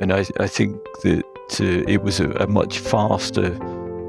and 0.00 0.12
I, 0.12 0.24
I 0.38 0.46
think 0.46 0.76
that 1.02 1.24
uh, 1.60 1.64
it 1.88 2.02
was 2.02 2.20
a, 2.20 2.30
a, 2.32 2.46
much 2.46 2.78
faster 2.78 3.50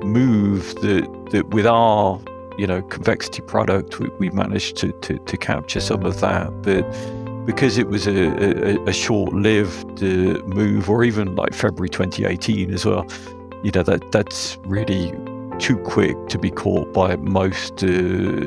move 0.03 0.73
that 0.75 1.07
that 1.31 1.49
with 1.49 1.65
our 1.65 2.19
you 2.57 2.67
know 2.67 2.81
convexity 2.83 3.41
product 3.41 3.99
we, 3.99 4.09
we 4.19 4.29
managed 4.29 4.77
to, 4.77 4.91
to, 5.01 5.17
to 5.19 5.37
capture 5.37 5.79
some 5.79 6.05
of 6.05 6.19
that, 6.21 6.49
but 6.61 6.83
because 7.45 7.77
it 7.77 7.87
was 7.87 8.07
a, 8.07 8.27
a, 8.27 8.85
a 8.85 8.93
short-lived 8.93 10.03
uh, 10.03 10.43
move, 10.45 10.89
or 10.89 11.03
even 11.03 11.35
like 11.35 11.53
February 11.53 11.89
2018 11.89 12.71
as 12.73 12.85
well. 12.85 13.05
You 13.63 13.71
know 13.71 13.83
that 13.83 14.11
that's 14.11 14.57
really 14.63 15.11
too 15.59 15.77
quick 15.77 16.15
to 16.29 16.39
be 16.39 16.49
caught 16.49 16.93
by 16.93 17.15
most 17.17 17.83
uh, 17.83 17.87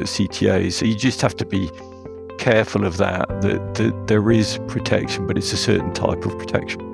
CTAs. 0.04 0.72
So 0.72 0.86
you 0.86 0.96
just 0.96 1.20
have 1.22 1.36
to 1.36 1.44
be 1.44 1.70
careful 2.38 2.84
of 2.84 2.96
that, 2.96 3.28
that. 3.42 3.74
That 3.74 4.06
there 4.06 4.30
is 4.30 4.58
protection, 4.68 5.26
but 5.26 5.38
it's 5.38 5.52
a 5.52 5.56
certain 5.56 5.92
type 5.92 6.24
of 6.24 6.36
protection. 6.38 6.93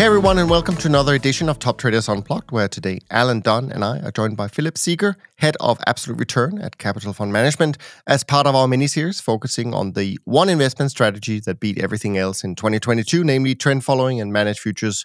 Hey 0.00 0.06
everyone, 0.06 0.38
and 0.38 0.48
welcome 0.48 0.76
to 0.76 0.88
another 0.88 1.14
edition 1.14 1.50
of 1.50 1.58
Top 1.58 1.76
Traders 1.76 2.08
Unplugged, 2.08 2.52
where 2.52 2.68
today 2.68 3.00
Alan 3.10 3.40
Dunne 3.40 3.70
and 3.70 3.84
I 3.84 3.98
are 3.98 4.10
joined 4.10 4.34
by 4.34 4.48
Philip 4.48 4.78
Seager, 4.78 5.14
head 5.36 5.58
of 5.60 5.78
Absolute 5.86 6.18
Return 6.18 6.58
at 6.58 6.78
Capital 6.78 7.12
Fund 7.12 7.34
Management, 7.34 7.76
as 8.06 8.24
part 8.24 8.46
of 8.46 8.54
our 8.54 8.66
mini-series 8.66 9.20
focusing 9.20 9.74
on 9.74 9.92
the 9.92 10.18
one 10.24 10.48
investment 10.48 10.90
strategy 10.90 11.38
that 11.40 11.60
beat 11.60 11.76
everything 11.76 12.16
else 12.16 12.42
in 12.42 12.54
2022, 12.54 13.22
namely 13.22 13.54
trend 13.54 13.84
following 13.84 14.22
and 14.22 14.32
managed 14.32 14.60
futures 14.60 15.04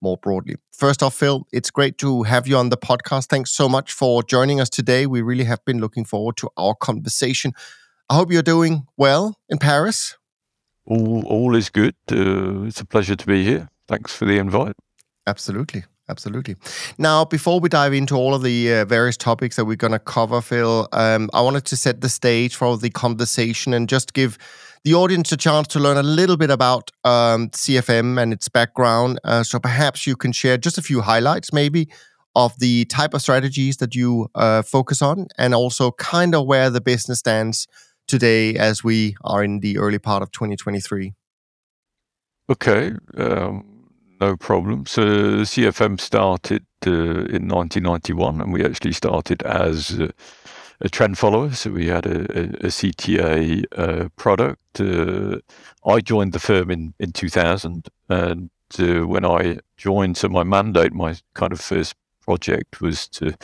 more 0.00 0.16
broadly. 0.16 0.54
First 0.70 1.02
off, 1.02 1.14
Phil, 1.14 1.44
it's 1.52 1.72
great 1.72 1.98
to 1.98 2.22
have 2.22 2.46
you 2.46 2.56
on 2.58 2.68
the 2.68 2.76
podcast. 2.76 3.26
Thanks 3.26 3.50
so 3.50 3.68
much 3.68 3.92
for 3.92 4.22
joining 4.22 4.60
us 4.60 4.70
today. 4.70 5.06
We 5.06 5.20
really 5.20 5.46
have 5.46 5.64
been 5.64 5.80
looking 5.80 6.04
forward 6.04 6.36
to 6.36 6.48
our 6.56 6.76
conversation. 6.76 7.54
I 8.08 8.14
hope 8.14 8.30
you're 8.30 8.42
doing 8.42 8.86
well 8.96 9.36
in 9.48 9.58
Paris. 9.58 10.16
All, 10.84 11.26
all 11.26 11.56
is 11.56 11.70
good. 11.70 11.96
Uh, 12.08 12.62
it's 12.62 12.80
a 12.80 12.86
pleasure 12.86 13.16
to 13.16 13.26
be 13.26 13.42
here. 13.42 13.68
Thanks 13.88 14.14
for 14.14 14.26
the 14.26 14.38
invite. 14.38 14.74
Absolutely. 15.26 15.84
Absolutely. 16.10 16.56
Now, 16.96 17.26
before 17.26 17.60
we 17.60 17.68
dive 17.68 17.92
into 17.92 18.14
all 18.14 18.34
of 18.34 18.42
the 18.42 18.72
uh, 18.72 18.84
various 18.86 19.16
topics 19.16 19.56
that 19.56 19.66
we're 19.66 19.76
going 19.76 19.92
to 19.92 19.98
cover, 19.98 20.40
Phil, 20.40 20.88
um, 20.92 21.28
I 21.34 21.42
wanted 21.42 21.66
to 21.66 21.76
set 21.76 22.00
the 22.00 22.08
stage 22.08 22.56
for 22.56 22.78
the 22.78 22.88
conversation 22.88 23.74
and 23.74 23.88
just 23.88 24.14
give 24.14 24.38
the 24.84 24.94
audience 24.94 25.32
a 25.32 25.36
chance 25.36 25.68
to 25.68 25.78
learn 25.78 25.98
a 25.98 26.02
little 26.02 26.38
bit 26.38 26.50
about 26.50 26.90
um, 27.04 27.50
CFM 27.50 28.20
and 28.20 28.32
its 28.32 28.48
background. 28.48 29.20
Uh, 29.22 29.42
so 29.42 29.58
perhaps 29.58 30.06
you 30.06 30.16
can 30.16 30.32
share 30.32 30.56
just 30.56 30.78
a 30.78 30.82
few 30.82 31.02
highlights, 31.02 31.52
maybe, 31.52 31.88
of 32.34 32.58
the 32.58 32.86
type 32.86 33.12
of 33.12 33.20
strategies 33.20 33.76
that 33.76 33.94
you 33.94 34.28
uh, 34.34 34.62
focus 34.62 35.02
on 35.02 35.26
and 35.36 35.54
also 35.54 35.90
kind 35.92 36.34
of 36.34 36.46
where 36.46 36.70
the 36.70 36.80
business 36.80 37.18
stands 37.18 37.66
today 38.06 38.54
as 38.56 38.82
we 38.82 39.14
are 39.24 39.44
in 39.44 39.60
the 39.60 39.76
early 39.76 39.98
part 39.98 40.22
of 40.22 40.30
2023. 40.30 41.12
Okay. 42.50 42.92
Um 43.18 43.77
no 44.20 44.36
problem. 44.36 44.86
So 44.86 45.02
CFM 45.42 46.00
started 46.00 46.64
uh, 46.86 46.90
in 46.90 47.48
1991, 47.48 48.40
and 48.40 48.52
we 48.52 48.64
actually 48.64 48.92
started 48.92 49.42
as 49.42 49.98
uh, 49.98 50.08
a 50.80 50.88
trend 50.88 51.18
follower. 51.18 51.52
So 51.52 51.70
we 51.70 51.86
had 51.86 52.06
a, 52.06 52.20
a, 52.38 52.42
a 52.44 52.70
CTA 52.70 53.64
uh, 53.76 54.08
product. 54.16 54.80
Uh, 54.80 55.38
I 55.86 56.00
joined 56.00 56.32
the 56.32 56.38
firm 56.38 56.70
in, 56.70 56.94
in 56.98 57.12
2000, 57.12 57.88
and 58.08 58.50
uh, 58.78 59.06
when 59.06 59.24
I 59.24 59.58
joined, 59.76 60.16
so 60.16 60.28
my 60.28 60.44
mandate, 60.44 60.92
my 60.92 61.16
kind 61.34 61.52
of 61.52 61.60
first 61.60 61.94
project 62.20 62.80
was 62.80 63.08
to 63.08 63.34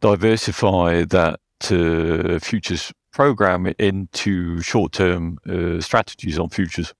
diversify 0.00 1.04
that 1.04 1.40
uh, 1.70 2.38
futures 2.40 2.92
program 3.12 3.72
into 3.78 4.60
short-term 4.60 5.38
strategies 5.80 6.38
on 6.38 6.48
futures. 6.48 6.92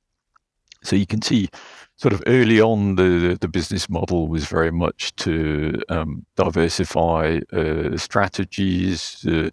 So 0.84 0.96
you 0.96 1.06
can 1.06 1.22
see 1.22 1.48
sort 1.96 2.12
of 2.12 2.22
early 2.26 2.60
on, 2.60 2.96
the 2.96 3.36
the 3.40 3.48
business 3.48 3.88
model 3.88 4.28
was 4.28 4.46
very 4.46 4.70
much 4.70 5.14
to 5.16 5.80
um, 5.88 6.26
diversify 6.36 7.40
uh, 7.52 7.96
strategies. 7.96 9.24
Uh, 9.26 9.50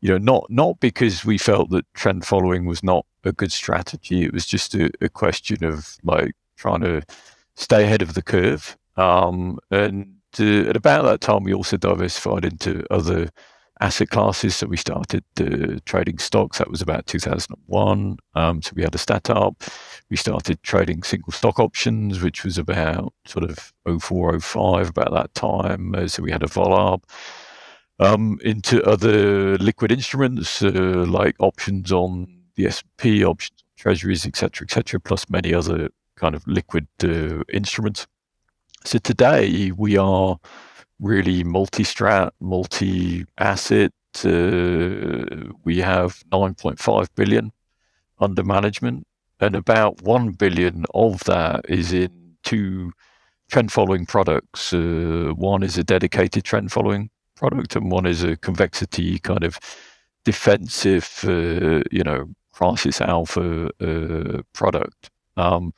you 0.00 0.10
know, 0.10 0.18
not 0.18 0.46
not 0.50 0.80
because 0.80 1.24
we 1.24 1.38
felt 1.38 1.70
that 1.70 1.86
trend 1.94 2.24
following 2.24 2.66
was 2.66 2.82
not 2.82 3.06
a 3.24 3.32
good 3.32 3.52
strategy. 3.52 4.24
It 4.24 4.32
was 4.32 4.46
just 4.46 4.74
a, 4.74 4.90
a 5.00 5.08
question 5.08 5.64
of 5.64 5.96
like 6.02 6.32
trying 6.56 6.80
to 6.82 7.02
stay 7.54 7.84
ahead 7.84 8.02
of 8.02 8.14
the 8.14 8.22
curve. 8.22 8.76
Um, 8.96 9.58
and 9.70 10.16
uh, 10.38 10.68
at 10.68 10.76
about 10.76 11.04
that 11.04 11.20
time, 11.20 11.44
we 11.44 11.54
also 11.54 11.76
diversified 11.76 12.44
into 12.44 12.84
other 12.90 13.28
asset 13.80 14.10
classes. 14.10 14.56
So 14.56 14.66
we 14.66 14.76
started 14.76 15.24
trading 15.84 16.18
stocks. 16.18 16.58
That 16.58 16.70
was 16.70 16.82
about 16.82 17.06
2001. 17.06 18.18
Um, 18.34 18.62
so 18.62 18.72
we 18.74 18.82
had 18.82 18.94
a 18.94 18.98
startup. 18.98 19.62
We 20.10 20.16
started 20.16 20.62
trading 20.62 21.02
single 21.02 21.32
stock 21.32 21.58
options, 21.58 22.22
which 22.22 22.44
was 22.44 22.58
about 22.58 23.12
sort 23.26 23.44
of 23.44 23.72
04, 24.00 24.40
05, 24.40 24.88
about 24.88 25.12
that 25.12 25.34
time. 25.34 25.94
Uh, 25.94 26.08
so 26.08 26.22
we 26.22 26.30
had 26.32 26.42
a 26.42 26.46
VOLARB. 26.46 27.02
Um, 27.98 28.38
into 28.44 28.84
other 28.84 29.56
liquid 29.56 29.90
instruments 29.90 30.60
uh, 30.62 31.06
like 31.08 31.34
options 31.38 31.90
on 31.90 32.26
the 32.54 32.66
S&P, 32.66 33.24
options 33.24 33.62
on 33.62 33.68
treasuries, 33.78 34.26
etc., 34.26 34.66
etc., 34.66 35.00
plus 35.00 35.30
many 35.30 35.54
other 35.54 35.88
kind 36.16 36.34
of 36.34 36.46
liquid 36.46 36.88
uh, 37.02 37.42
instruments. 37.52 38.06
So 38.84 38.98
today 38.98 39.72
we 39.72 39.96
are 39.96 40.38
really 41.00 41.44
multi-strat, 41.44 42.30
multi-asset. 42.40 43.92
Uh, 44.24 45.52
we 45.64 45.78
have 45.78 46.22
9.5 46.32 47.08
billion 47.14 47.52
under 48.18 48.42
management, 48.42 49.06
and 49.40 49.54
about 49.54 50.00
1 50.02 50.32
billion 50.32 50.84
of 50.94 51.22
that 51.24 51.66
is 51.68 51.92
in 51.92 52.36
two 52.42 52.92
trend 53.50 53.70
following 53.72 54.06
products. 54.06 54.72
Uh, 54.72 55.32
one 55.36 55.62
is 55.62 55.76
a 55.76 55.84
dedicated 55.84 56.44
trend 56.44 56.72
following 56.72 57.10
product, 57.34 57.76
and 57.76 57.90
one 57.90 58.06
is 58.06 58.22
a 58.22 58.36
convexity 58.36 59.18
kind 59.18 59.44
of 59.44 59.58
defensive, 60.24 61.20
uh, 61.24 61.82
you 61.90 62.02
know, 62.02 62.26
crisis 62.52 63.00
alpha 63.00 63.70
uh, 63.80 64.42
product. 64.54 65.10
Um, 65.36 65.72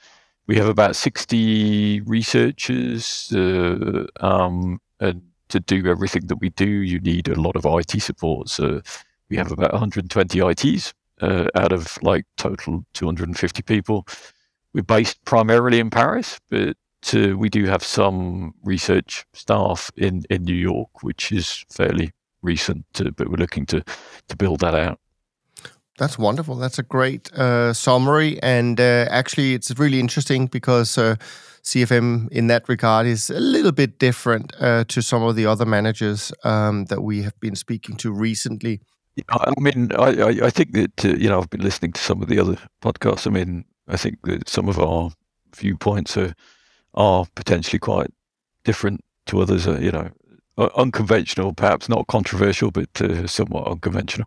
we 0.46 0.56
have 0.56 0.68
about 0.68 0.96
60 0.96 2.00
researchers 2.02 3.32
uh, 3.34 4.06
um, 4.20 4.80
and 5.00 5.22
to 5.48 5.60
do 5.60 5.86
everything 5.86 6.26
that 6.26 6.36
we 6.36 6.50
do, 6.50 6.68
you 6.68 7.00
need 7.00 7.28
a 7.28 7.40
lot 7.40 7.56
of 7.56 7.64
IT 7.66 8.02
support. 8.02 8.48
So 8.48 8.80
we 9.28 9.36
have 9.36 9.50
about 9.50 9.72
120 9.72 10.40
ITs 10.40 10.94
uh, 11.20 11.46
out 11.54 11.72
of 11.72 11.98
like 12.02 12.26
total 12.36 12.84
250 12.94 13.62
people. 13.62 14.06
We're 14.74 14.82
based 14.82 15.24
primarily 15.24 15.80
in 15.80 15.90
Paris, 15.90 16.38
but 16.50 16.76
uh, 17.14 17.36
we 17.36 17.48
do 17.48 17.64
have 17.64 17.82
some 17.82 18.54
research 18.62 19.24
staff 19.32 19.90
in, 19.96 20.24
in 20.30 20.44
New 20.44 20.54
York, 20.54 21.02
which 21.02 21.32
is 21.32 21.64
fairly 21.70 22.12
recent, 22.42 22.84
uh, 23.00 23.10
but 23.16 23.28
we're 23.28 23.36
looking 23.36 23.66
to, 23.66 23.82
to 24.28 24.36
build 24.36 24.60
that 24.60 24.74
out. 24.74 25.00
That's 25.98 26.16
wonderful. 26.16 26.54
That's 26.54 26.78
a 26.78 26.84
great 26.84 27.32
uh, 27.32 27.72
summary. 27.72 28.40
And 28.40 28.80
uh, 28.80 29.06
actually, 29.10 29.54
it's 29.54 29.76
really 29.78 29.98
interesting 29.98 30.46
because 30.46 30.96
uh, 30.96 31.16
CFM 31.68 32.30
in 32.30 32.46
that 32.46 32.66
regard 32.66 33.06
is 33.06 33.28
a 33.28 33.38
little 33.38 33.72
bit 33.72 33.98
different 33.98 34.54
uh, 34.58 34.84
to 34.88 35.02
some 35.02 35.22
of 35.22 35.36
the 35.36 35.44
other 35.44 35.66
managers 35.66 36.32
um, 36.42 36.86
that 36.86 37.02
we 37.02 37.22
have 37.22 37.38
been 37.40 37.54
speaking 37.54 37.94
to 37.96 38.10
recently. 38.10 38.80
I 39.28 39.52
mean, 39.58 39.92
I, 39.92 40.46
I 40.46 40.50
think 40.50 40.72
that, 40.72 41.04
uh, 41.04 41.08
you 41.08 41.28
know, 41.28 41.38
I've 41.40 41.50
been 41.50 41.60
listening 41.60 41.92
to 41.92 42.00
some 42.00 42.22
of 42.22 42.28
the 42.28 42.38
other 42.38 42.56
podcasts. 42.80 43.26
I 43.26 43.30
mean, 43.30 43.66
I 43.86 43.98
think 43.98 44.22
that 44.22 44.48
some 44.48 44.68
of 44.68 44.78
our 44.78 45.10
viewpoints 45.54 46.16
are, 46.16 46.32
are 46.94 47.26
potentially 47.34 47.80
quite 47.80 48.10
different 48.64 49.04
to 49.26 49.40
others. 49.40 49.66
Uh, 49.66 49.78
you 49.78 49.90
know, 49.90 50.10
unconventional, 50.76 51.52
perhaps 51.52 51.88
not 51.88 52.06
controversial, 52.06 52.70
but 52.70 52.88
somewhat 53.26 53.66
unconventional. 53.66 54.26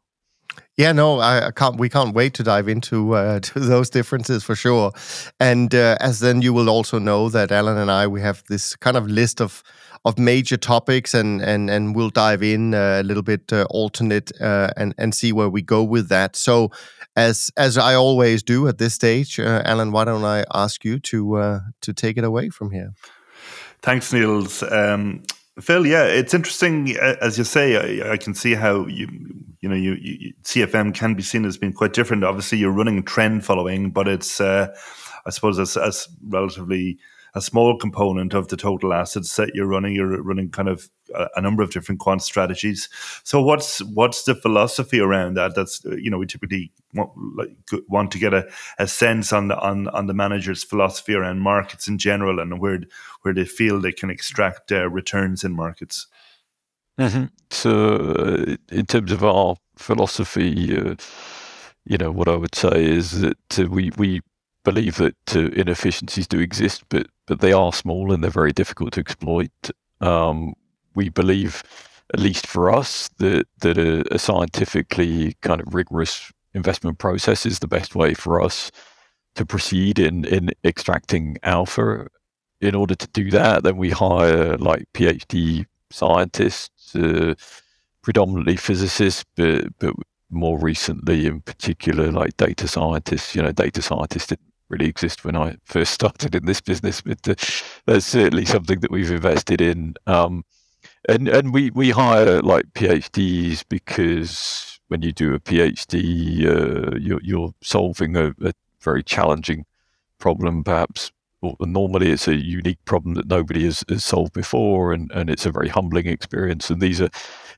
Yeah, 0.77 0.93
no, 0.93 1.19
I, 1.19 1.47
I, 1.47 1.51
can't. 1.51 1.77
We 1.77 1.89
can't 1.89 2.15
wait 2.15 2.33
to 2.35 2.43
dive 2.43 2.67
into 2.67 3.13
uh, 3.13 3.39
to 3.51 3.59
those 3.59 3.89
differences 3.89 4.43
for 4.43 4.55
sure. 4.55 4.91
And 5.39 5.73
uh, 5.75 5.97
as 5.99 6.19
then 6.19 6.41
you 6.41 6.53
will 6.53 6.69
also 6.69 6.99
know 6.99 7.29
that 7.29 7.51
Alan 7.51 7.77
and 7.77 7.91
I 7.91 8.07
we 8.07 8.21
have 8.21 8.43
this 8.47 8.75
kind 8.75 8.97
of 8.97 9.07
list 9.07 9.41
of 9.41 9.63
of 10.03 10.17
major 10.17 10.57
topics, 10.57 11.13
and 11.13 11.41
and 11.41 11.69
and 11.69 11.95
we'll 11.95 12.09
dive 12.09 12.41
in 12.41 12.73
uh, 12.73 12.99
a 13.01 13.03
little 13.03 13.23
bit 13.23 13.51
uh, 13.53 13.65
alternate 13.69 14.31
uh, 14.41 14.69
and 14.77 14.95
and 14.97 15.13
see 15.13 15.33
where 15.33 15.49
we 15.49 15.61
go 15.61 15.83
with 15.83 16.09
that. 16.09 16.35
So, 16.35 16.71
as 17.15 17.51
as 17.57 17.77
I 17.77 17.93
always 17.93 18.41
do 18.41 18.67
at 18.67 18.77
this 18.77 18.93
stage, 18.93 19.39
uh, 19.39 19.61
Alan, 19.65 19.91
why 19.91 20.05
don't 20.05 20.23
I 20.23 20.45
ask 20.53 20.85
you 20.85 20.99
to 20.99 21.61
to 21.81 21.93
take 21.93 22.17
it 22.17 22.23
away 22.23 22.49
from 22.49 22.71
here? 22.71 22.93
Thanks, 23.81 24.13
Niels. 24.13 24.63
Um, 24.63 25.23
Phil, 25.59 25.85
yeah, 25.85 26.05
it's 26.05 26.33
interesting 26.33 26.95
as 26.97 27.37
you 27.37 27.43
say. 27.43 28.01
I, 28.01 28.13
I, 28.13 28.17
can 28.17 28.33
see 28.33 28.53
how 28.53 28.85
you, 28.85 29.07
you 29.61 29.69
know, 29.69 29.75
you, 29.75 29.93
you, 29.93 30.33
CFM 30.43 30.93
can 30.93 31.13
be 31.13 31.21
seen 31.21 31.45
as 31.45 31.57
being 31.57 31.73
quite 31.73 31.93
different. 31.93 32.23
Obviously, 32.23 32.57
you're 32.57 32.71
running 32.71 33.03
trend 33.03 33.45
following, 33.45 33.91
but 33.91 34.07
it's, 34.07 34.41
uh, 34.41 34.75
I 35.25 35.29
suppose, 35.29 35.59
as, 35.59 36.07
relatively 36.27 36.97
a 37.33 37.41
small 37.41 37.77
component 37.77 38.33
of 38.33 38.49
the 38.49 38.57
total 38.57 38.91
assets 38.91 39.35
that 39.37 39.51
you're 39.55 39.67
running. 39.67 39.95
You're 39.95 40.21
running 40.21 40.49
kind 40.49 40.67
of 40.67 40.89
a, 41.15 41.27
a, 41.37 41.41
number 41.41 41.63
of 41.63 41.71
different 41.71 42.01
quant 42.01 42.21
strategies. 42.21 42.89
So 43.23 43.41
what's 43.41 43.81
what's 43.83 44.23
the 44.23 44.35
philosophy 44.35 44.99
around 44.99 45.37
that? 45.37 45.55
That's 45.55 45.81
you 45.85 46.09
know 46.09 46.17
we 46.17 46.25
typically 46.25 46.71
want, 46.93 47.11
like, 47.37 47.55
want 47.87 48.11
to 48.11 48.19
get 48.19 48.33
a, 48.33 48.49
a 48.79 48.87
sense 48.87 49.31
on 49.31 49.47
the 49.47 49.57
on 49.59 49.87
on 49.89 50.07
the 50.07 50.13
manager's 50.13 50.63
philosophy 50.63 51.13
around 51.13 51.39
markets 51.39 51.87
in 51.87 51.97
general 51.97 52.39
and 52.39 52.59
where 52.59 52.79
where 53.21 53.33
they 53.33 53.45
feel 53.45 53.79
they 53.79 53.93
can 53.93 54.09
extract 54.09 54.71
uh, 54.71 54.89
returns 54.89 55.43
in 55.43 55.53
markets. 55.53 56.07
Mm-hmm. 56.99 57.25
So 57.49 57.95
uh, 57.95 58.55
in 58.71 58.85
terms 58.85 59.11
of 59.11 59.23
our 59.23 59.55
philosophy. 59.77 60.77
Uh, 60.77 60.95
you 61.85 61.97
know 61.97 62.11
what 62.11 62.27
I 62.27 62.35
would 62.35 62.55
say 62.55 62.85
is 62.85 63.21
that 63.21 63.59
uh, 63.59 63.65
we 63.65 63.91
we 63.97 64.21
believe 64.63 64.97
that 64.97 65.35
uh, 65.35 65.39
inefficiencies 65.39 66.27
do 66.27 66.39
exist, 66.39 66.83
but 66.89 67.07
but 67.27 67.41
they 67.41 67.53
are 67.53 67.73
small 67.73 68.11
and 68.11 68.23
they're 68.23 68.31
very 68.31 68.53
difficult 68.53 68.93
to 68.93 68.99
exploit. 68.99 69.51
Um, 69.99 70.53
we 70.95 71.09
believe, 71.09 71.63
at 72.13 72.19
least 72.19 72.47
for 72.47 72.71
us, 72.73 73.09
that 73.17 73.47
that 73.59 73.77
a, 73.77 74.13
a, 74.13 74.19
scientifically 74.19 75.35
kind 75.41 75.61
of 75.61 75.73
rigorous 75.73 76.31
investment 76.53 76.99
process 76.99 77.45
is 77.45 77.59
the 77.59 77.67
best 77.67 77.95
way 77.95 78.13
for 78.13 78.41
us 78.41 78.71
to 79.35 79.45
proceed 79.45 79.99
in 79.99 80.25
in 80.25 80.51
extracting 80.63 81.37
alpha. 81.43 82.07
In 82.59 82.75
order 82.75 82.93
to 82.93 83.07
do 83.07 83.31
that, 83.31 83.63
then 83.63 83.77
we 83.77 83.89
hire 83.89 84.55
like 84.57 84.85
PhD 84.93 85.65
scientists, 85.89 86.69
uh, 86.95 87.35
predominantly 88.01 88.55
physicists, 88.55 89.25
but 89.35 89.65
but 89.79 89.93
more 90.29 90.57
recently, 90.57 91.25
in 91.25 91.41
particular, 91.41 92.11
like 92.11 92.37
data 92.37 92.67
scientists. 92.67 93.35
You 93.35 93.43
know, 93.43 93.51
data 93.51 93.81
scientists 93.81 94.27
didn't 94.27 94.53
really 94.69 94.87
exist 94.87 95.25
when 95.25 95.35
I 95.35 95.57
first 95.65 95.93
started 95.99 96.35
in 96.35 96.45
this 96.45 96.61
business, 96.61 97.01
but 97.01 97.27
uh, 97.27 97.35
that's 97.85 98.05
certainly 98.05 98.45
something 98.45 98.79
that 98.79 98.91
we've 98.91 99.11
invested 99.11 99.61
in. 99.61 99.95
Um, 100.07 100.43
and 101.07 101.27
and 101.27 101.53
we 101.53 101.71
we 101.71 101.91
hire 101.91 102.41
like 102.41 102.73
PhDs 102.73 103.63
because 103.67 104.79
when 104.87 105.01
you 105.01 105.11
do 105.11 105.33
a 105.33 105.39
PhD, 105.39 106.45
uh, 106.45 106.97
you're 106.97 107.21
you're 107.23 107.53
solving 107.61 108.15
a, 108.15 108.33
a, 108.41 108.53
very 108.81 109.03
challenging 109.03 109.63
problem, 110.17 110.63
perhaps. 110.63 111.11
Or 111.41 111.55
normally, 111.61 112.11
it's 112.11 112.27
a 112.27 112.35
unique 112.35 112.83
problem 112.85 113.15
that 113.15 113.27
nobody 113.27 113.65
has, 113.65 113.83
has 113.89 114.03
solved 114.03 114.33
before, 114.33 114.93
and, 114.93 115.11
and 115.11 115.29
it's 115.29 115.45
a 115.45 115.51
very 115.51 115.69
humbling 115.69 116.05
experience. 116.05 116.69
And 116.69 116.79
these 116.79 117.01
are 117.01 117.09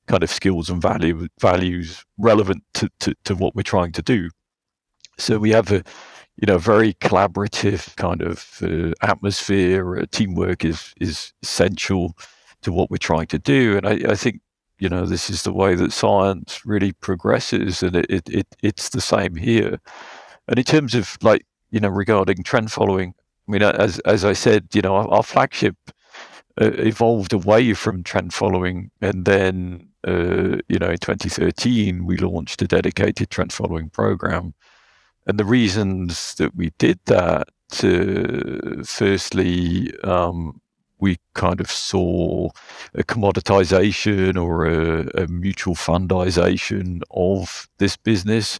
kind 0.07 0.23
of 0.23 0.29
skills 0.29 0.69
and 0.69 0.81
value 0.81 1.27
values 1.41 2.05
relevant 2.17 2.63
to, 2.75 2.89
to, 3.01 3.13
to 3.25 3.35
what 3.35 3.55
we're 3.55 3.63
trying 3.63 3.91
to 3.93 4.01
do. 4.01 4.29
So 5.17 5.37
we 5.37 5.51
have 5.51 5.71
a 5.71 5.83
you 6.37 6.47
know, 6.47 6.57
very 6.57 6.93
collaborative 6.95 7.95
kind 7.95 8.21
of 8.21 8.59
uh, 8.63 8.93
atmosphere. 9.01 9.97
Uh, 9.97 10.05
teamwork 10.11 10.65
is 10.65 10.93
is 10.99 11.33
essential 11.43 12.13
to 12.61 12.71
what 12.71 12.89
we're 12.89 12.97
trying 12.97 13.27
to 13.27 13.39
do, 13.39 13.77
and 13.77 13.85
I, 13.85 14.11
I, 14.11 14.15
think 14.15 14.41
you 14.79 14.89
know 14.89 15.05
this 15.05 15.29
is 15.29 15.43
the 15.43 15.53
way 15.53 15.75
that 15.75 15.91
science 15.91 16.65
really 16.65 16.91
progresses, 16.93 17.83
and 17.83 17.95
it, 17.95 18.05
it, 18.09 18.29
it 18.29 18.47
it's 18.63 18.89
the 18.89 19.01
same 19.01 19.35
here. 19.35 19.79
And 20.47 20.57
in 20.57 20.65
terms 20.65 20.95
of 20.95 21.17
like 21.21 21.45
you 21.69 21.79
know 21.79 21.89
regarding 21.89 22.43
trend 22.43 22.71
following, 22.71 23.13
I 23.47 23.51
mean, 23.51 23.61
as 23.61 23.99
as 23.99 24.25
I 24.25 24.33
said, 24.33 24.67
you 24.73 24.81
know, 24.81 24.95
our, 24.95 25.07
our 25.09 25.23
flagship 25.23 25.75
uh, 26.61 26.71
evolved 26.77 27.33
away 27.33 27.73
from 27.73 28.03
trend 28.03 28.33
following, 28.33 28.91
and 29.01 29.25
then 29.25 29.89
uh, 30.07 30.57
you 30.67 30.79
know 30.79 30.89
in 30.89 30.97
2013 30.97 32.05
we 32.05 32.17
launched 32.17 32.61
a 32.61 32.67
dedicated 32.67 33.29
trend 33.29 33.53
following 33.53 33.89
program 33.89 34.53
and 35.25 35.39
the 35.39 35.45
reasons 35.45 36.35
that 36.35 36.55
we 36.55 36.71
did 36.77 36.99
that, 37.05 37.47
uh, 37.83 38.83
firstly, 38.83 39.93
um, 40.03 40.59
we 40.99 41.17
kind 41.33 41.59
of 41.59 41.71
saw 41.71 42.49
a 42.93 43.03
commoditization 43.03 44.41
or 44.41 44.65
a, 44.65 45.23
a, 45.23 45.27
mutual 45.27 45.75
fundization 45.75 47.01
of 47.11 47.67
this 47.77 47.97
business. 47.97 48.59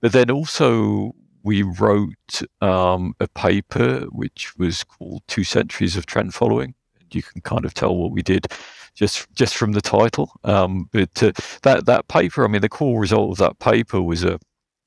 But 0.00 0.12
then 0.12 0.30
also, 0.30 1.14
we 1.44 1.62
wrote 1.62 2.42
um, 2.60 3.14
a 3.20 3.28
paper 3.28 4.00
which 4.10 4.56
was 4.56 4.82
called 4.82 5.22
Two 5.28 5.44
Centuries 5.44 5.96
of 5.96 6.06
Trend 6.06 6.34
Following. 6.34 6.74
You 7.12 7.22
can 7.22 7.42
kind 7.42 7.64
of 7.64 7.74
tell 7.74 7.94
what 7.94 8.10
we 8.10 8.22
did 8.22 8.48
just 8.94 9.32
just 9.34 9.56
from 9.56 9.72
the 9.72 9.80
title. 9.80 10.32
Um, 10.42 10.88
but 10.90 11.22
uh, 11.22 11.32
that 11.62 11.86
that 11.86 12.08
paper, 12.08 12.44
I 12.44 12.48
mean, 12.48 12.62
the 12.62 12.68
core 12.68 13.00
result 13.00 13.32
of 13.32 13.38
that 13.38 13.58
paper 13.60 14.02
was 14.02 14.24
a 14.24 14.40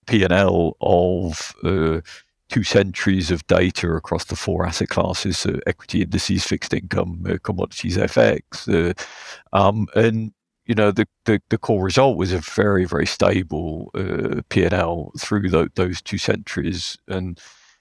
P&L 0.08 0.76
of 0.82 1.56
uh, 1.64 2.02
two 2.50 2.64
centuries 2.64 3.30
of 3.30 3.46
data 3.48 3.90
across 3.92 4.26
the 4.26 4.36
four 4.36 4.66
asset 4.66 4.90
classes: 4.90 5.46
uh, 5.46 5.60
equity 5.68 6.02
indices, 6.02 6.44
fixed 6.44 6.74
income, 6.74 7.26
uh, 7.30 7.38
commodities, 7.44 7.98
FX, 7.98 8.68
uh, 8.68 9.58
um, 9.58 9.88
and 9.96 10.34
you 10.68 10.76
know 10.76 10.92
the, 10.92 11.08
the, 11.26 11.42
the 11.50 11.58
core 11.58 11.84
result 11.84 12.18
was 12.18 12.32
a 12.34 12.40
very 12.40 12.86
very 12.86 13.06
stable 13.06 13.92
uh, 13.96 14.42
P&L 14.50 15.12
through 15.20 15.50
the, 15.50 15.70
those 15.76 16.02
two 16.02 16.18
centuries, 16.18 16.98
and 17.08 17.40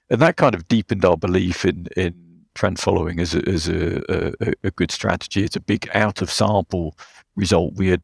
and 0.09 0.21
that 0.21 0.37
kind 0.37 0.55
of 0.55 0.67
deepened 0.67 1.05
our 1.05 1.17
belief 1.17 1.65
in 1.65 1.87
in 1.95 2.27
trend 2.55 2.79
following 2.79 3.19
as 3.19 3.35
a, 3.35 3.47
as 3.47 3.69
a, 3.69 4.01
a, 4.41 4.53
a 4.63 4.71
good 4.71 4.91
strategy. 4.91 5.43
It's 5.43 5.55
a 5.55 5.61
big 5.61 5.87
out 5.93 6.21
of 6.23 6.31
sample 6.31 6.97
result. 7.35 7.75
We 7.75 7.89
had, 7.89 8.01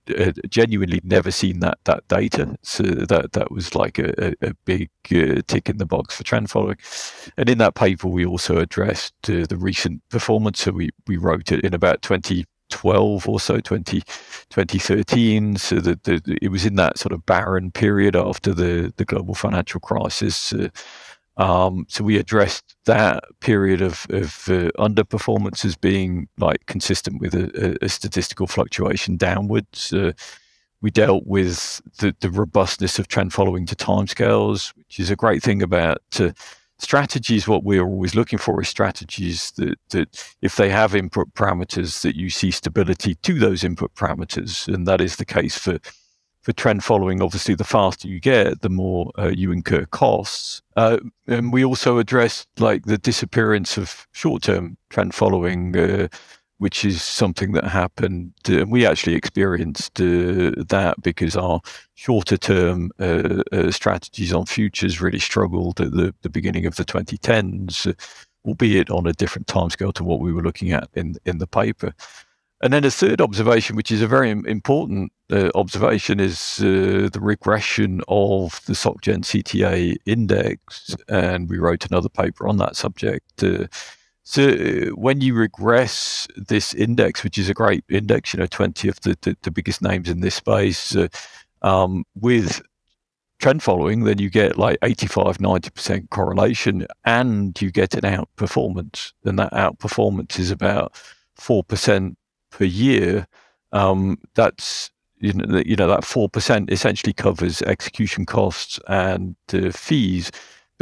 genuinely 0.50 1.02
never 1.04 1.32
seen 1.32 1.60
that 1.62 1.80
that 1.86 2.08
data, 2.08 2.56
so 2.62 2.84
that 2.84 3.34
that 3.34 3.52
was 3.52 3.76
like 3.76 4.00
a, 4.00 4.34
a 4.42 4.54
big 4.66 4.90
uh, 5.12 5.42
tick 5.48 5.70
in 5.70 5.78
the 5.78 5.86
box 5.86 6.16
for 6.16 6.24
trend 6.24 6.50
following. 6.52 6.78
And 7.38 7.50
in 7.50 7.58
that 7.58 7.76
paper, 7.76 8.08
we 8.08 8.26
also 8.26 8.58
addressed 8.58 9.14
uh, 9.28 9.46
the 9.50 9.58
recent 9.58 10.02
performance. 10.10 10.62
So 10.62 10.72
we 10.72 10.92
we 11.08 11.18
wrote 11.18 11.52
it 11.52 11.66
in 11.66 11.74
about 11.74 12.02
twenty. 12.02 12.46
12 12.74 13.30
or 13.30 13.40
so 13.40 13.60
20, 13.60 14.02
2013 14.02 15.56
so 15.58 15.80
that 15.80 16.04
the, 16.04 16.38
it 16.42 16.50
was 16.50 16.66
in 16.66 16.76
that 16.76 16.98
sort 16.98 17.14
of 17.14 17.26
barren 17.26 17.72
period 17.72 18.16
after 18.16 18.54
the 18.54 18.92
the 18.98 19.06
global 19.06 19.36
financial 19.36 19.80
crisis 19.80 20.52
uh, 20.54 20.68
um, 21.38 21.86
so 21.88 22.04
we 22.04 22.18
addressed 22.18 22.76
that 22.86 23.24
period 23.40 23.82
of, 23.82 24.06
of 24.10 24.48
uh, 24.50 24.70
underperformance 24.78 25.66
as 25.66 25.76
being 25.76 26.28
like 26.38 26.66
consistent 26.68 27.20
with 27.20 27.34
a, 27.34 27.78
a 27.82 27.90
statistical 27.90 28.46
fluctuation 28.46 29.18
downwards. 29.18 29.92
Uh, 29.92 30.12
we 30.82 30.92
dealt 30.92 31.26
with 31.26 31.82
the, 32.00 32.16
the 32.20 32.30
robustness 32.30 33.00
of 33.00 33.08
trend 33.08 33.34
following 33.34 33.66
to 33.66 33.76
timescales, 33.76 34.76
which 34.78 35.00
is 35.00 35.10
a 35.10 35.16
great 35.16 35.42
thing 35.42 35.64
about 35.64 36.04
uh, 36.20 36.32
strategies. 36.84 37.48
What 37.48 37.64
we're 37.64 37.86
always 37.86 38.16
looking 38.16 38.40
for 38.40 38.62
is 38.62 38.70
strategies 38.70 39.52
that, 39.52 39.78
that, 39.90 40.36
if 40.42 40.56
they 40.56 40.70
have 40.70 40.96
input 40.96 41.34
parameters, 41.34 42.02
that 42.02 42.16
you 42.16 42.30
see 42.30 42.52
stability 42.52 43.16
to 43.16 43.40
those 43.40 43.64
input 43.64 43.94
parameters, 43.96 44.74
and 44.74 44.88
that 44.88 45.02
is 45.02 45.16
the 45.16 45.26
case 45.26 45.58
for 45.58 45.80
for 46.44 46.52
trend 46.52 46.84
following, 46.84 47.22
obviously, 47.22 47.56
the 47.56 47.64
faster 47.64 48.08
you 48.08 48.20
get, 48.20 48.62
the 48.62 48.70
more 48.70 49.12
uh, 49.18 49.32
you 49.34 49.54
incur 49.54 49.86
costs. 49.86 50.62
Uh, 50.76 50.98
and 51.26 51.54
we 51.54 51.64
also 51.64 52.00
addressed 52.00 52.48
like 52.60 52.84
the 52.84 52.98
disappearance 52.98 53.78
of 53.78 54.06
short-term 54.12 54.76
trend 54.90 55.16
following, 55.16 55.76
uh, 55.78 56.10
which 56.58 56.86
is 56.86 57.02
something 57.02 57.52
that 57.54 57.66
happened. 57.66 58.34
Uh, 58.50 58.66
we 58.68 58.86
actually 58.86 59.16
experienced 59.16 60.00
uh, 60.00 60.52
that 60.68 60.96
because 61.02 61.36
our 61.36 61.60
shorter-term 61.96 62.92
uh, 63.00 63.72
strategies 63.72 64.34
on 64.34 64.46
futures 64.46 65.02
really 65.02 65.20
struggled 65.20 65.82
at 65.82 65.92
the, 65.92 66.14
the 66.22 66.30
beginning 66.30 66.66
of 66.66 66.76
the 66.76 66.86
2010s, 66.86 67.94
albeit 68.46 68.90
on 68.90 69.08
a 69.08 69.14
different 69.14 69.48
timescale 69.48 69.94
to 69.94 70.04
what 70.04 70.20
we 70.20 70.32
were 70.32 70.44
looking 70.44 70.72
at 70.72 70.90
in 70.94 71.16
in 71.26 71.38
the 71.38 71.48
paper. 71.48 71.94
And 72.64 72.72
then 72.72 72.86
a 72.86 72.92
third 72.92 73.20
observation, 73.20 73.76
which 73.76 73.92
is 73.92 74.02
a 74.02 74.08
very 74.08 74.32
important 74.32 75.12
uh, 75.30 75.50
observation, 75.54 76.22
is 76.22 76.62
uh, 76.62 77.10
the 77.12 77.20
regression 77.22 78.02
of 78.08 78.62
the 78.68 78.72
SocGen 78.72 79.26
CTA 79.26 79.98
index. 80.06 80.96
And 81.10 81.50
we 81.50 81.58
wrote 81.58 81.86
another 81.86 82.08
paper 82.08 82.48
on 82.48 82.56
that 82.60 82.78
subject. 82.78 83.44
So 84.24 84.88
when 84.96 85.22
you 85.22 85.34
regress 85.34 86.28
this 86.36 86.74
index, 86.74 87.24
which 87.24 87.38
is 87.38 87.50
a 87.50 87.54
great 87.54 87.84
index, 87.90 88.34
you 88.34 88.40
know, 88.40 88.48
20 88.48 88.88
of 88.88 89.00
the, 89.02 89.18
the, 89.22 89.38
the 89.42 89.52
biggest 89.52 89.82
names 89.82 90.10
in 90.10 90.22
this 90.22 90.36
space, 90.36 90.96
uh, 90.96 91.10
um, 91.62 92.06
with 92.16 92.62
trend 93.40 93.62
following, 93.62 94.06
then 94.06 94.20
you 94.20 94.30
get 94.30 94.58
like 94.58 94.78
85, 94.82 95.40
90% 95.40 96.10
correlation 96.10 96.88
and 97.04 97.62
you 97.62 97.72
get 97.72 97.94
an 97.94 98.02
outperformance. 98.02 99.12
And 99.26 99.38
that 99.40 99.52
outperformance 99.52 100.40
is 100.40 100.52
about 100.52 100.94
4% 101.38 102.16
per 102.52 102.66
year. 102.66 103.28
Um, 103.74 104.20
that's 104.36 104.92
you 105.24 105.32
know, 105.34 105.64
you 105.66 105.78
know 105.78 105.88
that 105.88 106.04
four 106.04 106.28
percent 106.28 106.70
essentially 106.70 107.14
covers 107.14 107.62
execution 107.62 108.26
costs 108.26 108.78
and 108.90 109.38
uh, 109.54 109.72
fees, 109.72 110.32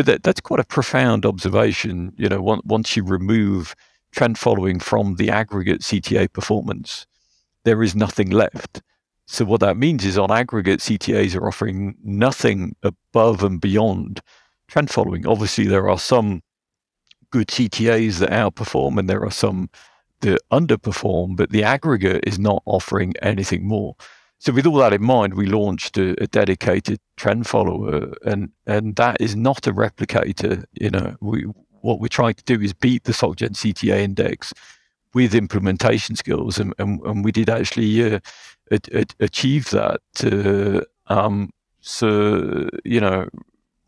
but 0.01 0.07
that, 0.07 0.23
that's 0.23 0.41
quite 0.41 0.59
a 0.59 0.65
profound 0.65 1.27
observation. 1.27 2.11
You 2.17 2.27
know, 2.27 2.41
once, 2.41 2.63
once 2.65 2.95
you 2.95 3.03
remove 3.03 3.75
trend 4.11 4.39
following 4.39 4.79
from 4.79 5.15
the 5.17 5.29
aggregate 5.29 5.81
CTA 5.81 6.33
performance, 6.33 7.05
there 7.65 7.83
is 7.83 7.95
nothing 7.95 8.31
left. 8.31 8.81
So 9.27 9.45
what 9.45 9.59
that 9.59 9.77
means 9.77 10.03
is, 10.03 10.17
on 10.17 10.31
aggregate, 10.31 10.79
CTAs 10.79 11.35
are 11.35 11.47
offering 11.47 11.95
nothing 12.03 12.75
above 12.81 13.43
and 13.43 13.61
beyond 13.61 14.21
trend 14.67 14.89
following. 14.89 15.27
Obviously, 15.27 15.67
there 15.67 15.87
are 15.87 15.99
some 15.99 16.41
good 17.29 17.49
CTAs 17.49 18.17
that 18.17 18.31
outperform, 18.31 18.97
and 18.97 19.07
there 19.07 19.23
are 19.23 19.31
some 19.31 19.69
that 20.21 20.39
underperform, 20.51 21.35
but 21.35 21.51
the 21.51 21.63
aggregate 21.63 22.23
is 22.25 22.39
not 22.39 22.63
offering 22.65 23.13
anything 23.21 23.67
more. 23.67 23.95
So 24.41 24.51
with 24.51 24.65
all 24.65 24.77
that 24.77 24.91
in 24.91 25.03
mind, 25.03 25.35
we 25.35 25.45
launched 25.45 25.99
a, 25.99 26.19
a, 26.19 26.25
dedicated 26.25 26.99
trend 27.15 27.45
follower, 27.45 28.11
and 28.25 28.51
and 28.65 28.95
that 28.95 29.21
is 29.21 29.35
not 29.35 29.67
a 29.67 29.71
replicator. 29.71 30.65
You 30.73 30.89
know, 30.89 31.15
we 31.21 31.43
what 31.81 31.99
we're 31.99 32.07
trying 32.07 32.33
to 32.33 32.43
do 32.45 32.59
is 32.59 32.73
beat 32.73 33.03
the 33.03 33.11
SocGen 33.11 33.51
CTA 33.51 33.99
index 33.99 34.51
with 35.13 35.35
implementation 35.35 36.15
skills, 36.15 36.57
and 36.57 36.73
and, 36.79 36.99
and 37.01 37.23
we 37.23 37.31
did 37.31 37.51
actually 37.51 38.15
uh, 38.15 38.19
achieve 39.19 39.69
that. 39.69 40.01
Uh, 40.23 41.13
um, 41.13 41.51
so 41.81 42.67
you 42.83 42.99
know, 42.99 43.29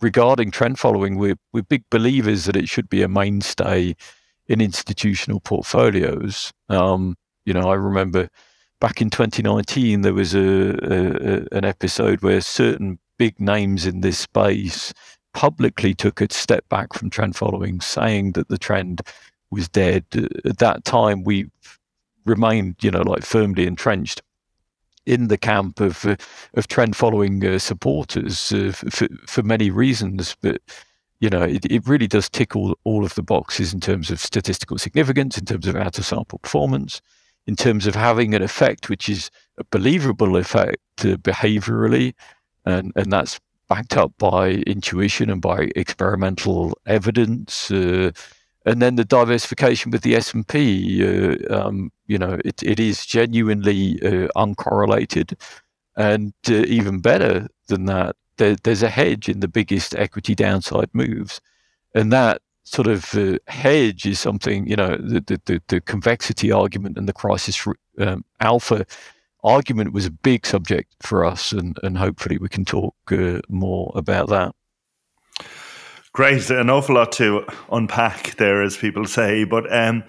regarding 0.02 0.52
trend 0.52 0.78
following, 0.78 1.18
we're 1.18 1.40
we're 1.52 1.64
big 1.64 1.84
believers 1.90 2.46
that 2.46 2.56
it 2.56 2.70
should 2.70 2.90
be 2.90 3.02
a 3.02 3.08
mainstay 3.08 3.96
in 4.46 4.62
institutional 4.62 5.40
portfolios. 5.40 6.54
Um, 6.70 7.16
you 7.44 7.56
know, 7.56 7.72
I 7.72 7.74
remember 7.74 8.30
back 8.84 9.02
in 9.02 9.10
2019, 9.10 10.02
there 10.02 10.14
was 10.14 10.36
a, 10.36 10.42
a, 10.42 11.58
an 11.58 11.64
episode 11.64 12.22
where 12.22 12.42
certain 12.42 13.00
big 13.18 13.40
names 13.40 13.86
in 13.86 14.02
this 14.02 14.20
space 14.20 14.94
publicly 15.34 15.94
took 15.94 16.20
a 16.20 16.28
step 16.34 16.68
back 16.68 16.92
from 16.92 17.10
trend 17.10 17.34
following, 17.34 17.80
saying 17.80 18.34
that 18.34 18.50
the 18.50 18.58
trend 18.58 19.02
was 19.52 19.70
dead. 19.70 20.04
At 20.44 20.58
that 20.58 20.84
time, 20.84 21.24
we 21.24 21.50
remained, 22.26 22.76
you 22.82 22.92
know, 22.92 23.04
like 23.04 23.24
firmly 23.24 23.66
entrenched 23.68 24.22
in 25.06 25.30
the 25.30 25.38
camp 25.38 25.80
of 25.80 26.06
uh, 26.06 26.18
of 26.56 26.68
trend 26.68 26.98
following 26.98 27.46
uh, 27.46 27.60
supporters 27.60 28.52
uh, 28.52 28.74
for 28.74 29.08
for 29.28 29.44
many 29.44 29.70
reasons, 29.70 30.36
but 30.42 30.62
you 31.22 31.30
know, 31.30 31.44
it, 31.44 31.64
it 31.72 31.88
really 31.88 32.08
does 32.08 32.28
tick 32.28 32.54
all, 32.54 32.78
all 32.84 33.06
of 33.06 33.16
the 33.16 33.24
boxes 33.24 33.74
in 33.74 33.80
terms 33.80 34.12
of 34.12 34.20
statistical 34.20 34.78
significance, 34.78 35.38
in 35.38 35.46
terms 35.46 35.68
of 35.68 35.78
out 35.78 35.98
of 35.98 36.06
sample 36.06 36.40
performance, 36.40 37.02
in 37.46 37.56
terms 37.56 37.88
of 37.88 37.96
having 37.96 38.34
an 38.34 38.42
effect 38.42 38.90
which 38.90 39.10
is 39.10 39.30
a 39.58 39.64
believable 39.66 40.38
effect 40.38 40.78
uh, 41.00 41.18
behaviorally, 41.18 42.14
and, 42.66 42.92
and 42.96 43.12
that's 43.12 43.40
backed 43.70 43.98
up 43.98 44.14
by 44.18 44.52
intuition 44.68 45.30
and 45.30 45.42
by 45.42 45.70
experimental 45.76 46.78
evidence. 46.86 47.72
Uh, 47.72 48.12
and 48.66 48.82
then 48.82 48.96
the 48.96 49.06
diversification 49.06 49.92
with 49.92 50.04
the 50.04 50.16
S 50.16 50.34
and 50.34 50.48
P, 50.48 51.04
uh, 51.04 51.36
um, 51.54 51.92
you 52.08 52.18
know, 52.18 52.40
it, 52.46 52.64
it 52.64 52.80
is 52.80 53.06
genuinely 53.06 54.02
uh, 54.02 54.30
uncorrelated, 54.38 55.34
and 55.98 56.34
uh, 56.48 56.54
even 56.54 57.02
better 57.02 57.48
than 57.68 57.86
that, 57.86 58.16
there, 58.38 58.56
there's 58.64 58.84
a 58.84 58.90
hedge 58.90 59.28
in 59.28 59.42
the 59.42 59.48
biggest 59.48 59.96
equity 59.96 60.34
downside 60.34 60.90
moves, 60.94 61.42
and 61.94 62.12
that 62.12 62.42
sort 62.64 62.88
of 62.88 63.14
uh, 63.16 63.38
hedge 63.48 64.06
is 64.06 64.20
something, 64.20 64.68
you 64.68 64.76
know, 64.76 64.98
the, 64.98 65.42
the, 65.46 65.62
the, 65.68 65.82
convexity 65.82 66.52
argument 66.52 66.98
and 66.98 67.08
the 67.08 67.14
crisis 67.14 67.68
um, 68.00 68.24
alpha 68.40 68.86
argument 69.44 69.94
was 69.94 70.06
a 70.06 70.12
big 70.12 70.46
subject 70.46 70.96
for 71.02 71.26
us, 71.26 71.52
and, 71.52 71.78
and 71.84 71.98
hopefully 71.98 72.38
we 72.38 72.48
can 72.48 72.64
talk 72.64 72.96
uh, 73.12 73.40
more 73.50 73.92
about 73.96 74.30
that. 74.30 74.56
Great, 76.14 76.50
an 76.52 76.70
awful 76.70 76.96
lot 76.96 77.12
to 77.14 77.46
unpack 77.72 78.36
there, 78.38 78.62
as 78.62 78.78
people 78.78 79.06
say. 79.06 79.44
But 79.44 79.66
um, 79.76 80.04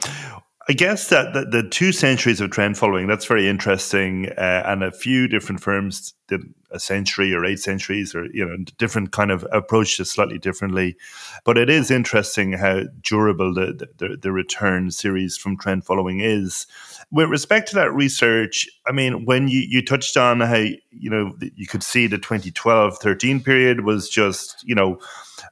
I 0.66 0.73
guess 0.73 1.09
that 1.09 1.35
the, 1.35 1.44
the, 1.44 1.68
two 1.68 1.92
centuries 1.92 2.40
of 2.40 2.50
trend 2.50 2.78
following, 2.78 3.06
that's 3.06 3.26
very 3.26 3.49
interesting. 3.49 4.30
Uh, 4.30 4.62
and 4.64 4.83
a 4.83 4.90
few 4.90 5.28
different 5.28 5.61
firms 5.61 6.14
did 6.26 6.40
a 6.71 6.80
century 6.80 7.35
or 7.35 7.44
eight 7.44 7.59
centuries 7.59 8.14
or, 8.14 8.26
you 8.33 8.47
know, 8.47 8.56
different 8.78 9.12
kind 9.12 9.30
of 9.30 9.47
approached 9.52 10.00
it 10.00 10.06
slightly 10.06 10.38
differently. 10.38 10.97
But 11.44 11.59
it 11.59 11.68
is 11.68 11.90
interesting 11.90 12.52
how 12.52 12.85
durable 13.02 13.52
the, 13.52 13.88
the, 13.99 14.16
the 14.16 14.33
return 14.33 14.90
series 14.90 15.37
from 15.37 15.59
trend 15.59 15.85
following 15.85 16.21
is. 16.21 16.66
With 17.11 17.29
respect 17.29 17.69
to 17.69 17.75
that 17.77 17.93
research, 17.93 18.69
I 18.87 18.93
mean, 18.93 19.25
when 19.25 19.49
you, 19.49 19.61
you 19.61 19.85
touched 19.85 20.17
on 20.17 20.41
how, 20.41 20.57
you 20.57 21.11
know, 21.11 21.33
you 21.55 21.67
could 21.67 21.83
see 21.83 22.07
the 22.07 22.19
2012 22.19 22.99
13 22.99 23.41
period 23.41 23.85
was 23.85 24.09
just, 24.09 24.63
you 24.67 24.75
know, 24.75 24.99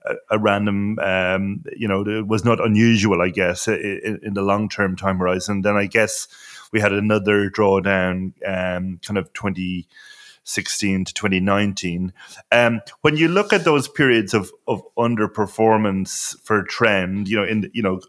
a, 0.05 0.15
a 0.33 0.39
random, 0.39 0.99
um, 0.99 1.65
you 1.77 1.87
know, 1.87 2.03
it 2.03 2.27
was 2.27 2.45
not 2.45 2.65
unusual, 2.65 3.23
I 3.23 3.29
guess, 3.29 3.69
in, 3.69 4.21
in 4.23 4.35
the 4.35 4.43
long 4.43 4.69
term 4.69 4.97
time 4.97 5.19
horizon. 5.19 5.63
Then 5.63 5.77
I 5.77 5.87
guess 5.87 6.29
we 6.73 6.81
had 6.81 6.93
another 6.93 7.51
drawdown, 7.51 8.33
um, 8.47 8.99
kind 9.03 9.19
of 9.19 9.33
2016 9.35 11.05
to 11.05 11.15
2019. 11.15 12.13
Um, 12.51 12.81
when 13.03 13.17
you 13.17 13.29
look 13.29 13.53
at 13.53 13.65
those 13.65 13.89
periods 13.89 14.35
of, 14.35 14.51
of 14.67 14.83
underperformance 14.97 16.39
for 16.43 16.63
trend, 16.65 17.29
you 17.29 17.37
know, 17.37 17.45
in 17.45 17.71
you 17.73 17.83
know 17.83 18.01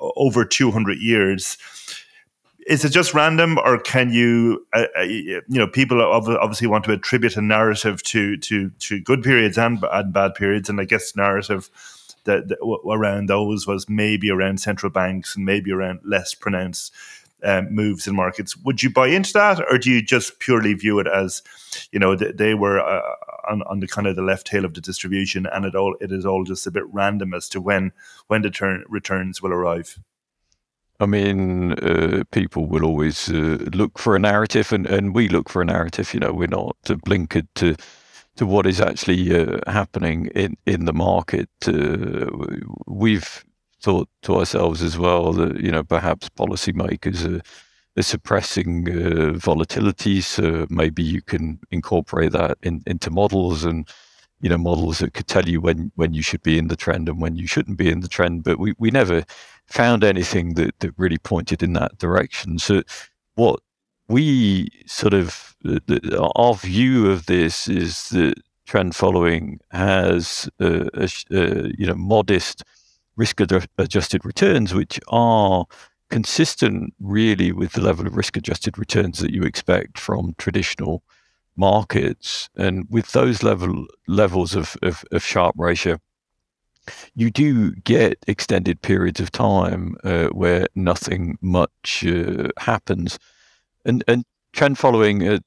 over 0.00 0.44
200 0.44 0.98
years, 0.98 1.56
is 2.70 2.84
it 2.84 2.90
just 2.90 3.14
random, 3.14 3.58
or 3.58 3.78
can 3.78 4.12
you, 4.12 4.64
uh, 4.72 4.86
uh 4.96 5.02
you 5.02 5.42
know, 5.48 5.66
people 5.66 6.00
obviously 6.00 6.68
want 6.68 6.84
to 6.84 6.92
attribute 6.92 7.36
a 7.36 7.42
narrative 7.42 8.02
to 8.04 8.36
to 8.36 8.70
to 8.70 9.00
good 9.00 9.22
periods 9.22 9.58
and, 9.58 9.84
and 9.92 10.12
bad 10.12 10.34
periods, 10.36 10.68
and 10.68 10.80
I 10.80 10.84
guess 10.84 11.16
narrative 11.16 11.68
that, 12.24 12.48
that 12.48 12.58
around 12.88 13.28
those 13.28 13.66
was 13.66 13.88
maybe 13.88 14.30
around 14.30 14.60
central 14.60 14.90
banks 14.90 15.34
and 15.34 15.44
maybe 15.44 15.72
around 15.72 16.00
less 16.04 16.32
pronounced 16.32 16.92
um, 17.42 17.74
moves 17.74 18.06
in 18.06 18.14
markets. 18.14 18.56
Would 18.58 18.82
you 18.84 18.90
buy 18.90 19.08
into 19.08 19.32
that, 19.32 19.60
or 19.68 19.76
do 19.76 19.90
you 19.90 20.00
just 20.00 20.38
purely 20.38 20.74
view 20.74 21.00
it 21.00 21.08
as, 21.08 21.42
you 21.90 21.98
know, 21.98 22.14
they, 22.14 22.30
they 22.30 22.54
were 22.54 22.78
uh, 22.78 23.14
on, 23.50 23.62
on 23.62 23.80
the 23.80 23.88
kind 23.88 24.06
of 24.06 24.14
the 24.14 24.22
left 24.22 24.46
tail 24.46 24.64
of 24.64 24.74
the 24.74 24.80
distribution, 24.80 25.46
and 25.46 25.64
it 25.64 25.74
all 25.74 25.96
it 26.00 26.12
is 26.12 26.24
all 26.24 26.44
just 26.44 26.68
a 26.68 26.70
bit 26.70 26.84
random 26.92 27.34
as 27.34 27.48
to 27.48 27.60
when 27.60 27.90
when 28.28 28.42
the 28.42 28.50
turn, 28.50 28.84
returns 28.88 29.42
will 29.42 29.52
arrive? 29.52 29.98
I 31.00 31.06
mean, 31.06 31.72
uh, 31.72 32.24
people 32.30 32.66
will 32.66 32.84
always 32.84 33.30
uh, 33.30 33.58
look 33.72 33.98
for 33.98 34.14
a 34.16 34.18
narrative, 34.18 34.70
and, 34.72 34.86
and 34.86 35.14
we 35.14 35.28
look 35.28 35.48
for 35.48 35.62
a 35.62 35.64
narrative. 35.64 36.12
You 36.12 36.20
know, 36.20 36.32
we're 36.32 36.46
not 36.46 36.76
blinkered 36.84 37.48
to 37.56 37.74
to 38.36 38.46
what 38.46 38.66
is 38.66 38.80
actually 38.80 39.34
uh, 39.34 39.58
happening 39.66 40.26
in 40.34 40.56
in 40.66 40.84
the 40.84 40.92
market. 40.92 41.48
Uh, 41.66 42.26
we've 42.86 43.44
thought 43.82 44.08
to 44.22 44.36
ourselves 44.36 44.82
as 44.82 44.98
well 44.98 45.32
that 45.32 45.58
you 45.60 45.70
know 45.70 45.82
perhaps 45.82 46.28
policymakers 46.28 47.26
are, 47.26 47.40
are 47.98 48.02
suppressing 48.02 48.88
uh, 48.90 49.32
volatility, 49.38 50.20
so 50.20 50.66
maybe 50.68 51.02
you 51.02 51.22
can 51.22 51.60
incorporate 51.70 52.32
that 52.32 52.58
in, 52.62 52.82
into 52.86 53.10
models 53.10 53.64
and 53.64 53.88
you 54.40 54.50
know 54.50 54.58
models 54.58 54.98
that 54.98 55.14
could 55.14 55.26
tell 55.28 55.48
you 55.48 55.60
when 55.62 55.92
when 55.96 56.12
you 56.14 56.22
should 56.22 56.42
be 56.42 56.58
in 56.58 56.68
the 56.68 56.76
trend 56.76 57.08
and 57.08 57.20
when 57.22 57.36
you 57.36 57.46
shouldn't 57.46 57.78
be 57.78 57.90
in 57.90 58.00
the 58.00 58.08
trend 58.08 58.42
but 58.44 58.58
we, 58.58 58.74
we 58.78 58.90
never 58.90 59.24
found 59.70 60.04
anything 60.04 60.54
that, 60.54 60.78
that 60.80 60.92
really 60.98 61.18
pointed 61.18 61.62
in 61.62 61.72
that 61.74 61.96
direction. 61.98 62.58
So 62.58 62.82
what 63.34 63.60
we 64.08 64.68
sort 64.86 65.14
of 65.14 65.54
the, 65.62 66.30
our 66.36 66.54
view 66.54 67.10
of 67.10 67.26
this 67.26 67.68
is 67.68 68.08
that 68.10 68.34
trend 68.66 68.94
following 68.94 69.60
has 69.70 70.48
a, 70.60 70.88
a, 70.94 71.08
you 71.78 71.86
know 71.86 71.94
modest 71.94 72.64
risk 73.16 73.40
adjusted 73.78 74.24
returns 74.24 74.74
which 74.74 74.98
are 75.08 75.66
consistent 76.08 76.92
really 76.98 77.52
with 77.52 77.72
the 77.72 77.80
level 77.80 78.06
of 78.06 78.16
risk 78.16 78.36
adjusted 78.36 78.76
returns 78.78 79.18
that 79.20 79.32
you 79.32 79.42
expect 79.42 79.98
from 79.98 80.34
traditional 80.38 81.02
markets, 81.56 82.48
and 82.56 82.86
with 82.90 83.12
those 83.12 83.42
level 83.42 83.86
levels 84.08 84.54
of, 84.54 84.76
of, 84.82 85.04
of 85.12 85.22
Sharpe 85.22 85.54
ratio, 85.58 85.98
you 87.14 87.30
do 87.30 87.72
get 87.72 88.18
extended 88.26 88.82
periods 88.82 89.20
of 89.20 89.30
time 89.30 89.96
uh, 90.04 90.28
where 90.28 90.66
nothing 90.74 91.38
much 91.40 92.04
uh, 92.06 92.48
happens, 92.58 93.18
and 93.84 94.04
and 94.08 94.24
trend 94.52 94.78
following. 94.78 95.26
Uh, 95.26 95.38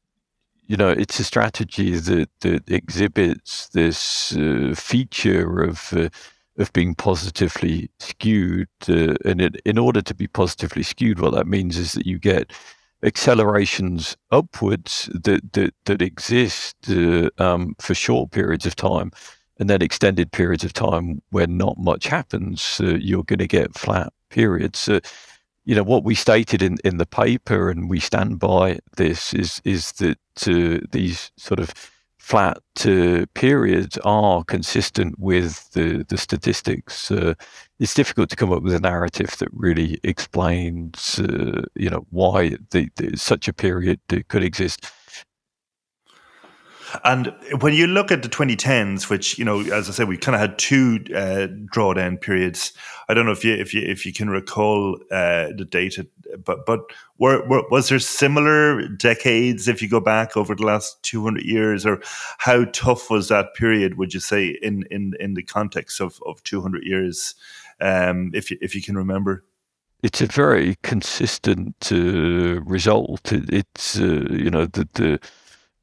you 0.65 0.77
know, 0.77 0.89
it's 0.89 1.19
a 1.19 1.23
strategy 1.23 1.97
that, 1.97 2.29
that 2.39 2.69
exhibits 2.69 3.67
this 3.69 4.35
uh, 4.35 4.73
feature 4.75 5.61
of 5.61 5.93
uh, 5.93 6.09
of 6.57 6.71
being 6.71 6.95
positively 6.95 7.89
skewed. 7.99 8.69
Uh, 8.87 9.15
and 9.25 9.41
it, 9.41 9.61
in 9.65 9.77
order 9.77 10.01
to 10.01 10.13
be 10.13 10.27
positively 10.27 10.83
skewed, 10.83 11.19
what 11.19 11.33
that 11.33 11.47
means 11.47 11.77
is 11.77 11.93
that 11.93 12.05
you 12.05 12.19
get 12.19 12.53
accelerations 13.03 14.15
upwards 14.31 15.09
that 15.13 15.53
that, 15.53 15.73
that 15.85 16.01
exist 16.01 16.75
um, 17.39 17.75
for 17.79 17.93
short 17.93 18.31
periods 18.31 18.65
of 18.65 18.75
time, 18.75 19.11
and 19.63 19.69
then 19.69 19.81
extended 19.81 20.29
periods 20.33 20.65
of 20.65 20.73
time 20.73 21.21
where 21.29 21.47
not 21.47 21.77
much 21.77 22.07
happens. 22.07 22.81
Uh, 22.83 22.95
you're 22.95 23.23
going 23.23 23.39
to 23.39 23.47
get 23.47 23.73
flat 23.73 24.11
periods. 24.29 24.89
Uh, 24.89 24.99
you 25.63 25.73
know 25.73 25.83
what 25.83 26.03
we 26.03 26.15
stated 26.15 26.61
in, 26.61 26.75
in 26.83 26.97
the 26.97 27.05
paper, 27.05 27.69
and 27.69 27.89
we 27.89 28.01
stand 28.01 28.39
by 28.39 28.79
this 28.97 29.33
is 29.33 29.61
is 29.63 29.93
that 29.93 30.17
uh, 30.47 30.85
these 30.91 31.31
sort 31.37 31.61
of 31.61 31.73
flat 32.17 32.57
uh, 32.85 33.25
periods 33.35 33.97
are 34.03 34.43
consistent 34.43 35.17
with 35.17 35.71
the, 35.71 36.05
the 36.09 36.17
statistics. 36.17 37.09
Uh, 37.09 37.33
it's 37.79 37.93
difficult 37.93 38.29
to 38.31 38.35
come 38.35 38.51
up 38.51 38.63
with 38.63 38.73
a 38.73 38.81
narrative 38.81 39.37
that 39.37 39.49
really 39.53 39.97
explains, 40.03 41.19
uh, 41.19 41.61
you 41.75 41.89
know, 41.89 42.05
why 42.09 42.57
the, 42.71 42.89
the, 42.97 43.15
such 43.15 43.47
a 43.47 43.53
period 43.53 44.01
could 44.27 44.43
exist 44.43 44.91
and 47.03 47.33
when 47.61 47.73
you 47.73 47.87
look 47.87 48.11
at 48.11 48.23
the 48.23 48.29
2010s, 48.29 49.09
which 49.09 49.37
you 49.37 49.45
know, 49.45 49.61
as 49.61 49.89
I 49.89 49.91
said, 49.91 50.07
we 50.07 50.17
kind 50.17 50.35
of 50.35 50.41
had 50.41 50.57
two 50.57 50.99
uh, 51.15 51.47
drawdown 51.73 52.19
periods. 52.19 52.73
I 53.09 53.13
don't 53.13 53.25
know 53.25 53.31
if 53.31 53.43
you 53.43 53.53
if 53.53 53.73
you 53.73 53.81
if 53.81 54.05
you 54.05 54.13
can 54.13 54.29
recall 54.29 54.97
uh, 55.11 55.47
the 55.55 55.67
data, 55.69 56.07
but 56.43 56.65
but 56.65 56.81
were, 57.17 57.45
were, 57.47 57.63
was 57.69 57.89
there 57.89 57.99
similar 57.99 58.87
decades 58.87 59.67
if 59.67 59.81
you 59.81 59.89
go 59.89 59.99
back 59.99 60.35
over 60.35 60.55
the 60.55 60.65
last 60.65 61.01
200 61.03 61.43
years, 61.43 61.85
or 61.85 62.01
how 62.37 62.65
tough 62.65 63.09
was 63.09 63.29
that 63.29 63.53
period? 63.55 63.97
Would 63.97 64.13
you 64.13 64.19
say 64.19 64.57
in 64.61 64.83
in 64.91 65.13
in 65.19 65.33
the 65.33 65.43
context 65.43 65.99
of 66.01 66.19
of 66.25 66.43
200 66.43 66.83
years, 66.83 67.35
um, 67.81 68.31
if 68.33 68.51
you, 68.51 68.57
if 68.61 68.75
you 68.75 68.81
can 68.81 68.97
remember? 68.97 69.43
It's 70.03 70.21
a 70.21 70.27
very 70.27 70.75
consistent 70.83 71.89
uh, 71.89 72.61
result. 72.61 73.31
It, 73.31 73.49
it's 73.53 73.99
uh, 73.99 74.27
you 74.29 74.49
know 74.49 74.65
the 74.65 74.87
the 74.93 75.19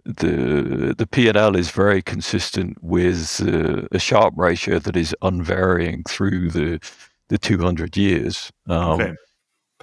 the 0.04 0.94
the 0.96 1.06
P&L 1.06 1.56
is 1.56 1.70
very 1.70 2.02
consistent 2.02 2.76
with 2.82 3.40
uh, 3.46 3.86
a 3.92 3.98
Sharpe 3.98 4.34
ratio 4.36 4.78
that 4.78 4.96
is 4.96 5.14
unvarying 5.22 6.02
through 6.08 6.50
the 6.50 6.80
the 7.28 7.38
200 7.38 7.96
years. 7.96 8.52
Um, 8.68 9.00
okay. 9.00 9.14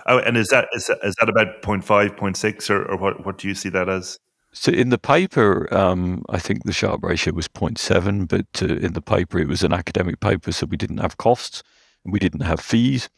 Oh, 0.06 0.20
and 0.20 0.38
is 0.38 0.50
that, 0.50 0.68
is 0.74 0.88
that 0.88 1.00
is 1.04 1.16
that 1.20 1.28
about 1.28 1.62
0.5, 1.62 2.18
0.6, 2.18 2.70
or, 2.70 2.86
or 2.86 2.98
what 2.98 3.26
what 3.26 3.38
do 3.38 3.48
you 3.48 3.56
see 3.56 3.70
that 3.70 3.90
as? 3.90 4.20
So 4.54 4.72
in 4.72 4.90
the 4.90 4.98
paper, 4.98 5.72
um, 5.74 6.24
I 6.30 6.40
think 6.40 6.64
the 6.64 6.74
Sharpe 6.74 7.04
ratio 7.04 7.34
was 7.34 7.48
0.7, 7.48 8.28
but 8.28 8.62
uh, 8.62 8.76
in 8.76 8.94
the 8.94 9.02
paper 9.02 9.40
it 9.40 9.48
was 9.48 9.64
an 9.64 9.74
academic 9.74 10.20
paper, 10.20 10.52
so 10.52 10.66
we 10.66 10.78
didn't 10.78 10.98
have 10.98 11.18
costs 11.18 11.62
and 12.04 12.14
we 12.14 12.20
didn't 12.20 12.42
have 12.42 12.60
fees. 12.60 13.10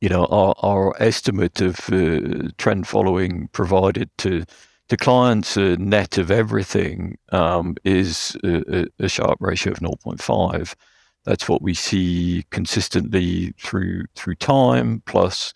You 0.00 0.08
know, 0.08 0.26
our, 0.26 0.54
our 0.62 1.02
estimate 1.02 1.60
of 1.60 1.90
uh, 1.90 2.50
trend 2.58 2.86
following 2.86 3.48
provided 3.52 4.10
to 4.18 4.44
the 4.88 4.96
client's 4.96 5.56
uh, 5.56 5.76
net 5.78 6.18
of 6.18 6.30
everything 6.30 7.18
um, 7.32 7.76
is 7.84 8.36
a, 8.44 8.86
a, 9.00 9.08
Sharpe 9.08 9.38
ratio 9.40 9.72
of 9.72 9.80
0.5. 9.80 10.74
That's 11.24 11.48
what 11.48 11.60
we 11.62 11.74
see 11.74 12.44
consistently 12.50 13.52
through 13.58 14.04
through 14.14 14.36
time. 14.36 15.02
Plus, 15.06 15.52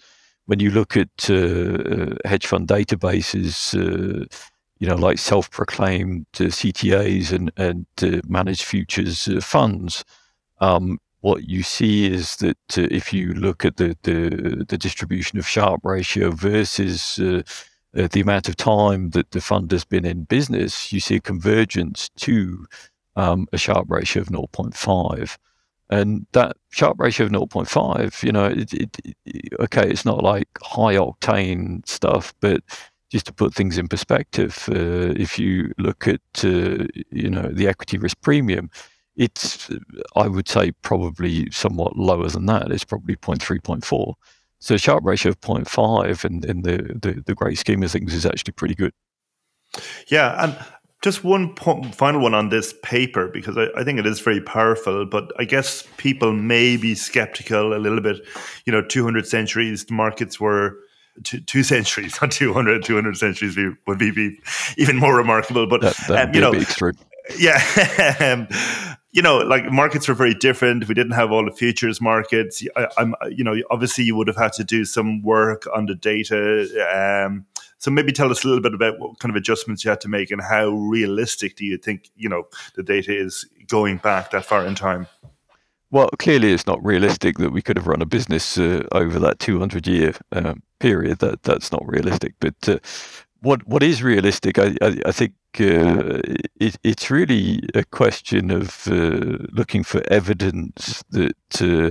when 0.47 0.59
you 0.59 0.71
look 0.71 0.97
at 0.97 1.31
uh, 1.31 1.35
uh 1.35 2.15
hedge 2.25 2.47
fund 2.47 2.67
databases, 2.67 3.75
uh, 3.75 4.27
you 4.79 4.89
know, 4.89 4.97
like 4.97 5.19
self-proclaimed 5.19 6.27
uh, 6.41 6.45
CTAs 6.45 7.33
and 7.33 7.53
and 7.57 7.87
uh, 8.03 8.21
managed 8.27 8.65
futures 8.65 9.29
funds, 9.45 10.05
um, 10.61 10.99
what 11.21 11.49
you 11.49 11.63
see 11.63 12.13
is 12.13 12.37
that 12.37 12.57
if 12.77 13.13
you 13.13 13.33
look 13.35 13.65
at 13.65 13.77
the, 13.77 13.95
the, 14.05 14.65
the 14.67 14.79
distribution 14.79 15.39
of 15.39 15.47
Sharpe 15.47 15.85
ratio 15.85 16.31
versus 16.31 17.21
uh, 17.97 18.09
the 18.11 18.21
amount 18.21 18.49
of 18.49 18.57
time 18.57 19.11
that 19.11 19.31
the 19.33 19.41
fund 19.41 19.71
has 19.73 19.85
been 19.85 20.05
in 20.05 20.25
business, 20.25 20.93
you 20.93 21.01
see 21.01 21.17
a 21.17 21.21
convergence 21.21 22.09
to 22.17 22.67
um, 23.17 23.47
a 23.53 23.59
Sharpe 23.59 23.91
ratio 23.91 24.23
of 24.23 24.29
0.5. 24.29 25.37
And 25.91 26.27
that 26.33 26.57
Sharpe 26.71 27.01
ratio 27.01 27.27
of 27.27 27.33
0.5, 27.33 28.23
you 28.23 28.33
know, 28.33 28.47
it, 28.47 28.73
it, 28.73 28.97
it, 29.25 29.53
okay, 29.59 29.89
it's 29.89 30.05
not 30.05 30.23
like 30.23 30.49
high 30.63 30.95
octane 30.95 31.87
stuff, 31.87 32.33
but 32.41 32.63
just 33.11 33.27
to 33.27 33.33
put 33.33 33.53
things 33.55 33.77
in 33.77 33.89
perspective, 33.89 34.69
uh, 34.71 35.13
if 35.17 35.37
you 35.39 35.73
look 35.79 36.07
at, 36.07 36.21
uh, 36.45 36.87
you 37.11 37.29
know, 37.29 37.51
the 37.53 37.67
equity 37.67 37.99
risk 37.99 38.21
premium, 38.21 38.71
it's, 39.17 39.69
I 40.15 40.29
would 40.29 40.49
say, 40.49 40.71
probably 40.83 41.51
somewhat 41.51 41.97
lower 41.97 42.29
than 42.29 42.47
that. 42.47 42.71
It's 42.71 42.85
probably 42.85 43.17
0.3, 43.17 43.61
0.4. 43.61 44.15
So 44.61 44.75
a 44.75 44.79
Sharpe 44.79 45.05
ratio 45.05 45.31
of 45.31 45.41
0.5 45.41 46.25
in, 46.25 46.45
in 46.49 46.63
the, 46.63 46.99
the, 47.01 47.23
the 47.25 47.35
great 47.35 47.59
scheme 47.59 47.83
of 47.83 47.91
things 47.91 48.13
is 48.13 48.27
actually 48.27 48.53
pretty 48.53 48.75
good. 48.75 48.93
Yeah, 50.09 50.45
and 50.45 50.59
just 51.03 51.25
one 51.25 51.55
final 51.57 52.21
one 52.21 52.35
on 52.35 52.51
this 52.51 52.75
paper 52.83 53.29
because 53.29 53.57
I, 53.57 53.69
I, 53.77 53.85
think 53.85 53.99
it 53.99 54.07
is 54.07 54.21
very 54.21 54.41
powerful. 54.41 55.07
But 55.07 55.33
I 55.39 55.45
guess 55.45 55.87
people 55.97 56.33
may 56.33 56.77
be 56.77 56.95
skeptical 56.95 57.75
a 57.75 57.79
little 57.79 58.01
bit. 58.01 58.19
You 58.67 58.73
know, 58.73 58.83
200 58.83 59.27
centuries, 59.27 59.87
the 59.87 59.95
markets 59.95 60.39
were 60.39 60.77
two, 61.25 61.41
two 61.41 61.63
centuries, 61.63 62.19
not 62.21 62.31
200. 62.31 62.85
200 62.85 63.17
centuries 63.17 63.57
would 63.87 63.99
be, 63.99 64.11
be 64.11 64.39
even 64.77 64.97
more 64.97 65.17
remarkable. 65.17 65.67
But 65.67 65.81
that, 65.83 66.11
um, 66.11 66.35
you 66.35 66.41
know, 66.41 66.53
extreme. 66.53 66.95
Yeah. 67.39 68.47
You 69.13 69.23
know, 69.23 69.39
like 69.39 69.71
markets 69.73 70.07
were 70.07 70.15
very 70.15 70.35
different. 70.35 70.87
We 70.87 70.95
didn't 70.95 71.13
have 71.13 71.33
all 71.33 71.45
the 71.45 71.51
futures 71.51 72.01
markets. 72.01 72.63
I, 72.77 72.87
am 72.99 73.15
you 73.31 73.43
know, 73.43 73.57
obviously 73.71 74.05
you 74.05 74.15
would 74.15 74.29
have 74.29 74.37
had 74.37 74.53
to 74.55 74.65
do 74.65 74.85
some 74.85 75.23
work 75.23 75.67
on 75.75 75.87
the 75.87 75.97
data. 75.97 77.27
Um, 77.27 77.47
so 77.79 77.91
maybe 77.91 78.13
tell 78.13 78.31
us 78.31 78.45
a 78.45 78.47
little 78.47 78.63
bit 78.63 78.75
about 78.75 79.01
what 79.01 79.19
kind 79.19 79.31
of 79.31 79.37
adjustments 79.37 79.85
you 79.85 79.91
had 79.91 80.01
to 80.03 80.09
make 80.09 80.31
and 80.31 80.41
how 80.41 80.69
realistic 80.69 81.57
do 81.57 81.65
you 81.65 81.77
think, 81.77 82.11
you 82.15 82.29
know, 82.29 82.45
the 82.77 82.83
data 82.83 83.17
is 83.17 83.47
going 83.67 83.97
back 83.97 84.31
that 84.31 84.45
far 84.45 84.65
in 84.65 84.75
time? 84.75 85.09
Well, 85.91 86.09
clearly 86.19 86.53
it's 86.53 86.67
not 86.67 86.85
realistic 86.85 87.39
that 87.39 87.51
we 87.51 87.63
could 87.63 87.77
have 87.77 87.89
run 87.89 88.03
a 88.03 88.07
business 88.07 88.59
uh, 88.59 88.87
over 88.93 89.19
that 89.19 89.41
200 89.41 89.89
year 89.89 90.15
um, 90.31 90.63
period. 90.79 91.19
That 91.19 91.43
that's 91.43 91.73
not 91.73 91.83
realistic. 91.85 92.35
But 92.39 92.69
uh, 92.69 92.79
what 93.43 93.67
what 93.67 93.83
is 93.83 94.03
realistic, 94.03 94.59
I, 94.59 94.75
I, 94.81 94.97
I 95.07 95.13
think 95.13 95.33
uh, 95.59 96.21
it, 96.61 96.77
it's 96.83 97.11
really 97.11 97.61
a 97.75 97.85
question 97.85 98.51
of 98.51 98.87
uh, 98.89 99.39
looking 99.53 99.83
for 99.83 100.03
evidence 100.11 101.03
that 101.11 101.63
uh, 101.63 101.91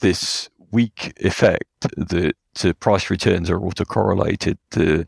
this 0.00 0.48
weak 0.70 1.12
effect 1.20 1.64
that 1.96 2.34
uh, 2.64 2.72
price 2.74 3.10
returns 3.10 3.50
are 3.50 3.60
autocorrelated 3.60 4.58
uh, 4.76 5.04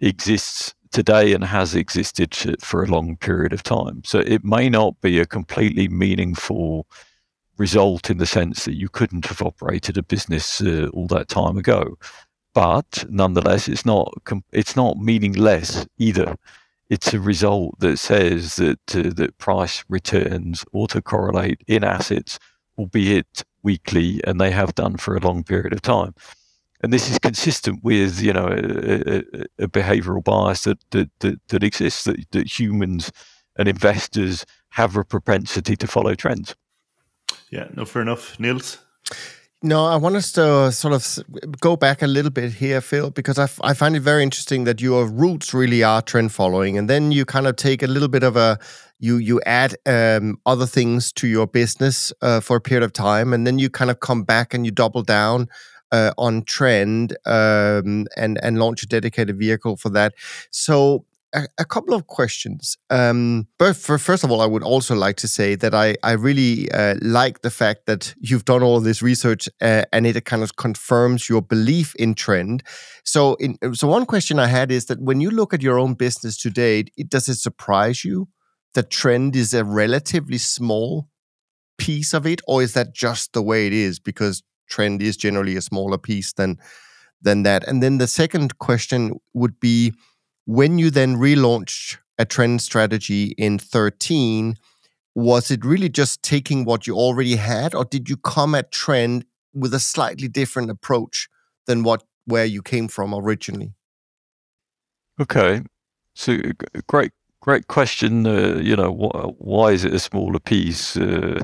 exists 0.00 0.74
today 0.90 1.32
and 1.32 1.44
has 1.44 1.74
existed 1.74 2.34
for 2.60 2.82
a 2.82 2.86
long 2.86 3.16
period 3.16 3.52
of 3.52 3.62
time. 3.62 4.02
So 4.04 4.18
it 4.20 4.44
may 4.44 4.68
not 4.68 5.00
be 5.00 5.18
a 5.18 5.26
completely 5.26 5.88
meaningful 5.88 6.86
result 7.56 8.10
in 8.10 8.18
the 8.18 8.26
sense 8.26 8.64
that 8.64 8.76
you 8.76 8.88
couldn't 8.88 9.26
have 9.26 9.42
operated 9.42 9.96
a 9.96 10.02
business 10.02 10.60
uh, 10.60 10.88
all 10.92 11.06
that 11.08 11.28
time 11.28 11.56
ago 11.56 11.96
but 12.54 13.04
nonetheless, 13.08 13.68
it's 13.68 13.86
not 13.86 14.12
it's 14.52 14.76
not 14.76 14.98
meaningless 14.98 15.86
either. 15.98 16.36
It's 16.90 17.14
a 17.14 17.20
result 17.20 17.78
that 17.80 17.98
says 17.98 18.56
that 18.56 18.94
uh, 18.94 19.10
that 19.14 19.38
price 19.38 19.84
returns 19.88 20.64
autocorrelate 20.74 21.60
in 21.66 21.84
assets, 21.84 22.38
albeit 22.76 23.44
weakly, 23.62 24.20
and 24.24 24.40
they 24.40 24.50
have 24.50 24.74
done 24.74 24.96
for 24.96 25.16
a 25.16 25.20
long 25.20 25.44
period 25.44 25.72
of 25.72 25.80
time. 25.80 26.14
And 26.82 26.92
this 26.92 27.08
is 27.08 27.18
consistent 27.18 27.82
with 27.82 28.20
you 28.20 28.32
know 28.32 28.46
a, 28.46 29.16
a, 29.16 29.64
a 29.64 29.68
behavioural 29.68 30.22
bias 30.22 30.64
that 30.64 30.78
that, 30.90 31.10
that, 31.20 31.40
that 31.48 31.62
exists 31.62 32.04
that, 32.04 32.30
that 32.32 32.58
humans 32.58 33.10
and 33.56 33.68
investors 33.68 34.44
have 34.70 34.96
a 34.96 35.04
propensity 35.04 35.76
to 35.76 35.86
follow 35.86 36.14
trends. 36.14 36.54
Yeah, 37.50 37.68
no, 37.74 37.84
fair 37.84 38.02
enough, 38.02 38.38
Niels. 38.40 38.78
No, 39.64 39.86
I 39.86 39.94
want 39.94 40.16
us 40.16 40.32
to 40.32 40.72
sort 40.72 40.92
of 40.92 41.24
go 41.60 41.76
back 41.76 42.02
a 42.02 42.08
little 42.08 42.32
bit 42.32 42.52
here, 42.52 42.80
Phil, 42.80 43.10
because 43.10 43.38
I, 43.38 43.48
I 43.62 43.74
find 43.74 43.94
it 43.94 44.00
very 44.00 44.24
interesting 44.24 44.64
that 44.64 44.80
your 44.80 45.06
roots 45.06 45.54
really 45.54 45.84
are 45.84 46.02
trend 46.02 46.32
following, 46.32 46.76
and 46.76 46.90
then 46.90 47.12
you 47.12 47.24
kind 47.24 47.46
of 47.46 47.54
take 47.54 47.80
a 47.80 47.86
little 47.86 48.08
bit 48.08 48.24
of 48.24 48.36
a 48.36 48.58
you 48.98 49.18
you 49.18 49.40
add 49.46 49.76
um, 49.86 50.36
other 50.46 50.66
things 50.66 51.12
to 51.12 51.28
your 51.28 51.46
business 51.46 52.12
uh, 52.22 52.40
for 52.40 52.56
a 52.56 52.60
period 52.60 52.82
of 52.82 52.92
time, 52.92 53.32
and 53.32 53.46
then 53.46 53.60
you 53.60 53.70
kind 53.70 53.90
of 53.90 54.00
come 54.00 54.24
back 54.24 54.52
and 54.52 54.64
you 54.66 54.72
double 54.72 55.02
down 55.02 55.46
uh, 55.92 56.12
on 56.18 56.42
trend 56.42 57.16
um, 57.24 58.06
and 58.16 58.40
and 58.42 58.58
launch 58.58 58.82
a 58.82 58.86
dedicated 58.86 59.38
vehicle 59.38 59.76
for 59.76 59.90
that. 59.90 60.12
So 60.50 61.04
a, 61.34 61.46
a 61.58 61.64
couple 61.64 61.94
of 61.94 62.06
questions. 62.06 62.76
Um, 62.90 63.46
but 63.58 63.76
for, 63.76 63.98
first 63.98 64.24
of 64.24 64.30
all, 64.30 64.40
I 64.40 64.46
would 64.46 64.62
also 64.62 64.94
like 64.94 65.16
to 65.16 65.28
say 65.28 65.54
that 65.56 65.74
I, 65.74 65.96
I 66.02 66.12
really 66.12 66.70
uh, 66.70 66.96
like 67.00 67.42
the 67.42 67.50
fact 67.50 67.86
that 67.86 68.14
you've 68.20 68.44
done 68.44 68.62
all 68.62 68.80
this 68.80 69.02
research 69.02 69.48
uh, 69.60 69.84
and 69.92 70.06
it 70.06 70.24
kind 70.24 70.42
of 70.42 70.56
confirms 70.56 71.28
your 71.28 71.42
belief 71.42 71.94
in 71.96 72.14
trend. 72.14 72.62
So, 73.04 73.34
in, 73.34 73.56
so 73.74 73.88
one 73.88 74.06
question 74.06 74.38
I 74.38 74.46
had 74.46 74.70
is 74.70 74.86
that 74.86 75.00
when 75.00 75.20
you 75.20 75.30
look 75.30 75.54
at 75.54 75.62
your 75.62 75.78
own 75.78 75.94
business 75.94 76.36
today, 76.36 76.84
it, 76.96 77.08
does 77.08 77.28
it 77.28 77.36
surprise 77.36 78.04
you 78.04 78.28
that 78.74 78.90
trend 78.90 79.36
is 79.36 79.52
a 79.52 79.64
relatively 79.64 80.38
small 80.38 81.08
piece 81.78 82.14
of 82.14 82.26
it, 82.26 82.40
or 82.46 82.62
is 82.62 82.74
that 82.74 82.94
just 82.94 83.32
the 83.32 83.42
way 83.42 83.66
it 83.66 83.72
is 83.72 83.98
because 83.98 84.42
trend 84.68 85.02
is 85.02 85.16
generally 85.16 85.56
a 85.56 85.62
smaller 85.62 85.98
piece 85.98 86.32
than 86.32 86.58
than 87.20 87.42
that? 87.42 87.66
And 87.68 87.82
then 87.82 87.98
the 87.98 88.06
second 88.06 88.58
question 88.58 89.18
would 89.34 89.60
be 89.60 89.92
when 90.44 90.78
you 90.78 90.90
then 90.90 91.16
relaunched 91.16 91.98
a 92.18 92.24
trend 92.24 92.62
strategy 92.62 93.34
in 93.38 93.58
13, 93.58 94.56
was 95.14 95.50
it 95.50 95.64
really 95.64 95.88
just 95.88 96.22
taking 96.22 96.64
what 96.64 96.86
you 96.86 96.94
already 96.94 97.36
had, 97.36 97.74
or 97.74 97.84
did 97.84 98.08
you 98.08 98.16
come 98.16 98.54
at 98.54 98.72
trend 98.72 99.24
with 99.54 99.74
a 99.74 99.80
slightly 99.80 100.28
different 100.28 100.70
approach 100.70 101.28
than 101.66 101.82
what 101.82 102.02
where 102.24 102.44
you 102.44 102.62
came 102.62 102.88
from 102.88 103.14
originally? 103.14 103.74
Okay, 105.20 105.62
so 106.14 106.38
great, 106.86 107.12
great 107.40 107.66
question. 107.66 108.26
Uh, 108.26 108.58
you 108.62 108.76
know, 108.76 108.92
wh- 108.92 109.40
why 109.40 109.72
is 109.72 109.84
it 109.84 109.94
a 109.94 109.98
smaller 109.98 110.38
piece? 110.38 110.96
Uh, 110.96 111.42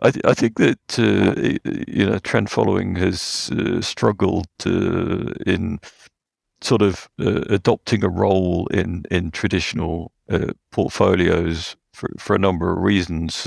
I, 0.00 0.10
th- 0.10 0.24
I, 0.24 0.32
think 0.32 0.56
that 0.58 0.98
uh, 0.98 1.58
you 1.88 2.06
know 2.06 2.18
trend 2.20 2.50
following 2.50 2.96
has 2.96 3.50
uh, 3.52 3.82
struggled 3.82 4.46
uh, 4.64 5.32
in 5.44 5.80
sort 6.60 6.82
of 6.82 7.08
uh, 7.20 7.42
adopting 7.48 8.04
a 8.04 8.08
role 8.08 8.66
in 8.68 9.04
in 9.10 9.30
traditional 9.30 10.12
portfolios 10.72 11.76
for 11.92 12.10
for 12.18 12.36
a 12.36 12.38
number 12.38 12.72
of 12.72 12.82
reasons. 12.82 13.46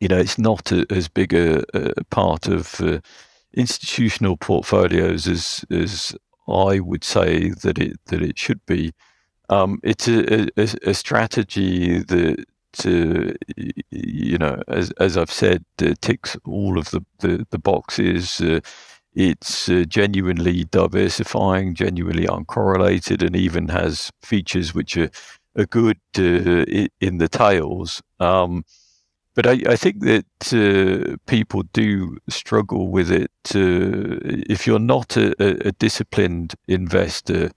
you 0.00 0.08
know, 0.08 0.18
it's 0.18 0.38
not 0.38 0.70
a, 0.70 0.86
as 0.90 1.08
big 1.08 1.34
a, 1.34 1.64
a 1.74 2.04
part 2.04 2.46
of 2.46 2.80
institutional 3.54 4.36
portfolios 4.36 5.26
as 5.26 5.64
as 5.70 6.14
I 6.48 6.80
would 6.80 7.04
say 7.04 7.50
that 7.50 7.78
it 7.78 7.98
that 8.06 8.22
it 8.22 8.38
should 8.38 8.64
be. 8.66 8.92
Um, 9.50 9.80
it's 9.82 10.08
a, 10.08 10.48
a, 10.58 10.92
strategy 10.92 12.00
that, 12.00 12.44
uh, 12.84 13.32
you 13.90 14.36
know, 14.36 14.62
as, 14.68 14.90
as 15.00 15.16
I've 15.16 15.32
said, 15.32 15.64
uh, 15.80 15.94
ticks 16.02 16.36
all 16.44 16.78
of 16.78 16.90
the, 16.90 17.00
the, 17.20 17.46
the 17.48 17.58
boxes. 17.58 18.42
It's 19.14 19.68
uh, 19.68 19.84
genuinely 19.88 20.64
diversifying, 20.64 21.74
genuinely 21.74 22.26
uncorrelated, 22.26 23.24
and 23.24 23.34
even 23.34 23.68
has 23.68 24.10
features 24.22 24.74
which 24.74 24.96
are, 24.96 25.10
are 25.56 25.66
good 25.66 25.98
uh, 26.16 26.64
in 27.00 27.18
the 27.18 27.28
tails. 27.28 28.02
Um, 28.20 28.64
but 29.38 29.46
I, 29.46 29.60
I 29.68 29.76
think 29.76 30.00
that 30.00 30.24
uh, 30.52 31.16
people 31.26 31.62
do 31.72 32.18
struggle 32.28 32.88
with 32.88 33.10
it. 33.12 33.30
Uh, 33.54 34.18
if 34.50 34.66
you're 34.66 34.80
not 34.80 35.16
a, 35.16 35.68
a 35.68 35.70
disciplined 35.70 36.54
investor 36.66 37.52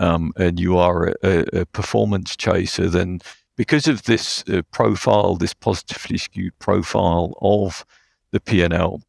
um, 0.00 0.32
and 0.38 0.58
you 0.58 0.78
are 0.78 1.08
a, 1.22 1.44
a, 1.52 1.66
performance 1.66 2.34
chaser, 2.34 2.88
then 2.88 3.20
because 3.56 3.86
of 3.86 4.04
this 4.04 4.42
uh, 4.48 4.62
profile, 4.72 5.36
this 5.36 5.52
positively 5.52 6.16
skewed 6.16 6.58
profile 6.60 7.34
of 7.42 7.84
the 8.30 8.40
P&L, 8.40 9.02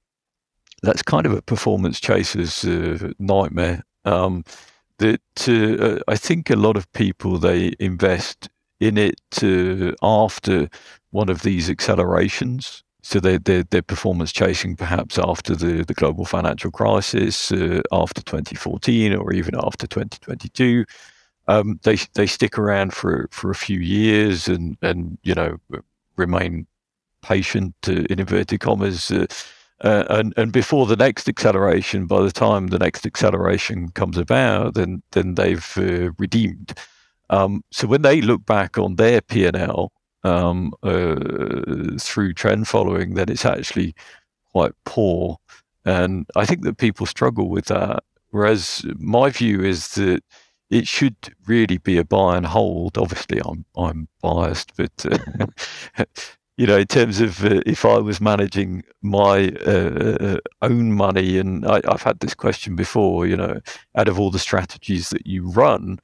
that's 0.81 1.01
kind 1.01 1.25
of 1.25 1.33
a 1.33 1.41
performance 1.41 1.99
chaser's 1.99 2.63
uh, 2.63 3.11
nightmare. 3.19 3.83
Um, 4.05 4.43
that 4.99 5.21
uh, 5.47 6.01
I 6.11 6.15
think 6.15 6.49
a 6.49 6.55
lot 6.55 6.77
of 6.77 6.91
people 6.93 7.37
they 7.37 7.73
invest 7.79 8.49
in 8.79 8.97
it 8.97 9.19
after 10.01 10.69
one 11.11 11.29
of 11.29 11.41
these 11.41 11.69
accelerations. 11.69 12.83
So 13.01 13.19
they're, 13.19 13.39
they're, 13.39 13.63
they're, 13.63 13.81
performance 13.81 14.31
chasing 14.31 14.75
perhaps 14.75 15.17
after 15.17 15.55
the, 15.55 15.83
the 15.83 15.93
global 15.93 16.25
financial 16.25 16.69
crisis, 16.69 17.51
uh, 17.51 17.81
after 17.91 18.21
2014, 18.21 19.15
or 19.15 19.33
even 19.33 19.55
after 19.55 19.87
2022. 19.87 20.85
Um, 21.47 21.79
they 21.83 21.97
they 22.13 22.27
stick 22.27 22.59
around 22.59 22.93
for 22.93 23.27
for 23.31 23.49
a 23.49 23.55
few 23.55 23.79
years 23.79 24.47
and 24.47 24.77
and 24.83 25.17
you 25.23 25.33
know 25.33 25.57
remain 26.15 26.67
patient 27.23 27.73
uh, 27.87 27.93
in 27.93 28.19
inverted 28.19 28.59
commas. 28.59 29.11
Uh, 29.81 30.03
and 30.09 30.33
and 30.35 30.51
before 30.51 30.85
the 30.85 30.95
next 30.95 31.29
acceleration, 31.29 32.05
by 32.05 32.21
the 32.21 32.31
time 32.31 32.67
the 32.67 32.79
next 32.79 33.05
acceleration 33.05 33.89
comes 33.91 34.17
about, 34.17 34.73
then 34.73 35.01
then 35.11 35.35
they've 35.35 35.73
uh, 35.77 36.11
redeemed. 36.17 36.77
Um, 37.29 37.63
so 37.71 37.87
when 37.87 38.01
they 38.01 38.21
look 38.21 38.45
back 38.45 38.77
on 38.77 38.95
their 38.95 39.21
P 39.21 39.45
and 39.45 39.55
L 39.55 39.91
um, 40.23 40.73
uh, 40.83 41.15
through 41.99 42.33
trend 42.33 42.67
following, 42.67 43.13
then 43.13 43.29
it's 43.29 43.45
actually 43.45 43.93
quite 44.51 44.73
poor. 44.85 45.37
And 45.85 46.25
I 46.35 46.45
think 46.45 46.63
that 46.63 46.77
people 46.77 47.05
struggle 47.05 47.49
with 47.49 47.65
that. 47.65 48.03
Whereas 48.31 48.85
my 48.97 49.29
view 49.29 49.63
is 49.63 49.89
that 49.95 50.21
it 50.69 50.87
should 50.87 51.15
really 51.47 51.77
be 51.77 51.97
a 51.97 52.05
buy 52.05 52.37
and 52.37 52.45
hold. 52.45 52.97
Obviously, 52.97 53.41
I'm 53.43 53.65
I'm 53.77 54.07
biased, 54.21 54.75
but 54.77 55.05
uh, 55.05 55.45
you 56.59 56.67
know, 56.67 56.77
in 56.77 56.87
terms 56.87 57.21
of 57.21 57.45
uh, 57.45 57.61
if 57.65 57.85
I 57.85 57.99
was 57.99 58.19
managing 58.19 58.83
my 59.01 59.47
uh, 59.65 60.17
uh 60.19 60.37
own 60.61 60.91
money, 60.91 61.37
and 61.37 61.65
I, 61.65 61.79
have 61.89 62.01
had 62.01 62.19
this 62.19 62.35
question 62.35 62.75
before, 62.75 63.25
you 63.25 63.37
know, 63.37 63.61
out 63.95 64.09
of 64.09 64.19
all 64.19 64.29
the 64.29 64.39
strategies 64.39 65.09
that 65.11 65.25
you 65.25 65.49
run, 65.49 65.99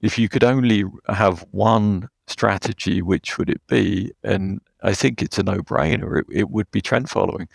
if 0.00 0.16
you 0.16 0.28
could 0.28 0.44
only 0.44 0.84
have 1.08 1.44
one 1.50 2.08
strategy, 2.28 3.02
which 3.02 3.36
would 3.36 3.50
it 3.50 3.60
be? 3.66 4.12
And 4.22 4.60
I 4.84 4.94
think 4.94 5.22
it's 5.22 5.38
a 5.40 5.42
no-brainer. 5.42 6.20
It, 6.20 6.26
it 6.30 6.50
would 6.50 6.70
be 6.70 6.80
trend 6.80 7.10
following 7.10 7.48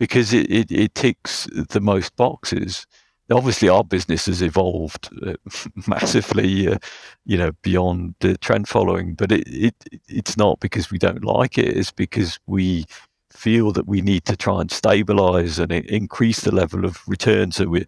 because 0.00 0.32
it, 0.32 0.50
it, 0.50 0.72
it, 0.72 0.96
ticks 0.96 1.46
the 1.52 1.80
most 1.80 2.16
boxes. 2.16 2.88
Obviously, 3.30 3.68
our 3.68 3.84
business 3.84 4.26
has 4.26 4.42
evolved 4.42 5.08
uh, 5.26 5.34
massively, 5.86 6.68
uh, 6.68 6.78
you 7.24 7.38
know, 7.38 7.52
beyond 7.62 8.14
the 8.20 8.36
trend 8.38 8.68
following. 8.68 9.14
But 9.14 9.32
it, 9.32 9.44
it 9.46 9.74
it's 10.08 10.36
not 10.36 10.60
because 10.60 10.90
we 10.90 10.98
don't 10.98 11.24
like 11.24 11.56
it. 11.58 11.76
It's 11.76 11.92
because 11.92 12.38
we 12.46 12.84
feel 13.30 13.72
that 13.72 13.86
we 13.86 14.00
need 14.00 14.24
to 14.26 14.36
try 14.36 14.60
and 14.60 14.70
stabilize 14.70 15.58
and 15.58 15.72
increase 15.72 16.40
the 16.40 16.54
level 16.54 16.84
of 16.84 17.02
return. 17.08 17.50
So 17.52 17.66
we're 17.68 17.86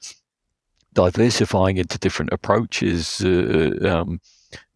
diversifying 0.95 1.77
into 1.77 1.99
different 1.99 2.33
approaches. 2.33 3.23
Uh, 3.23 3.79
um, 3.85 4.21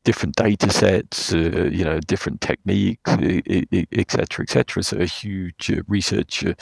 different 0.04 0.34
data 0.36 0.70
sets, 0.70 1.32
uh, 1.32 1.68
you 1.70 1.84
know, 1.84 2.00
different 2.00 2.40
techniques, 2.40 3.10
etc., 3.92 4.44
etc. 4.44 4.82
So 4.82 4.98
a 4.98 5.04
huge 5.04 5.70
uh, 5.70 5.82
research 5.88 6.44
uh, 6.44 6.54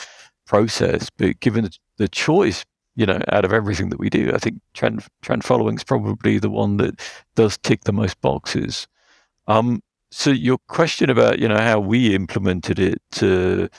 process. 0.45 1.09
But 1.09 1.39
given 1.39 1.69
the 1.97 2.07
choice, 2.07 2.65
you 2.99 3.05
know, 3.05 3.19
out 3.31 3.45
of 3.45 3.53
everything 3.53 3.89
that 3.89 3.99
we 3.99 4.09
do, 4.09 4.31
I 4.33 4.39
think 4.39 4.61
trend 4.73 5.05
trend 5.21 5.43
following 5.45 5.77
is 5.77 5.83
probably 5.83 6.39
the 6.39 6.49
one 6.49 6.77
that 6.77 6.99
does 7.35 7.57
tick 7.57 7.85
the 7.85 7.93
most 7.93 8.19
boxes. 8.21 8.87
Um, 9.47 9.81
so 10.11 10.31
your 10.31 10.57
question 10.67 11.09
about 11.09 11.39
you 11.39 11.47
know 11.47 11.57
how 11.59 11.79
we 11.79 12.15
implemented 12.15 12.79
it, 12.79 13.01
uh, 13.23 13.69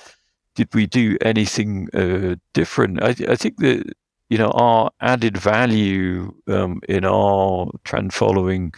did 0.54 0.74
we 0.74 0.87
do 0.87 1.18
anything 1.20 1.88
uh, 1.94 2.37
different? 2.54 3.02
I, 3.02 3.11
I 3.28 3.37
think 3.37 3.59
that 3.59 3.92
you 4.30 4.38
know 4.38 4.50
our 4.52 4.90
added 5.00 5.37
value 5.37 6.33
um, 6.48 6.80
in 6.88 7.04
our 7.04 7.70
trend 7.85 8.14
following 8.14 8.72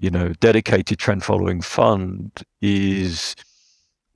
you 0.00 0.10
know, 0.10 0.30
dedicated 0.40 0.98
trend 0.98 1.24
following 1.24 1.62
fund 1.62 2.30
is 2.60 3.36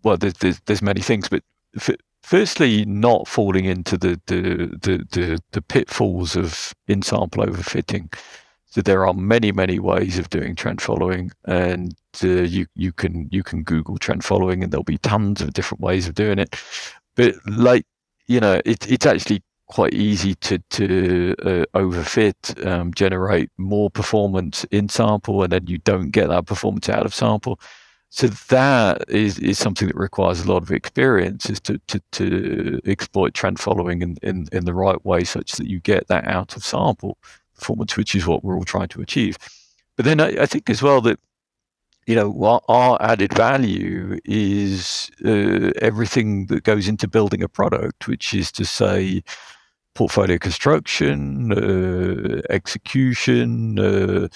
well, 0.03 0.17
there's 0.17 0.35
there's, 0.35 0.61
there's 0.67 0.83
many 0.83 1.01
things, 1.01 1.29
but 1.29 1.43
f- 1.77 1.97
firstly, 2.29 2.85
not 2.85 3.27
falling 3.27 3.65
into 3.65 3.97
the 3.97 4.21
the, 4.27 4.77
the 4.83 5.07
the 5.11 5.43
the 5.53 5.63
pitfalls 5.63 6.37
of 6.37 6.75
in 6.87 7.01
sample 7.03 7.45
overfitting. 7.45 8.15
So 8.67 8.83
there 8.83 9.07
are 9.07 9.15
many 9.15 9.51
many 9.51 9.79
ways 9.79 10.19
of 10.19 10.29
doing 10.29 10.55
trend 10.55 10.83
following, 10.83 11.31
and 11.47 11.95
uh, 12.23 12.43
you 12.43 12.67
you 12.75 12.93
can 12.93 13.29
you 13.33 13.43
can 13.43 13.63
Google 13.63 13.97
trend 13.97 14.25
following, 14.25 14.63
and 14.63 14.71
there'll 14.71 14.85
be 14.85 14.99
tons 14.99 15.41
of 15.41 15.55
different 15.55 15.81
ways 15.81 16.07
of 16.07 16.15
doing 16.15 16.39
it. 16.39 16.55
But 17.15 17.35
like 17.47 17.87
you 18.27 18.41
know, 18.41 18.61
it, 18.67 18.91
it's 18.91 19.07
actually 19.07 19.43
quite 19.67 19.95
easy 19.95 20.35
to 20.35 20.59
to 20.71 21.35
uh, 21.43 21.65
overfit, 21.75 22.67
um, 22.67 22.93
generate 22.93 23.51
more 23.57 23.91
performance 23.91 24.65
in 24.65 24.91
sample, 24.91 25.43
and 25.43 25.53
then 25.53 25.67
you 25.67 25.79
don't 25.79 26.11
get 26.11 26.29
that 26.29 26.45
performance 26.47 26.91
out 26.91 27.07
of 27.07 27.15
sample. 27.15 27.59
So 28.11 28.27
that 28.27 29.05
is, 29.09 29.39
is 29.39 29.59
something 29.59 29.87
that 29.89 29.97
requires 29.97 30.41
a 30.41 30.51
lot 30.51 30.63
of 30.63 30.71
experience, 30.71 31.51
is 31.51 31.61
to, 31.61 31.79
to, 31.89 32.01
to 32.13 32.81
exploit 32.87 33.35
trend 33.35 33.61
following 33.61 34.01
in, 34.01 34.17
in, 34.23 34.47
in 34.51 34.65
the 34.65 34.75
right 34.75 35.05
way, 35.05 35.25
such 35.25 35.53
that 35.53 35.69
you 35.69 35.79
get 35.81 36.09
that 36.09 36.27
out 36.27 36.57
of 36.57 36.65
sample 36.65 37.19
performance, 37.55 37.97
which 37.97 38.15
is 38.15 38.27
what 38.27 38.43
we're 38.43 38.57
all 38.57 38.65
trying 38.65 38.89
to 38.89 39.03
achieve. 39.03 39.37
But 39.97 40.05
then 40.05 40.21
I, 40.21 40.43
I 40.43 40.47
think 40.47 40.71
as 40.71 40.83
well 40.83 41.01
that 41.03 41.21
you 42.07 42.15
know, 42.15 42.63
our 42.69 42.97
added 43.03 43.35
value 43.35 44.19
is 44.25 45.11
uh, 45.27 45.73
everything 45.83 46.47
that 46.47 46.65
goes 46.65 46.89
into 46.89 47.07
building 47.07 47.43
a 47.43 47.49
product, 47.49 48.09
which 48.09 48.33
is 48.33 48.51
to 48.53 48.65
say, 48.65 49.23
portfolio 49.95 50.39
construction, 50.39 51.53
uh, 51.53 52.41
execution, 52.49 53.79
uh, 53.79 54.29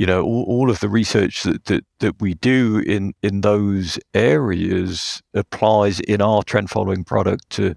you 0.00 0.06
know, 0.06 0.22
all, 0.22 0.44
all, 0.48 0.70
of 0.70 0.80
the 0.80 0.88
research 0.88 1.42
that, 1.42 1.66
that, 1.66 1.84
that 1.98 2.22
we 2.22 2.32
do 2.32 2.78
in, 2.86 3.12
in 3.22 3.42
those 3.42 3.98
areas 4.14 5.20
applies 5.34 6.00
in 6.00 6.22
our 6.22 6.42
trend 6.42 6.70
following 6.70 7.04
product 7.04 7.50
to, 7.50 7.74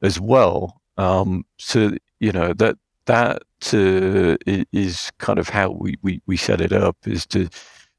as 0.00 0.20
well. 0.20 0.80
Um, 0.98 1.42
so, 1.58 1.90
you 2.20 2.30
know, 2.30 2.52
that 2.52 2.76
that 3.06 3.42
uh, 3.72 4.36
is 4.72 5.10
kind 5.18 5.40
of 5.40 5.48
how 5.48 5.72
we, 5.72 5.96
we, 6.00 6.22
we 6.26 6.36
set 6.36 6.60
it 6.60 6.72
up 6.72 6.96
is 7.06 7.26
to 7.26 7.48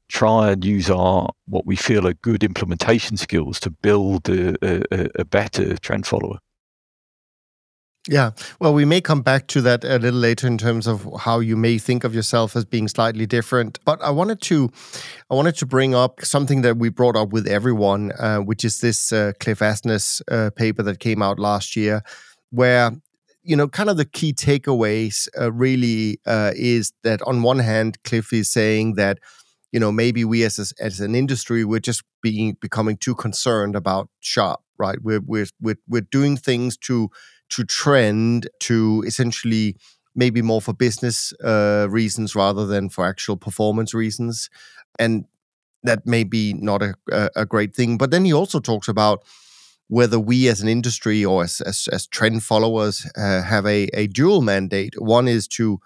try 0.08 0.52
and 0.52 0.64
use 0.64 0.88
our 0.88 1.28
what 1.46 1.66
we 1.66 1.76
feel 1.76 2.08
are 2.08 2.14
good 2.14 2.42
implementation 2.42 3.18
skills 3.18 3.60
to 3.60 3.70
build 3.70 4.26
a, 4.30 4.56
a, 4.66 5.06
a 5.16 5.24
better 5.26 5.76
trend 5.76 6.06
follower. 6.06 6.38
Yeah, 8.08 8.30
well, 8.60 8.72
we 8.72 8.84
may 8.84 9.00
come 9.00 9.22
back 9.22 9.48
to 9.48 9.60
that 9.62 9.82
a 9.82 9.98
little 9.98 10.20
later 10.20 10.46
in 10.46 10.58
terms 10.58 10.86
of 10.86 11.08
how 11.18 11.40
you 11.40 11.56
may 11.56 11.76
think 11.76 12.04
of 12.04 12.14
yourself 12.14 12.54
as 12.54 12.64
being 12.64 12.86
slightly 12.86 13.26
different. 13.26 13.80
But 13.84 14.00
I 14.00 14.10
wanted 14.10 14.40
to, 14.42 14.70
I 15.28 15.34
wanted 15.34 15.56
to 15.56 15.66
bring 15.66 15.92
up 15.92 16.24
something 16.24 16.62
that 16.62 16.76
we 16.76 16.88
brought 16.88 17.16
up 17.16 17.30
with 17.30 17.48
everyone, 17.48 18.12
uh, 18.12 18.38
which 18.38 18.64
is 18.64 18.80
this 18.80 19.12
uh, 19.12 19.32
Cliff 19.40 19.58
Asness 19.58 20.22
uh, 20.30 20.50
paper 20.50 20.84
that 20.84 21.00
came 21.00 21.20
out 21.20 21.40
last 21.40 21.74
year, 21.74 22.02
where 22.50 22.92
you 23.42 23.54
know, 23.54 23.68
kind 23.68 23.88
of 23.88 23.96
the 23.96 24.04
key 24.04 24.32
takeaways 24.32 25.28
uh, 25.40 25.52
really 25.52 26.20
uh, 26.26 26.50
is 26.56 26.92
that 27.04 27.22
on 27.22 27.42
one 27.42 27.60
hand, 27.60 27.96
Cliff 28.02 28.32
is 28.32 28.50
saying 28.50 28.94
that 28.94 29.18
you 29.72 29.80
know 29.80 29.90
maybe 29.90 30.24
we 30.24 30.44
as 30.44 30.58
a, 30.58 30.84
as 30.84 31.00
an 31.00 31.14
industry 31.14 31.64
we're 31.64 31.80
just 31.80 32.02
being 32.22 32.56
becoming 32.60 32.96
too 32.96 33.14
concerned 33.14 33.74
about 33.76 34.08
Sharpe, 34.20 34.60
right? 34.78 34.98
We're 35.02 35.20
we're 35.24 35.46
we're, 35.60 35.78
we're 35.88 36.06
doing 36.10 36.36
things 36.36 36.76
to 36.78 37.10
to 37.50 37.64
trend 37.64 38.48
to 38.60 39.02
essentially 39.06 39.76
maybe 40.14 40.42
more 40.42 40.60
for 40.60 40.72
business 40.72 41.32
uh, 41.44 41.86
reasons 41.90 42.34
rather 42.34 42.66
than 42.66 42.88
for 42.88 43.06
actual 43.06 43.36
performance 43.36 43.94
reasons, 43.94 44.50
and 44.98 45.26
that 45.82 46.06
may 46.06 46.24
be 46.24 46.54
not 46.54 46.82
a, 46.82 46.94
a 47.36 47.46
great 47.46 47.74
thing. 47.76 47.98
But 47.98 48.10
then 48.10 48.24
he 48.24 48.32
also 48.32 48.60
talks 48.60 48.88
about 48.88 49.24
whether 49.88 50.18
we 50.18 50.48
as 50.48 50.60
an 50.60 50.68
industry 50.68 51.24
or 51.24 51.44
as, 51.44 51.60
as, 51.60 51.88
as 51.92 52.06
trend 52.06 52.42
followers 52.42 53.06
uh, 53.16 53.42
have 53.42 53.66
a, 53.66 53.88
a 53.94 54.08
dual 54.08 54.42
mandate. 54.42 55.00
One 55.00 55.28
is 55.28 55.46
to 55.48 55.78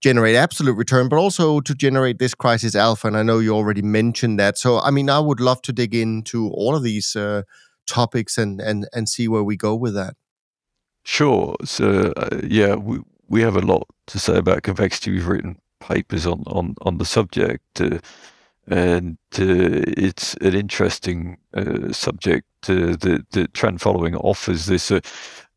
generate 0.00 0.34
absolute 0.34 0.74
return, 0.74 1.08
but 1.08 1.16
also 1.16 1.60
to 1.60 1.74
generate 1.74 2.18
this 2.18 2.34
crisis 2.34 2.74
alpha. 2.74 3.08
And 3.08 3.16
I 3.16 3.22
know 3.22 3.40
you 3.40 3.54
already 3.54 3.82
mentioned 3.82 4.40
that. 4.40 4.58
So, 4.58 4.80
I 4.80 4.90
mean, 4.90 5.10
I 5.10 5.18
would 5.18 5.40
love 5.40 5.60
to 5.62 5.72
dig 5.72 5.94
into 5.94 6.48
all 6.50 6.74
of 6.74 6.82
these 6.82 7.14
uh, 7.14 7.42
topics 7.86 8.38
and, 8.38 8.60
and, 8.60 8.88
and 8.94 9.08
see 9.08 9.28
where 9.28 9.44
we 9.44 9.56
go 9.56 9.74
with 9.74 9.94
that. 9.94 10.16
Sure. 11.04 11.56
So 11.64 12.12
uh, 12.16 12.40
yeah, 12.44 12.74
we 12.76 13.00
we 13.28 13.42
have 13.42 13.56
a 13.56 13.60
lot 13.60 13.88
to 14.08 14.18
say 14.18 14.36
about 14.36 14.62
convexity. 14.62 15.10
We've 15.12 15.26
written 15.26 15.58
papers 15.80 16.26
on 16.26 16.44
on 16.46 16.76
on 16.82 16.98
the 16.98 17.04
subject, 17.04 17.80
uh, 17.80 17.98
and 18.68 19.18
uh, 19.38 19.82
it's 19.96 20.34
an 20.34 20.54
interesting 20.54 21.38
uh, 21.54 21.92
subject 21.92 22.46
uh, 22.68 22.96
that 23.00 23.26
that 23.32 23.54
trend 23.54 23.80
following 23.80 24.14
offers. 24.16 24.66
This, 24.66 24.90
uh, 24.90 25.00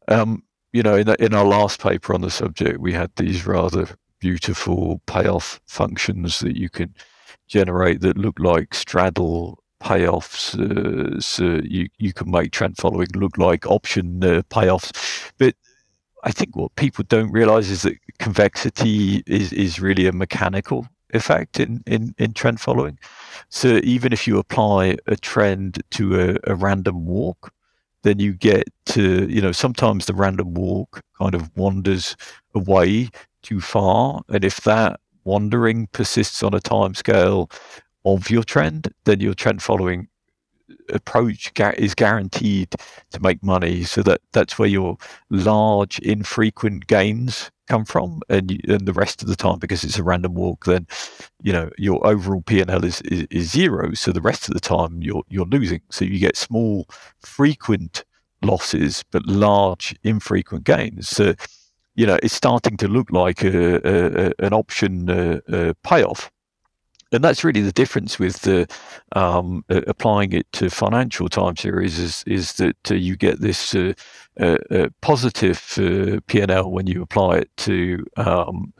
um, 0.07 0.43
you 0.73 0.81
know, 0.83 0.95
in 0.95 1.09
in 1.19 1.33
our 1.33 1.45
last 1.45 1.79
paper 1.81 2.13
on 2.13 2.21
the 2.21 2.31
subject, 2.31 2.79
we 2.79 2.93
had 2.93 3.11
these 3.15 3.45
rather 3.45 3.87
beautiful 4.19 5.01
payoff 5.05 5.59
functions 5.67 6.39
that 6.39 6.57
you 6.57 6.69
can 6.69 6.95
generate 7.47 8.01
that 8.01 8.17
look 8.17 8.39
like 8.39 8.73
straddle 8.73 9.59
payoffs. 9.85 10.55
Uh, 10.59 11.19
so 11.19 11.61
you, 11.63 11.87
you 11.99 12.11
can 12.11 12.29
make 12.31 12.51
trend 12.51 12.77
following 12.77 13.07
look 13.15 13.37
like 13.37 13.67
option 13.67 14.23
uh, 14.23 14.41
payoffs. 14.49 14.91
But 15.37 15.55
I 16.23 16.31
think 16.31 16.55
what 16.55 16.75
people 16.75 17.05
don't 17.07 17.31
realize 17.31 17.69
is 17.69 17.83
that 17.83 17.97
convexity 18.17 19.23
is, 19.27 19.53
is 19.53 19.79
really 19.79 20.07
a 20.07 20.11
mechanical 20.11 20.87
effect 21.13 21.59
in, 21.59 21.83
in, 21.85 22.15
in 22.17 22.33
trend 22.33 22.59
following. 22.59 22.97
So 23.49 23.79
even 23.83 24.11
if 24.11 24.27
you 24.27 24.39
apply 24.39 24.97
a 25.05 25.15
trend 25.15 25.83
to 25.91 26.19
a, 26.19 26.51
a 26.51 26.55
random 26.55 27.05
walk, 27.05 27.53
then 28.01 28.19
you 28.19 28.33
get 28.33 28.67
to, 28.87 29.27
you 29.29 29.41
know, 29.41 29.51
sometimes 29.51 30.05
the 30.05 30.13
random 30.13 30.55
walk 30.55 31.01
kind 31.17 31.35
of 31.35 31.55
wanders 31.55 32.15
away 32.53 33.09
too 33.43 33.61
far. 33.61 34.21
And 34.29 34.43
if 34.43 34.61
that 34.61 34.99
wandering 35.23 35.87
persists 35.91 36.43
on 36.43 36.53
a 36.53 36.59
time 36.59 36.93
scale 36.95 37.49
of 38.05 38.29
your 38.29 38.43
trend, 38.43 38.93
then 39.05 39.19
your 39.19 39.33
trend 39.33 39.61
following 39.61 40.07
approach 40.89 41.51
is 41.77 41.95
guaranteed 41.95 42.71
to 43.11 43.19
make 43.19 43.43
money. 43.43 43.83
So 43.83 44.01
that 44.03 44.21
that's 44.31 44.57
where 44.57 44.69
your 44.69 44.97
large 45.29 45.99
infrequent 45.99 46.87
gains 46.87 47.51
come 47.67 47.85
from, 47.85 48.21
and, 48.29 48.61
and 48.67 48.87
the 48.87 48.93
rest 48.93 49.23
of 49.23 49.27
the 49.27 49.35
time, 49.35 49.57
because 49.57 49.83
it's 49.83 49.97
a 49.97 50.03
random 50.03 50.35
walk, 50.35 50.65
then 50.65 50.87
you 51.41 51.51
know 51.51 51.69
your 51.77 52.05
overall 52.05 52.41
P 52.41 52.61
and 52.61 52.69
L 52.69 52.85
is, 52.85 53.01
is, 53.01 53.27
is 53.31 53.51
zero. 53.51 53.93
So 53.93 54.11
the 54.11 54.21
rest 54.21 54.47
of 54.47 54.53
the 54.53 54.59
time 54.59 55.01
you're 55.01 55.23
you're 55.29 55.45
losing. 55.45 55.81
So 55.89 56.05
you 56.05 56.19
get 56.19 56.37
small, 56.37 56.87
frequent 57.21 58.03
losses, 58.41 59.03
but 59.11 59.25
large 59.25 59.95
infrequent 60.03 60.63
gains. 60.63 61.09
So 61.09 61.33
you 61.95 62.05
know 62.05 62.19
it's 62.21 62.33
starting 62.33 62.77
to 62.77 62.87
look 62.87 63.11
like 63.11 63.43
a, 63.43 63.75
a, 63.75 64.27
a 64.27 64.31
an 64.39 64.53
option 64.53 65.09
uh, 65.09 65.73
payoff 65.83 66.31
and 67.15 67.23
that's 67.23 67.43
really 67.43 67.61
the 67.61 67.71
difference 67.71 68.19
with 68.19 68.41
the 68.41 68.67
um, 69.13 69.63
applying 69.69 70.33
it 70.33 70.51
to 70.53 70.69
financial 70.69 71.29
time 71.29 71.55
series 71.55 71.97
is 71.97 72.23
is 72.27 72.53
that 72.53 72.91
uh, 72.91 72.93
you 72.93 73.15
get 73.15 73.39
this 73.39 73.73
uh, 73.73 73.93
uh, 74.39 74.57
uh 74.69 74.89
positive 75.01 75.59
uh, 75.77 76.19
P&L 76.27 76.69
when 76.69 76.87
you 76.87 77.01
apply 77.01 77.37
it 77.37 77.49
to 77.57 78.05
um, 78.17 78.73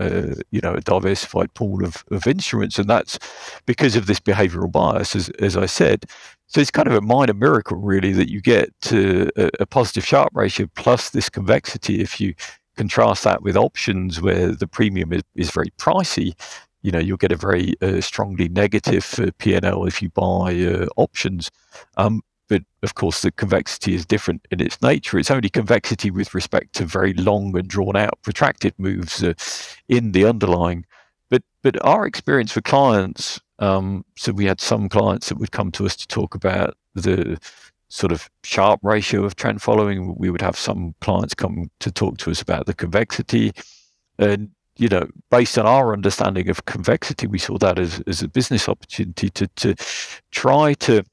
you 0.52 0.62
know 0.62 0.74
a 0.74 0.82
diversified 0.82 1.54
pool 1.54 1.84
of, 1.86 2.04
of 2.12 2.28
instruments, 2.28 2.78
and 2.78 2.90
that's 2.90 3.18
because 3.66 3.96
of 3.96 4.06
this 4.06 4.20
behavioural 4.20 4.72
bias, 4.72 5.16
as 5.16 5.30
as 5.40 5.58
I 5.58 5.66
said. 5.66 6.06
So 6.48 6.62
it's 6.62 6.72
kind 6.72 6.88
of 6.88 6.94
a 6.94 7.02
minor 7.02 7.34
miracle, 7.34 7.78
really, 7.78 8.12
that 8.12 8.30
you 8.30 8.40
get 8.40 8.72
a, 8.92 9.50
a 9.60 9.66
positive 9.66 10.06
Sharpe 10.06 10.36
ratio 10.36 10.68
plus 10.76 11.10
this 11.10 11.28
convexity. 11.28 12.02
If 12.02 12.22
you 12.22 12.36
contrast 12.78 13.24
that 13.24 13.42
with 13.42 13.58
options 13.58 14.22
where 14.22 14.52
the 14.52 14.68
premium 14.68 15.14
is, 15.14 15.24
is 15.36 15.50
very 15.52 15.72
pricey, 15.80 16.34
you 16.86 16.92
know 16.92 17.00
you'll 17.00 17.18
get 17.18 17.32
a 17.32 17.36
very 17.36 17.74
uh, 17.82 18.00
strongly 18.00 18.48
negative 18.48 19.16
uh, 19.18 19.32
P&L 19.40 19.86
if 19.86 20.02
you 20.04 20.10
buy 20.10 20.56
uh, 20.64 20.86
options. 20.98 21.50
Um, 21.98 22.22
but 22.48 22.62
of 22.84 22.94
course, 22.94 23.24
the 23.24 23.32
convexity 23.32 23.96
is 23.96 24.06
different 24.06 24.48
in 24.52 24.62
its 24.62 24.80
nature. 24.84 25.18
It's 25.18 25.32
only 25.32 25.50
convexity 25.50 26.12
with 26.12 26.36
respect 26.36 26.74
to 26.74 26.86
very 26.86 27.14
long 27.14 27.58
and 27.58 27.68
drawn 27.68 27.96
out, 27.96 28.22
protracted 28.22 28.76
moves 28.78 29.24
uh, 29.24 29.34
in 29.90 30.12
the 30.12 30.26
underlying. 30.26 30.86
But 31.30 31.42
but 31.64 31.84
our 31.84 32.06
experience 32.06 32.54
with 32.54 32.66
clients, 32.66 33.42
um, 33.58 34.06
so 34.16 34.32
we 34.32 34.46
had 34.46 34.62
some 34.62 34.88
clients 34.88 35.30
that 35.30 35.40
would 35.40 35.52
come 35.52 35.72
to 35.72 35.88
us 35.88 35.96
to 35.96 36.08
talk 36.08 36.36
about 36.36 36.78
the 36.94 37.40
sort 37.90 38.12
of 38.12 38.30
Sharpe 38.44 38.82
ratio 38.84 39.24
of 39.24 39.36
trend 39.36 39.64
following. 39.64 40.16
We 40.18 40.30
would 40.30 40.42
have 40.44 40.56
some 40.56 40.94
clients 41.02 41.34
come 41.34 41.72
to 41.80 41.92
talk 41.92 42.20
to 42.20 42.30
us 42.30 42.44
about 42.44 42.68
the 42.68 42.76
convexity. 42.76 43.54
And 44.20 44.52
you 44.78 44.90
know, 44.90 45.08
based 45.32 45.58
on 45.58 45.66
our 45.66 45.94
understanding 45.94 46.50
of 46.50 46.66
convexity, 46.66 47.28
we 47.28 47.40
saw 47.40 47.58
that 47.58 47.80
as, 47.80 48.02
as 48.08 48.22
a 48.22 48.28
business 48.28 48.68
opportunity 48.68 49.30
to, 49.30 49.48
to 49.56 49.76
try 50.32 50.74
to, 50.76 51.04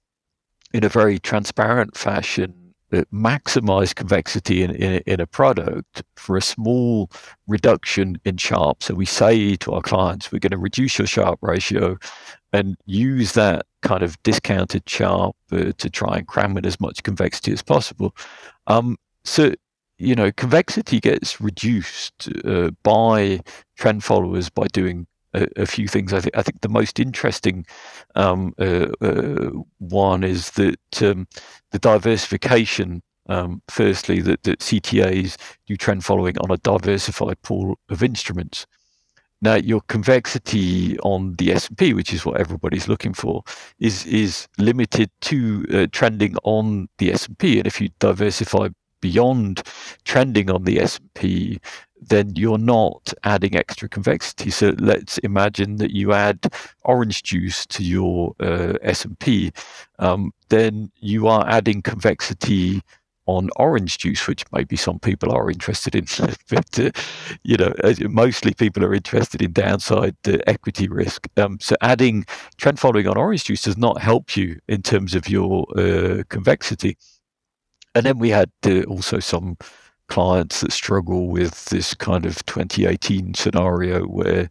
in 0.72 0.84
a 0.84 0.88
very 0.88 1.18
transparent 1.18 1.96
fashion, 1.96 2.62
uh, 2.92 3.04
maximize 3.12 3.94
convexity 3.94 4.62
in, 4.62 4.70
in, 4.72 5.02
in, 5.06 5.20
a 5.20 5.26
product 5.26 6.02
for 6.16 6.36
a 6.36 6.42
small 6.42 7.10
reduction 7.46 8.20
in 8.24 8.36
Sharpe. 8.36 8.82
So 8.82 8.94
we 8.94 9.06
say 9.06 9.56
to 9.56 9.72
our 9.72 9.80
clients, 9.80 10.30
we're 10.30 10.40
going 10.40 10.50
to 10.50 10.58
reduce 10.58 10.98
your 10.98 11.06
Sharpe 11.06 11.38
ratio 11.40 11.96
and 12.52 12.76
use 12.84 13.32
that 13.32 13.64
kind 13.80 14.02
of 14.02 14.22
discounted 14.24 14.82
Sharpe 14.86 15.36
uh, 15.52 15.72
to 15.78 15.88
try 15.88 16.18
and 16.18 16.26
cram 16.26 16.58
in 16.58 16.66
as 16.66 16.80
much 16.80 17.02
convexity 17.02 17.52
as 17.52 17.62
possible. 17.62 18.14
Um, 18.66 18.98
so 19.24 19.54
you 20.02 20.14
know, 20.14 20.32
convexity 20.32 21.00
gets 21.00 21.40
reduced 21.40 22.28
uh, 22.44 22.70
by 22.82 23.40
trend 23.76 24.02
followers 24.02 24.50
by 24.50 24.66
doing 24.72 25.06
a, 25.32 25.46
a, 25.56 25.66
few 25.66 25.86
things. 25.86 26.12
I 26.12 26.20
think 26.20 26.36
I 26.36 26.42
think 26.42 26.60
the 26.60 26.68
most 26.68 26.98
interesting 26.98 27.64
um, 28.14 28.52
uh, 28.58 28.88
uh, 29.00 29.50
one 29.78 30.24
is 30.24 30.50
that 30.52 31.02
um, 31.02 31.26
the 31.70 31.78
diversification. 31.78 33.02
Um, 33.28 33.62
firstly, 33.68 34.20
that, 34.22 34.42
that 34.42 34.58
CTAs 34.58 35.36
do 35.66 35.76
trend 35.76 36.04
following 36.04 36.36
on 36.38 36.50
a 36.50 36.56
diversified 36.56 37.40
pool 37.42 37.78
of 37.88 38.02
instruments. 38.02 38.66
Now, 39.40 39.54
your 39.54 39.80
convexity 39.82 40.98
on 41.00 41.34
the 41.34 41.52
S&P, 41.52 41.94
which 41.94 42.12
is 42.12 42.26
what 42.26 42.40
everybody's 42.40 42.88
looking 42.88 43.14
for, 43.14 43.44
is 43.78 44.04
is 44.06 44.48
limited 44.58 45.08
to 45.22 45.64
uh, 45.72 45.86
trending 45.92 46.36
on 46.42 46.88
the 46.98 47.12
S&P. 47.12 47.58
And 47.58 47.66
if 47.66 47.80
you 47.80 47.90
diversify 48.00 48.68
beyond 49.02 49.62
trending 50.04 50.50
on 50.50 50.64
the 50.64 50.80
S&P, 50.80 51.60
then 52.00 52.34
you're 52.34 52.58
not 52.58 53.12
adding 53.24 53.54
extra 53.54 53.88
convexity. 53.88 54.50
So 54.50 54.74
let's 54.78 55.18
imagine 55.18 55.76
that 55.76 55.90
you 55.90 56.12
add 56.14 56.52
orange 56.84 57.22
juice 57.22 57.66
to 57.66 57.84
your 57.84 58.34
uh, 58.40 58.74
S&P, 58.82 59.52
um, 59.98 60.32
then 60.48 60.90
you 61.00 61.28
are 61.28 61.46
adding 61.48 61.82
convexity 61.82 62.80
on 63.26 63.48
orange 63.56 63.98
juice, 63.98 64.26
which 64.26 64.44
maybe 64.52 64.76
some 64.76 64.98
people 64.98 65.32
are 65.32 65.50
interested 65.50 65.94
in, 65.94 66.06
but 66.50 66.78
uh, 66.78 66.90
you 67.44 67.56
know, 67.56 67.72
mostly 68.08 68.52
people 68.52 68.84
are 68.84 68.94
interested 68.94 69.40
in 69.42 69.52
downside 69.52 70.16
uh, 70.26 70.38
equity 70.46 70.88
risk. 70.88 71.28
Um, 71.36 71.58
so 71.60 71.76
adding 71.80 72.24
trend 72.56 72.80
following 72.80 73.06
on 73.06 73.16
orange 73.16 73.44
juice 73.44 73.62
does 73.62 73.76
not 73.76 74.00
help 74.00 74.36
you 74.36 74.58
in 74.68 74.82
terms 74.82 75.14
of 75.14 75.28
your 75.28 75.66
uh, 75.78 76.24
convexity. 76.28 76.96
And 77.94 78.06
then 78.06 78.18
we 78.18 78.30
had 78.30 78.50
uh, 78.64 78.82
also 78.82 79.18
some 79.18 79.56
clients 80.08 80.60
that 80.60 80.72
struggle 80.72 81.28
with 81.28 81.66
this 81.66 81.94
kind 81.94 82.26
of 82.26 82.44
2018 82.46 83.34
scenario 83.34 84.04
where 84.04 84.48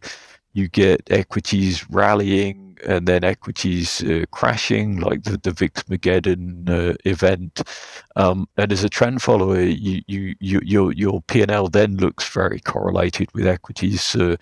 you 0.54 0.68
get 0.68 1.02
equities 1.10 1.88
rallying 1.90 2.76
and 2.84 3.06
then 3.06 3.24
equities 3.24 4.02
uh, 4.02 4.24
crashing, 4.32 4.98
like 5.00 5.22
the, 5.22 5.38
the 5.38 5.52
VIX 5.52 5.82
Mageddon 5.84 6.68
uh, 6.68 6.94
event. 7.04 7.62
Um, 8.16 8.48
and 8.56 8.72
as 8.72 8.84
a 8.84 8.88
trend 8.88 9.22
follower, 9.22 9.60
you, 9.60 10.02
you, 10.06 10.34
you, 10.40 10.60
your, 10.62 10.92
your 10.92 11.22
P&L 11.22 11.68
then 11.68 11.96
looks 11.96 12.28
very 12.28 12.60
correlated 12.60 13.28
with 13.34 13.46
equities. 13.46 14.14
Uh, 14.14 14.36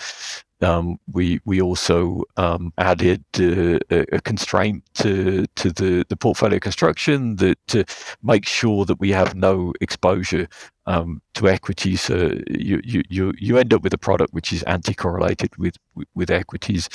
um, 0.62 0.98
we 1.12 1.40
we 1.44 1.60
also 1.60 2.22
um, 2.36 2.72
added 2.78 3.24
uh, 3.38 3.78
a, 3.90 4.20
constraint 4.20 4.84
to 4.94 5.46
to 5.56 5.70
the, 5.72 6.04
the 6.08 6.16
portfolio 6.16 6.58
construction 6.58 7.36
that 7.36 7.58
to 7.68 7.84
make 8.22 8.46
sure 8.46 8.84
that 8.84 9.00
we 9.00 9.10
have 9.10 9.34
no 9.34 9.72
exposure 9.80 10.48
um, 10.86 11.22
to 11.34 11.48
equities. 11.48 12.02
So 12.02 12.38
you, 12.50 12.80
you 12.84 13.32
you 13.38 13.58
end 13.58 13.72
up 13.72 13.82
with 13.82 13.94
a 13.94 13.98
product 13.98 14.34
which 14.34 14.52
is 14.52 14.62
anti-correlated 14.64 15.56
with 15.56 15.76
with 16.14 16.30
equities. 16.30 16.88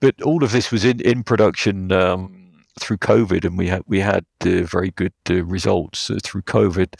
But 0.00 0.20
all 0.22 0.44
of 0.44 0.52
this 0.52 0.70
was 0.70 0.84
in 0.84 1.00
in 1.00 1.22
production 1.24 1.92
um, 1.92 2.40
through 2.78 2.98
COVID, 2.98 3.44
and 3.44 3.58
we 3.58 3.68
had 3.68 3.82
we 3.86 4.00
had 4.00 4.24
uh, 4.46 4.62
very 4.62 4.90
good 4.92 5.12
uh, 5.28 5.44
results 5.44 6.10
uh, 6.10 6.18
through 6.22 6.42
COVID. 6.42 6.94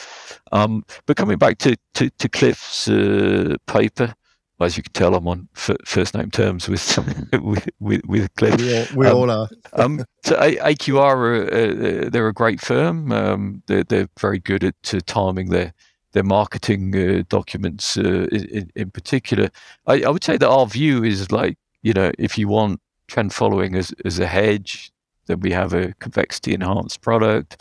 Um, 0.53 0.85
but 1.07 1.17
coming 1.17 1.39
back 1.39 1.59
to 1.59 1.77
to, 1.95 2.11
to 2.11 2.29
Cliff's 2.29 2.89
uh, 2.89 3.57
paper, 3.67 4.15
as 4.61 4.77
you 4.77 4.83
can 4.83 4.93
tell, 4.93 5.15
I'm 5.15 5.27
on 5.27 5.49
f- 5.57 5.77
first 5.85 6.15
name 6.15 6.31
terms 6.31 6.69
with 6.69 6.99
with, 7.43 7.69
with, 7.81 8.07
with 8.07 8.35
Cliff. 8.35 8.61
We 8.61 8.77
all, 8.77 8.87
we 8.97 9.07
um, 9.07 9.17
all 9.17 9.31
are. 9.31 9.49
um, 9.73 10.05
so 10.25 10.37
a- 10.37 10.57
AQR, 10.57 10.99
are, 10.99 12.07
uh, 12.07 12.11
they're 12.11 12.29
a 12.29 12.33
great 12.33 12.61
firm. 12.61 13.13
Um, 13.13 13.63
they're, 13.67 13.85
they're 13.85 14.09
very 14.19 14.39
good 14.39 14.65
at 14.65 14.95
uh, 14.95 15.01
timing 15.07 15.51
their 15.51 15.73
their 16.13 16.25
marketing 16.25 16.97
uh, 16.97 17.23
documents 17.29 17.97
uh, 17.97 18.27
in, 18.33 18.69
in, 18.75 18.91
particular. 18.91 19.49
I, 19.87 20.03
I, 20.03 20.09
would 20.09 20.25
say 20.25 20.37
that 20.37 20.49
our 20.49 20.67
view 20.67 21.05
is 21.05 21.31
like 21.31 21.57
you 21.83 21.93
know 21.93 22.11
if 22.19 22.37
you 22.37 22.49
want 22.49 22.81
trend 23.07 23.33
following 23.33 23.77
as 23.77 23.95
as 24.05 24.19
a 24.19 24.27
hedge, 24.27 24.91
then 25.27 25.41
we 25.41 25.53
have 25.53 25.73
a 25.73 25.93
convexity 26.01 26.53
enhanced 26.53 27.01
product. 27.01 27.57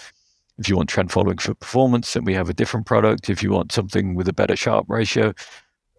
If 0.57 0.67
you 0.67 0.75
want 0.75 0.89
trend 0.89 1.11
following 1.11 1.37
for 1.37 1.53
performance, 1.53 2.13
then 2.13 2.25
we 2.25 2.33
have 2.33 2.49
a 2.49 2.53
different 2.53 2.85
product. 2.85 3.29
If 3.29 3.41
you 3.41 3.51
want 3.51 3.71
something 3.71 4.15
with 4.15 4.27
a 4.27 4.33
better 4.33 4.57
Sharpe 4.57 4.89
ratio, 4.89 5.33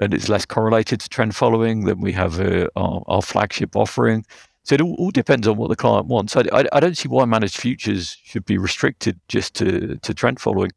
and 0.00 0.14
it's 0.14 0.28
less 0.28 0.46
correlated 0.46 1.00
to 1.00 1.08
trend 1.08 1.36
following, 1.36 1.84
then 1.84 2.00
we 2.00 2.12
have 2.12 2.40
uh, 2.40 2.68
our, 2.74 3.02
our, 3.06 3.22
flagship 3.22 3.76
offering. 3.76 4.24
So 4.64 4.74
it 4.74 4.80
all, 4.80 4.94
all, 4.94 5.10
depends 5.10 5.46
on 5.46 5.56
what 5.56 5.68
the 5.68 5.76
client 5.76 6.06
wants. 6.06 6.36
I, 6.36 6.44
I, 6.52 6.64
I, 6.72 6.80
don't 6.80 6.96
see 6.96 7.08
why 7.08 7.24
managed 7.26 7.58
futures 7.58 8.16
should 8.24 8.46
be 8.46 8.56
restricted 8.56 9.20
just 9.28 9.54
to, 9.56 9.96
to 9.96 10.14
trend 10.14 10.40
following. 10.40 10.70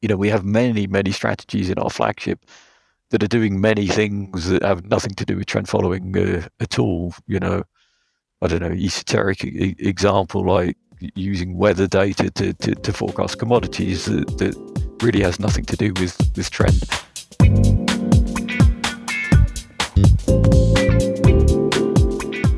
You 0.00 0.08
know, 0.08 0.16
we 0.16 0.28
have 0.28 0.44
many, 0.44 0.86
many 0.86 1.10
strategies 1.10 1.68
in 1.68 1.78
our 1.78 1.90
flagship 1.90 2.44
that 3.10 3.22
are 3.22 3.28
doing 3.28 3.60
many 3.60 3.88
things 3.88 4.48
that 4.48 4.62
have 4.62 4.84
nothing 4.84 5.14
to 5.14 5.24
do 5.24 5.36
with 5.36 5.46
trend 5.46 5.68
following 5.68 6.16
uh, 6.16 6.46
at 6.60 6.78
all. 6.78 7.14
You 7.26 7.40
know, 7.40 7.64
I 8.40 8.46
don't 8.46 8.60
know, 8.60 8.70
esoteric 8.70 9.44
e- 9.44 9.74
example 9.78 10.46
like 10.46 10.76
using 11.14 11.56
weather 11.56 11.88
data 11.88 12.30
to, 12.30 12.52
to, 12.54 12.74
to 12.74 12.92
forecast 12.92 13.38
commodities 13.38 14.04
that, 14.04 14.26
that 14.38 14.98
really 15.02 15.22
has 15.22 15.40
nothing 15.40 15.64
to 15.64 15.76
do 15.76 15.92
with, 15.94 16.16
with 16.36 16.50
trend. 16.50 16.80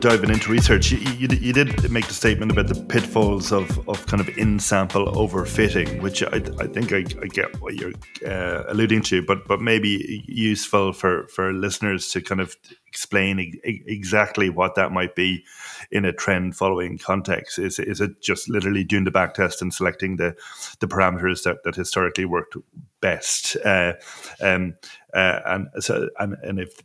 Diving 0.00 0.30
into 0.30 0.50
research, 0.50 0.90
you, 0.90 0.98
you, 0.98 1.28
you, 1.28 1.52
did 1.52 1.90
make 1.90 2.06
the 2.06 2.14
statement 2.14 2.50
about 2.50 2.68
the 2.68 2.74
pitfalls 2.74 3.52
of, 3.52 3.88
of 3.88 4.06
kind 4.06 4.20
of 4.20 4.28
in 4.38 4.58
sample 4.58 5.06
overfitting, 5.12 6.00
which 6.00 6.22
I, 6.22 6.36
I 6.58 6.66
think 6.66 6.92
I, 6.92 7.04
I 7.22 7.26
get 7.26 7.60
what 7.60 7.74
you're 7.74 7.92
uh, 8.26 8.64
alluding 8.68 9.02
to, 9.02 9.22
but 9.22 9.46
but 9.46 9.60
maybe 9.60 10.24
useful 10.26 10.92
for, 10.92 11.26
for 11.28 11.52
listeners 11.52 12.08
to 12.12 12.22
kind 12.22 12.40
of 12.40 12.56
explain 12.86 13.38
e- 13.38 13.60
exactly 13.86 14.48
what 14.48 14.74
that 14.74 14.90
might 14.90 15.14
be 15.14 15.44
in 15.90 16.04
a 16.04 16.12
trend 16.12 16.56
following 16.56 16.96
context. 16.96 17.58
Is 17.58 17.78
is 17.78 18.00
it 18.00 18.22
just 18.22 18.48
literally 18.48 18.84
doing 18.84 19.04
the 19.04 19.10
back 19.10 19.34
test 19.34 19.60
and 19.60 19.72
selecting 19.72 20.16
the 20.16 20.34
the 20.80 20.88
parameters 20.88 21.42
that, 21.44 21.62
that 21.64 21.74
historically 21.74 22.24
worked 22.24 22.56
best? 23.00 23.56
Uh, 23.64 23.92
um, 24.40 24.74
uh, 25.12 25.40
and 25.44 25.68
so 25.80 26.08
and, 26.18 26.36
and 26.42 26.58
if 26.58 26.80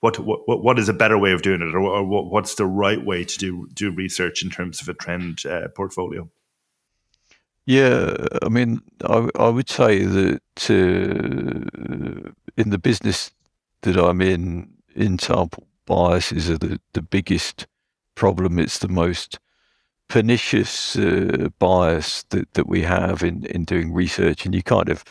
what 0.00 0.18
what 0.18 0.62
what 0.62 0.78
is 0.78 0.88
a 0.88 0.94
better 0.94 1.18
way 1.18 1.32
of 1.32 1.42
doing 1.42 1.62
it, 1.62 1.74
or, 1.74 1.80
or 1.80 2.04
what's 2.04 2.54
the 2.54 2.66
right 2.66 3.04
way 3.04 3.24
to 3.24 3.38
do 3.38 3.68
do 3.74 3.90
research 3.90 4.42
in 4.42 4.50
terms 4.50 4.80
of 4.80 4.88
a 4.88 4.94
trend 4.94 5.44
uh, 5.46 5.68
portfolio? 5.74 6.28
Yeah, 7.66 8.16
I 8.42 8.48
mean, 8.48 8.80
I, 9.04 9.28
I 9.34 9.50
would 9.50 9.68
say 9.68 10.04
that 10.04 10.70
uh, 10.70 12.30
in 12.56 12.70
the 12.70 12.78
business 12.78 13.30
that 13.82 13.98
I'm 13.98 14.22
in, 14.22 14.70
in 14.94 15.18
sample 15.18 15.66
biases 15.84 16.48
are 16.48 16.56
the, 16.56 16.80
the 16.94 17.02
biggest 17.02 17.66
problem. 18.14 18.58
It's 18.58 18.78
the 18.78 18.88
most 18.88 19.38
pernicious 20.08 20.96
uh, 20.96 21.48
bias 21.58 22.22
that, 22.30 22.54
that 22.54 22.68
we 22.68 22.82
have 22.84 23.22
in, 23.22 23.44
in 23.44 23.64
doing 23.64 23.92
research. 23.92 24.46
And 24.46 24.54
you 24.54 24.62
kind 24.62 24.88
of 24.88 25.04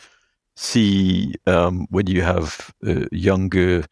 see 0.56 1.34
um, 1.46 1.86
when 1.90 2.08
you 2.08 2.22
have 2.22 2.74
uh, 2.84 3.06
younger 3.12 3.84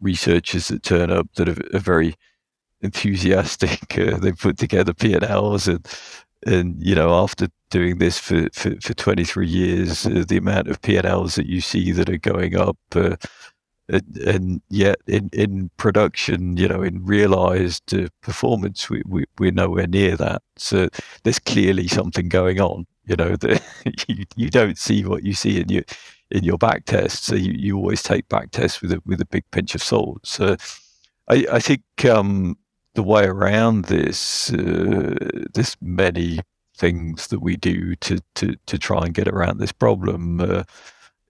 researchers 0.00 0.68
that 0.68 0.82
turn 0.82 1.10
up 1.10 1.28
that 1.34 1.48
are, 1.48 1.76
are 1.76 1.80
very 1.80 2.14
enthusiastic. 2.80 3.80
Uh, 4.00 4.16
they 4.18 4.32
put 4.32 4.56
together 4.56 4.94
P 4.94 5.14
and 5.14 5.24
Ls, 5.24 5.66
and 5.68 5.86
and 6.46 6.76
you 6.80 6.94
know 6.94 7.12
after 7.14 7.48
doing 7.70 7.98
this 7.98 8.18
for 8.18 8.48
for, 8.52 8.80
for 8.80 8.94
23 8.94 9.46
years, 9.46 10.06
uh, 10.06 10.24
the 10.26 10.36
amount 10.36 10.68
of 10.68 10.80
P 10.80 10.96
and 10.96 11.06
Ls 11.06 11.34
that 11.34 11.46
you 11.46 11.60
see 11.60 11.92
that 11.92 12.08
are 12.08 12.18
going 12.18 12.56
up. 12.56 12.78
Uh, 12.94 13.16
and, 13.88 14.16
and, 14.18 14.62
yet, 14.68 14.98
in, 15.08 15.30
in 15.32 15.70
production, 15.76 16.56
you 16.56 16.68
know, 16.68 16.80
in 16.80 17.04
realized 17.04 17.92
uh, 17.92 18.06
performance, 18.22 18.88
we, 18.88 19.02
we, 19.04 19.24
we're 19.40 19.50
nowhere 19.50 19.88
near 19.88 20.16
that. 20.16 20.42
So 20.56 20.88
there's 21.24 21.40
clearly 21.40 21.88
something 21.88 22.28
going 22.28 22.60
on, 22.60 22.86
you 23.06 23.16
know, 23.16 23.34
that 23.34 23.60
you, 24.08 24.24
you 24.36 24.48
don't 24.48 24.78
see 24.78 25.04
what 25.04 25.24
you 25.24 25.34
see 25.34 25.60
in 25.60 25.68
your 25.68 25.82
in 26.30 26.44
your 26.44 26.58
back 26.58 26.84
test. 26.84 27.24
So 27.24 27.34
you, 27.34 27.52
you 27.52 27.76
always 27.76 28.02
take 28.02 28.28
back 28.28 28.50
tests 28.50 28.80
with 28.82 28.92
a 28.92 29.02
with 29.06 29.20
a 29.20 29.26
big 29.26 29.44
pinch 29.50 29.74
of 29.74 29.82
salt. 29.82 30.26
So 30.26 30.56
I, 31.28 31.46
I 31.52 31.60
think 31.60 31.82
um, 32.04 32.56
the 32.94 33.02
way 33.02 33.24
around 33.24 33.86
this, 33.86 34.52
uh, 34.52 35.14
there's 35.54 35.76
many 35.80 36.40
things 36.76 37.28
that 37.28 37.40
we 37.40 37.56
do 37.56 37.94
to, 37.96 38.18
to, 38.34 38.56
to 38.66 38.78
try 38.78 39.04
and 39.04 39.14
get 39.14 39.28
around 39.28 39.58
this 39.58 39.72
problem. 39.72 40.40
Uh, 40.40 40.64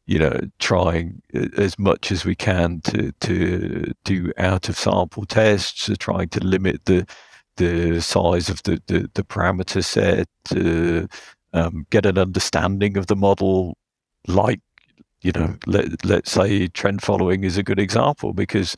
you 0.06 0.18
know, 0.18 0.40
trying 0.58 1.22
as 1.56 1.78
much 1.78 2.10
as 2.10 2.24
we 2.24 2.34
can 2.34 2.80
to 2.80 3.12
to 3.20 3.92
do 4.04 4.32
out 4.38 4.68
of 4.68 4.76
sample 4.76 5.24
tests, 5.24 5.88
trying 6.00 6.28
to 6.30 6.40
limit 6.40 6.84
the 6.86 7.06
the 7.56 8.00
size 8.00 8.48
of 8.48 8.60
the 8.64 8.82
the, 8.88 9.08
the 9.14 9.22
parameter 9.22 9.84
set, 9.84 10.26
to 10.46 11.06
um, 11.52 11.86
get 11.90 12.06
an 12.06 12.18
understanding 12.18 12.96
of 12.96 13.06
the 13.06 13.14
model, 13.14 13.76
like 14.26 14.60
you 15.22 15.33
know, 15.33 15.56
let, 15.66 16.04
let's 16.04 16.30
say 16.30 16.66
trend 16.68 17.02
following 17.02 17.44
is 17.44 17.59
a 17.59 17.62
good 17.62 17.78
example 17.78 18.33
because 18.33 18.74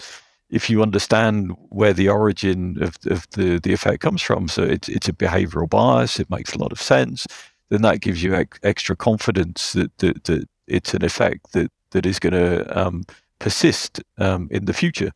if 0.50 0.68
you 0.68 0.82
understand 0.82 1.56
where 1.70 1.92
the 1.92 2.08
origin 2.08 2.82
of, 2.82 2.96
of 3.06 3.26
the, 3.30 3.58
the 3.58 3.72
effect 3.72 4.00
comes 4.00 4.20
from, 4.20 4.48
so 4.48 4.62
it's, 4.62 4.88
it's 4.88 5.08
a 5.08 5.12
behavioral 5.12 5.68
bias, 5.68 6.20
it 6.20 6.28
makes 6.30 6.52
a 6.52 6.58
lot 6.58 6.72
of 6.72 6.80
sense, 6.80 7.26
then 7.70 7.82
that 7.82 8.00
gives 8.00 8.22
you 8.22 8.34
ex- 8.34 8.60
extra 8.62 8.94
confidence 8.94 9.72
that, 9.72 9.96
that, 9.98 10.24
that 10.24 10.48
it's 10.66 10.92
an 10.92 11.04
effect 11.04 11.52
that, 11.52 11.70
that 11.92 12.04
is 12.04 12.18
going 12.18 12.34
to 12.34 12.78
um, 12.78 13.04
persist 13.38 14.02
um, 14.18 14.48
in 14.50 14.66
the 14.66 14.74
future. 14.74 15.10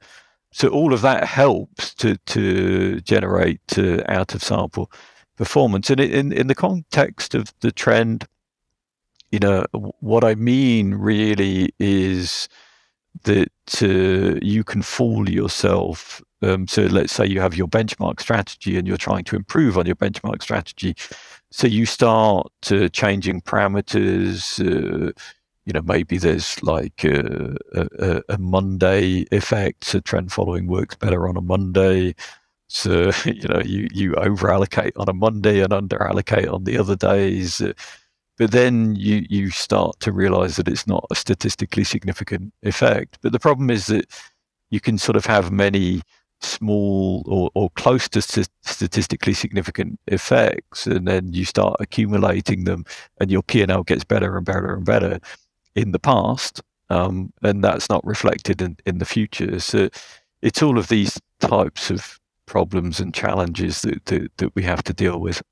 So 0.53 0.69
all 0.69 0.95
of 0.95 1.03
that 1.03 1.25
helps 1.25 1.93
to, 1.97 2.17
to 2.17 3.01
generate 3.03 3.79
uh, 3.79 4.03
out 4.09 4.35
of 4.35 4.43
sample 4.43 4.91
performance. 5.37 5.91
And 5.91 6.01
in, 6.01 6.33
in 6.33 6.47
the 6.47 6.55
context 6.55 7.35
of 7.35 7.53
the 7.61 7.73
trend, 7.73 8.27
you 9.31 9.39
know, 9.39 9.67
what 10.01 10.25
I 10.25 10.35
mean 10.35 10.95
really 10.95 11.71
is 11.79 12.49
that 13.25 13.51
uh, 13.83 14.39
you 14.43 14.65
can 14.65 14.83
fool 14.83 15.29
yourself. 15.29 16.23
Um, 16.43 16.69
so 16.69 16.83
let's 16.83 17.12
say 17.12 17.27
you 17.27 17.41
have 17.41 17.57
your 17.57 17.67
benchmark 17.67 18.21
strategy 18.21 18.77
and 18.77 18.87
you're 18.87 18.97
trying 18.97 19.25
to 19.25 19.37
improve 19.37 19.79
on 19.79 19.87
your 19.87 19.97
benchmark 19.97 20.42
strategy. 20.42 20.94
So 21.50 21.67
you 21.67 21.87
start 21.87 22.53
uh, 22.71 22.88
changing 22.88 23.40
parameters. 23.42 24.61
Uh, 24.61 25.13
you 25.65 25.73
know, 25.73 25.83
maybe 25.83 26.19
there's 26.19 26.63
like 26.63 27.03
a, 27.05 27.57
a, 27.75 28.23
a, 28.29 28.38
Monday 28.38 29.27
effect. 29.33 29.85
So 29.85 29.98
trend 29.98 30.31
following 30.31 30.69
works 30.69 30.94
better 30.94 31.29
on 31.29 31.37
a 31.37 31.40
Monday. 31.40 32.15
So, 32.69 33.11
you 33.25 33.48
know, 33.48 33.61
you, 33.65 33.88
you 33.92 34.15
over 34.15 34.50
allocate 34.50 34.96
on 34.96 35.09
a 35.09 35.13
Monday 35.13 35.61
and 35.61 35.73
under 35.73 36.00
allocate 36.03 36.48
on 36.48 36.65
the 36.65 36.79
other 36.79 36.94
days. 36.94 37.61
But 38.39 38.51
then 38.51 38.95
you, 38.97 39.25
you 39.29 39.51
start 39.51 39.99
to 40.01 40.13
realize 40.13 40.57
that 40.57 40.69
it's 40.69 40.87
not 40.87 41.07
a 41.11 41.15
statistically 41.15 41.85
significant 41.85 42.53
effect. 42.63 43.19
But 43.23 43.33
the 43.33 43.39
problem 43.39 43.71
is 43.71 43.87
that 43.87 44.07
you 44.71 44.81
can 44.81 44.99
sort 44.99 45.17
of 45.17 45.25
have 45.27 45.51
many 45.51 46.03
small 46.41 47.23
or, 47.27 47.51
or 47.55 47.71
close 47.71 48.09
to 48.11 48.21
st- 48.21 48.49
statistically 48.63 49.33
significant 49.33 49.99
effects, 50.09 50.87
and 50.87 51.09
then 51.09 51.33
you 51.33 51.45
start 51.45 51.77
accumulating 51.81 52.65
them, 52.65 52.85
and 53.21 53.31
your 53.31 53.43
P&L 53.43 53.83
gets 53.85 54.05
better 54.05 54.37
and 54.37 54.45
better 54.45 54.75
and 54.75 54.85
better 54.85 55.19
in 55.75 55.93
the 55.93 55.99
past, 55.99 56.63
um, 56.91 57.33
and 57.43 57.65
that's 57.65 57.89
not 57.89 58.05
reflected 58.07 58.61
in, 58.61 58.77
in 58.87 58.99
the 58.99 59.05
future. 59.05 59.59
So 59.61 59.89
it's 60.43 60.63
all 60.63 60.79
of 60.79 60.89
these 60.89 61.21
types 61.41 61.91
of 61.91 62.19
problems 62.47 63.01
and 63.01 63.15
challenges 63.15 63.83
that, 63.83 64.05
that, 64.07 64.31
that 64.37 64.55
we 64.55 64.63
have 64.63 64.83
to 64.85 64.93
deal 64.93 65.19
with. 65.19 65.43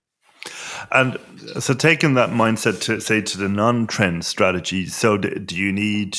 And 0.93 1.19
so, 1.59 1.75
taking 1.75 2.15
that 2.15 2.31
mindset 2.31 2.81
to 2.83 3.01
say 3.01 3.21
to 3.21 3.39
the 3.39 3.49
non-trend 3.49 4.25
strategy, 4.25 4.87
so 4.87 5.17
do 5.17 5.57
you 5.57 5.73
need 5.73 6.19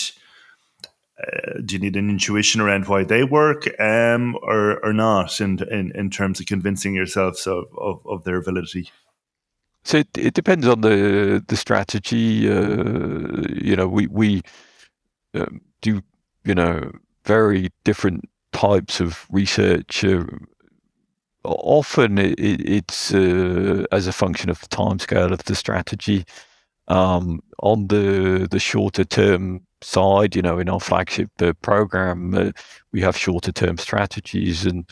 uh, 1.20 1.60
do 1.64 1.76
you 1.76 1.80
need 1.80 1.96
an 1.96 2.10
intuition 2.10 2.60
around 2.60 2.88
why 2.88 3.04
they 3.04 3.24
work, 3.24 3.68
um, 3.80 4.38
or 4.42 4.84
or 4.84 4.94
not, 4.94 5.40
in 5.40 5.60
in, 5.72 5.92
in 5.96 6.10
terms 6.10 6.40
of 6.40 6.46
convincing 6.46 6.94
yourselves 6.94 7.48
of, 7.48 7.66
of, 7.78 8.06
of 8.06 8.24
their 8.24 8.42
validity? 8.42 8.92
So 9.84 10.00
it, 10.00 10.10
it, 10.18 10.34
depends 10.34 10.68
on 10.68 10.82
the 10.82 11.44
the 11.48 11.56
strategy. 11.56 12.50
Uh, 12.50 13.44
you 13.50 13.76
know, 13.76 13.88
we 13.88 14.08
we 14.08 14.42
um, 15.34 15.62
do 15.82 16.02
you 16.44 16.56
know 16.56 16.92
very 17.24 17.70
different 17.86 18.30
types 18.52 19.00
of 19.00 19.26
research. 19.30 20.04
Uh, 20.04 20.26
often 21.46 22.18
it, 22.18 22.40
it's 22.40 23.14
uh, 23.14 23.86
as 23.92 24.08
a 24.08 24.14
function 24.14 24.50
of 24.50 24.60
the 24.62 24.68
timescale 24.68 25.32
of 25.32 25.44
the 25.46 25.56
strategy. 25.56 26.26
Um, 26.88 27.42
on 27.64 27.88
the 27.88 28.48
the 28.50 28.60
shorter 28.60 29.04
term 29.06 29.66
side, 29.82 30.36
you 30.36 30.42
know, 30.42 30.60
in 30.60 30.70
our 30.70 30.80
flagship 30.80 31.30
uh, 31.42 31.54
program, 31.62 32.36
uh, 32.36 32.52
we 32.92 33.02
have 33.02 33.18
shorter 33.18 33.52
term 33.52 33.78
strategies, 33.78 34.66
and 34.66 34.88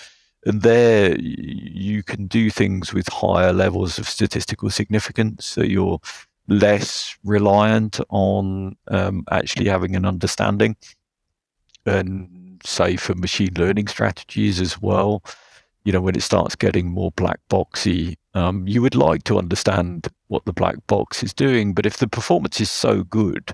and 0.45 0.61
there 0.63 1.15
you 1.19 2.01
can 2.01 2.25
do 2.27 2.49
things 2.49 2.93
with 2.93 3.07
higher 3.09 3.53
levels 3.53 3.99
of 3.99 4.09
statistical 4.09 4.69
significance. 4.71 5.45
So 5.45 5.61
you're 5.61 5.99
less 6.47 7.15
reliant 7.23 7.99
on 8.09 8.75
um, 8.87 9.23
actually 9.29 9.67
having 9.69 9.95
an 9.95 10.05
understanding, 10.05 10.75
and 11.85 12.59
say 12.65 12.95
for 12.95 13.13
machine 13.13 13.53
learning 13.55 13.87
strategies 13.87 14.59
as 14.59 14.81
well 14.81 15.21
you 15.83 15.91
know, 15.91 16.01
when 16.01 16.15
it 16.15 16.23
starts 16.23 16.55
getting 16.55 16.89
more 16.89 17.11
black 17.11 17.39
boxy, 17.49 18.15
um, 18.33 18.67
you 18.67 18.81
would 18.81 18.95
like 18.95 19.23
to 19.25 19.37
understand 19.37 20.07
what 20.27 20.45
the 20.45 20.53
black 20.53 20.75
box 20.87 21.23
is 21.23 21.33
doing. 21.33 21.73
But 21.73 21.85
if 21.85 21.97
the 21.97 22.07
performance 22.07 22.61
is 22.61 22.71
so 22.71 23.03
good, 23.03 23.53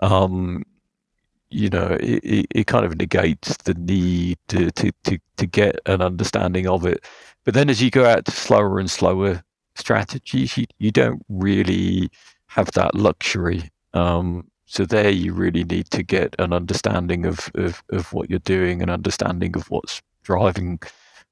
um, 0.00 0.64
you 1.50 1.68
know, 1.68 1.96
it, 2.00 2.24
it, 2.24 2.46
it, 2.54 2.66
kind 2.66 2.84
of 2.84 2.96
negates 2.96 3.56
the 3.58 3.74
need 3.74 4.38
to, 4.48 4.70
to, 4.72 4.92
to, 5.04 5.18
to 5.36 5.46
get 5.46 5.80
an 5.86 6.00
understanding 6.00 6.66
of 6.66 6.86
it. 6.86 7.04
But 7.44 7.54
then 7.54 7.70
as 7.70 7.82
you 7.82 7.90
go 7.90 8.04
out 8.04 8.24
to 8.26 8.30
slower 8.30 8.78
and 8.78 8.90
slower 8.90 9.42
strategies, 9.74 10.56
you, 10.56 10.66
you 10.78 10.90
don't 10.90 11.24
really 11.28 12.10
have 12.46 12.70
that 12.72 12.94
luxury. 12.94 13.70
Um, 13.94 14.48
so 14.66 14.84
there 14.84 15.10
you 15.10 15.32
really 15.32 15.64
need 15.64 15.90
to 15.90 16.02
get 16.02 16.36
an 16.38 16.52
understanding 16.52 17.26
of, 17.26 17.50
of, 17.54 17.82
of 17.90 18.12
what 18.12 18.30
you're 18.30 18.38
doing, 18.40 18.82
an 18.82 18.90
understanding 18.90 19.56
of 19.56 19.68
what's 19.70 20.00
driving 20.22 20.78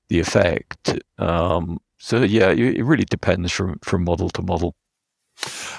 the 0.08 0.20
effect. 0.20 0.98
Um, 1.18 1.78
so 1.98 2.22
yeah, 2.22 2.50
it 2.50 2.84
really 2.84 3.04
depends 3.04 3.52
from 3.52 3.78
from 3.82 4.04
model 4.04 4.30
to 4.30 4.42
model. 4.42 4.74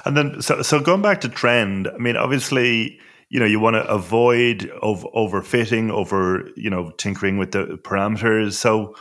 And 0.06 0.16
then, 0.16 0.42
so 0.42 0.62
so 0.62 0.80
going 0.80 1.02
back 1.02 1.22
to 1.22 1.30
trend, 1.30 1.88
I 1.88 1.98
mean, 1.98 2.16
obviously, 2.16 3.00
you 3.30 3.40
know, 3.40 3.46
you 3.46 3.60
want 3.60 3.76
to 3.76 3.88
avoid 3.88 4.72
of 4.82 5.06
overfitting, 5.16 5.92
over 5.92 6.50
you 6.56 6.70
know, 6.70 6.92
tinkering 6.92 7.38
with 7.38 7.52
the 7.52 7.80
parameters. 7.84 8.54
So, 8.54 8.96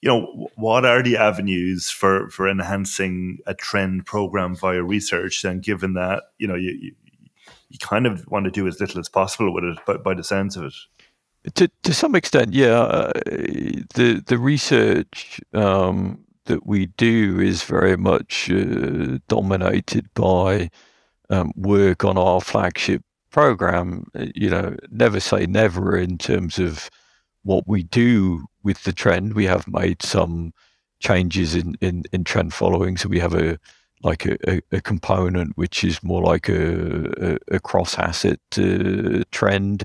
you 0.00 0.08
know, 0.08 0.48
what 0.56 0.84
are 0.84 1.02
the 1.02 1.16
avenues 1.16 1.90
for 1.90 2.30
for 2.30 2.48
enhancing 2.48 3.38
a 3.46 3.54
trend 3.54 4.06
program 4.06 4.56
via 4.56 4.82
research? 4.82 5.44
And 5.44 5.62
given 5.62 5.94
that, 5.94 6.24
you 6.38 6.46
know, 6.48 6.54
you 6.54 6.92
you, 7.68 7.78
kind 7.80 8.06
of 8.06 8.26
want 8.28 8.44
to 8.46 8.50
do 8.50 8.66
as 8.66 8.80
little 8.80 8.98
as 8.98 9.10
possible 9.10 9.52
with 9.52 9.64
it, 9.64 9.78
by, 9.86 9.98
by 9.98 10.14
the 10.14 10.24
sense 10.24 10.56
of 10.56 10.64
it. 10.64 10.74
To 11.54 11.68
to 11.82 11.94
some 11.94 12.14
extent, 12.14 12.52
yeah. 12.52 12.80
Uh, 12.80 13.12
the 13.94 14.22
the 14.26 14.38
research 14.38 15.40
um, 15.54 16.24
that 16.46 16.66
we 16.66 16.86
do 16.86 17.40
is 17.40 17.62
very 17.62 17.96
much 17.96 18.50
uh, 18.50 19.18
dominated 19.28 20.12
by 20.14 20.70
um, 21.30 21.52
work 21.56 22.04
on 22.04 22.18
our 22.18 22.40
flagship 22.40 23.02
program. 23.30 24.06
Uh, 24.14 24.26
you 24.34 24.50
know, 24.50 24.76
never 24.90 25.20
say 25.20 25.46
never 25.46 25.96
in 25.96 26.18
terms 26.18 26.58
of 26.58 26.90
what 27.44 27.66
we 27.68 27.82
do 27.84 28.46
with 28.62 28.82
the 28.84 28.92
trend. 28.92 29.34
We 29.34 29.46
have 29.46 29.68
made 29.68 30.02
some 30.02 30.52
changes 31.00 31.54
in 31.54 31.76
in, 31.80 32.04
in 32.12 32.24
trend 32.24 32.52
following, 32.52 32.96
so 32.96 33.08
we 33.08 33.20
have 33.20 33.34
a 33.34 33.58
like 34.02 34.26
a, 34.26 34.36
a, 34.50 34.60
a 34.72 34.80
component 34.80 35.56
which 35.56 35.82
is 35.84 36.02
more 36.02 36.22
like 36.22 36.48
a, 36.48 37.38
a, 37.50 37.56
a 37.56 37.60
cross 37.60 37.98
asset 37.98 38.40
uh, 38.56 39.24
trend 39.32 39.84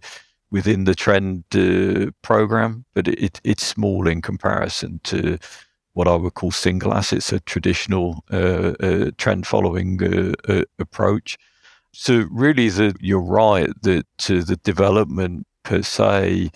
within 0.53 0.83
the 0.83 0.93
trend 0.93 1.43
uh, 1.55 2.11
program, 2.21 2.85
but 2.93 3.07
it, 3.07 3.41
it's 3.43 3.65
small 3.65 4.07
in 4.07 4.21
comparison 4.21 5.01
to 5.03 5.39
what 5.93 6.07
I 6.07 6.15
would 6.15 6.35
call 6.35 6.51
single 6.51 6.93
assets, 6.93 7.33
a 7.33 7.39
traditional 7.39 8.23
uh, 8.31 8.73
uh, 8.79 9.11
trend 9.17 9.47
following 9.47 10.01
uh, 10.01 10.33
uh, 10.47 10.63
approach. 10.77 11.37
So 11.91 12.27
really, 12.31 12.69
the, 12.69 12.95
you're 12.99 13.19
right 13.19 13.69
that 13.81 14.05
the 14.19 14.59
development 14.63 15.47
per 15.63 15.81
se, 15.81 16.51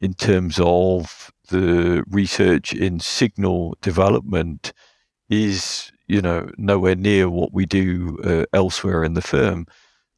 in 0.00 0.14
terms 0.14 0.60
of 0.62 1.32
the 1.48 2.04
research 2.08 2.72
in 2.72 3.00
signal 3.00 3.76
development, 3.82 4.72
is 5.28 5.90
you 6.06 6.22
know 6.22 6.48
nowhere 6.56 6.96
near 6.96 7.28
what 7.28 7.52
we 7.52 7.66
do 7.66 8.16
uh, 8.24 8.44
elsewhere 8.52 9.02
in 9.02 9.14
the 9.14 9.22
firm. 9.22 9.66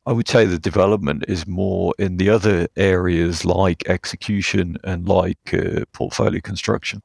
I 0.05 0.12
would 0.12 0.28
say 0.28 0.44
the 0.44 0.59
development 0.59 1.24
is 1.28 1.46
more 1.46 1.94
in 1.98 2.16
the 2.16 2.28
other 2.28 2.66
areas 2.76 3.44
like 3.44 3.88
execution 3.88 4.76
and 4.82 5.09
like 5.09 5.55
uh, 5.55 5.84
portfolio 5.92 6.40
construction. 6.40 7.03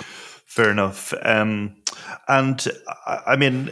Fair 0.00 0.70
enough. 0.70 1.12
Um, 1.22 1.76
and 2.28 2.66
I 3.06 3.36
mean, 3.36 3.66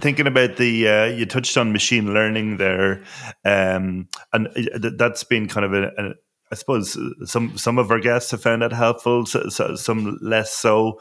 thinking 0.00 0.26
about 0.26 0.56
the, 0.56 0.88
uh, 0.88 1.04
you 1.06 1.26
touched 1.26 1.56
on 1.56 1.72
machine 1.72 2.12
learning 2.12 2.58
there, 2.58 3.02
um, 3.44 4.08
and 4.32 4.48
uh, 4.48 4.90
that's 4.96 5.24
been 5.24 5.48
kind 5.48 5.64
of 5.64 5.72
a, 5.72 5.86
a 5.98 6.14
I 6.52 6.54
suppose 6.54 6.96
some 7.24 7.58
some 7.58 7.78
of 7.78 7.90
our 7.90 7.98
guests 7.98 8.30
have 8.30 8.42
found 8.42 8.62
that 8.62 8.72
helpful, 8.72 9.26
so, 9.26 9.48
so, 9.48 9.74
some 9.74 10.18
less 10.22 10.52
so 10.52 11.00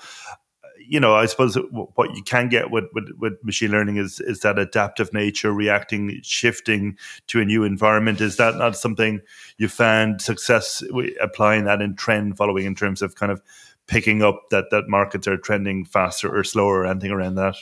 you 0.87 0.99
know, 0.99 1.15
I 1.15 1.25
suppose 1.25 1.55
what 1.71 2.15
you 2.15 2.23
can 2.23 2.49
get 2.49 2.71
with, 2.71 2.85
with, 2.93 3.09
with, 3.19 3.33
machine 3.43 3.71
learning 3.71 3.97
is 3.97 4.19
is 4.19 4.39
that 4.41 4.59
adaptive 4.59 5.13
nature, 5.13 5.51
reacting, 5.51 6.19
shifting 6.23 6.97
to 7.27 7.41
a 7.41 7.45
new 7.45 7.63
environment. 7.63 8.21
Is 8.21 8.37
that 8.37 8.55
not 8.55 8.75
something 8.75 9.21
you 9.57 9.67
found 9.67 10.21
success 10.21 10.83
applying 11.21 11.65
that 11.65 11.81
in 11.81 11.95
trend 11.95 12.37
following 12.37 12.65
in 12.65 12.75
terms 12.75 13.01
of 13.01 13.15
kind 13.15 13.31
of 13.31 13.41
picking 13.87 14.23
up 14.23 14.49
that 14.51 14.65
that 14.71 14.87
markets 14.87 15.27
are 15.27 15.37
trending 15.37 15.85
faster 15.85 16.35
or 16.35 16.43
slower 16.43 16.81
or 16.81 16.85
anything 16.85 17.11
around 17.11 17.35
that? 17.35 17.55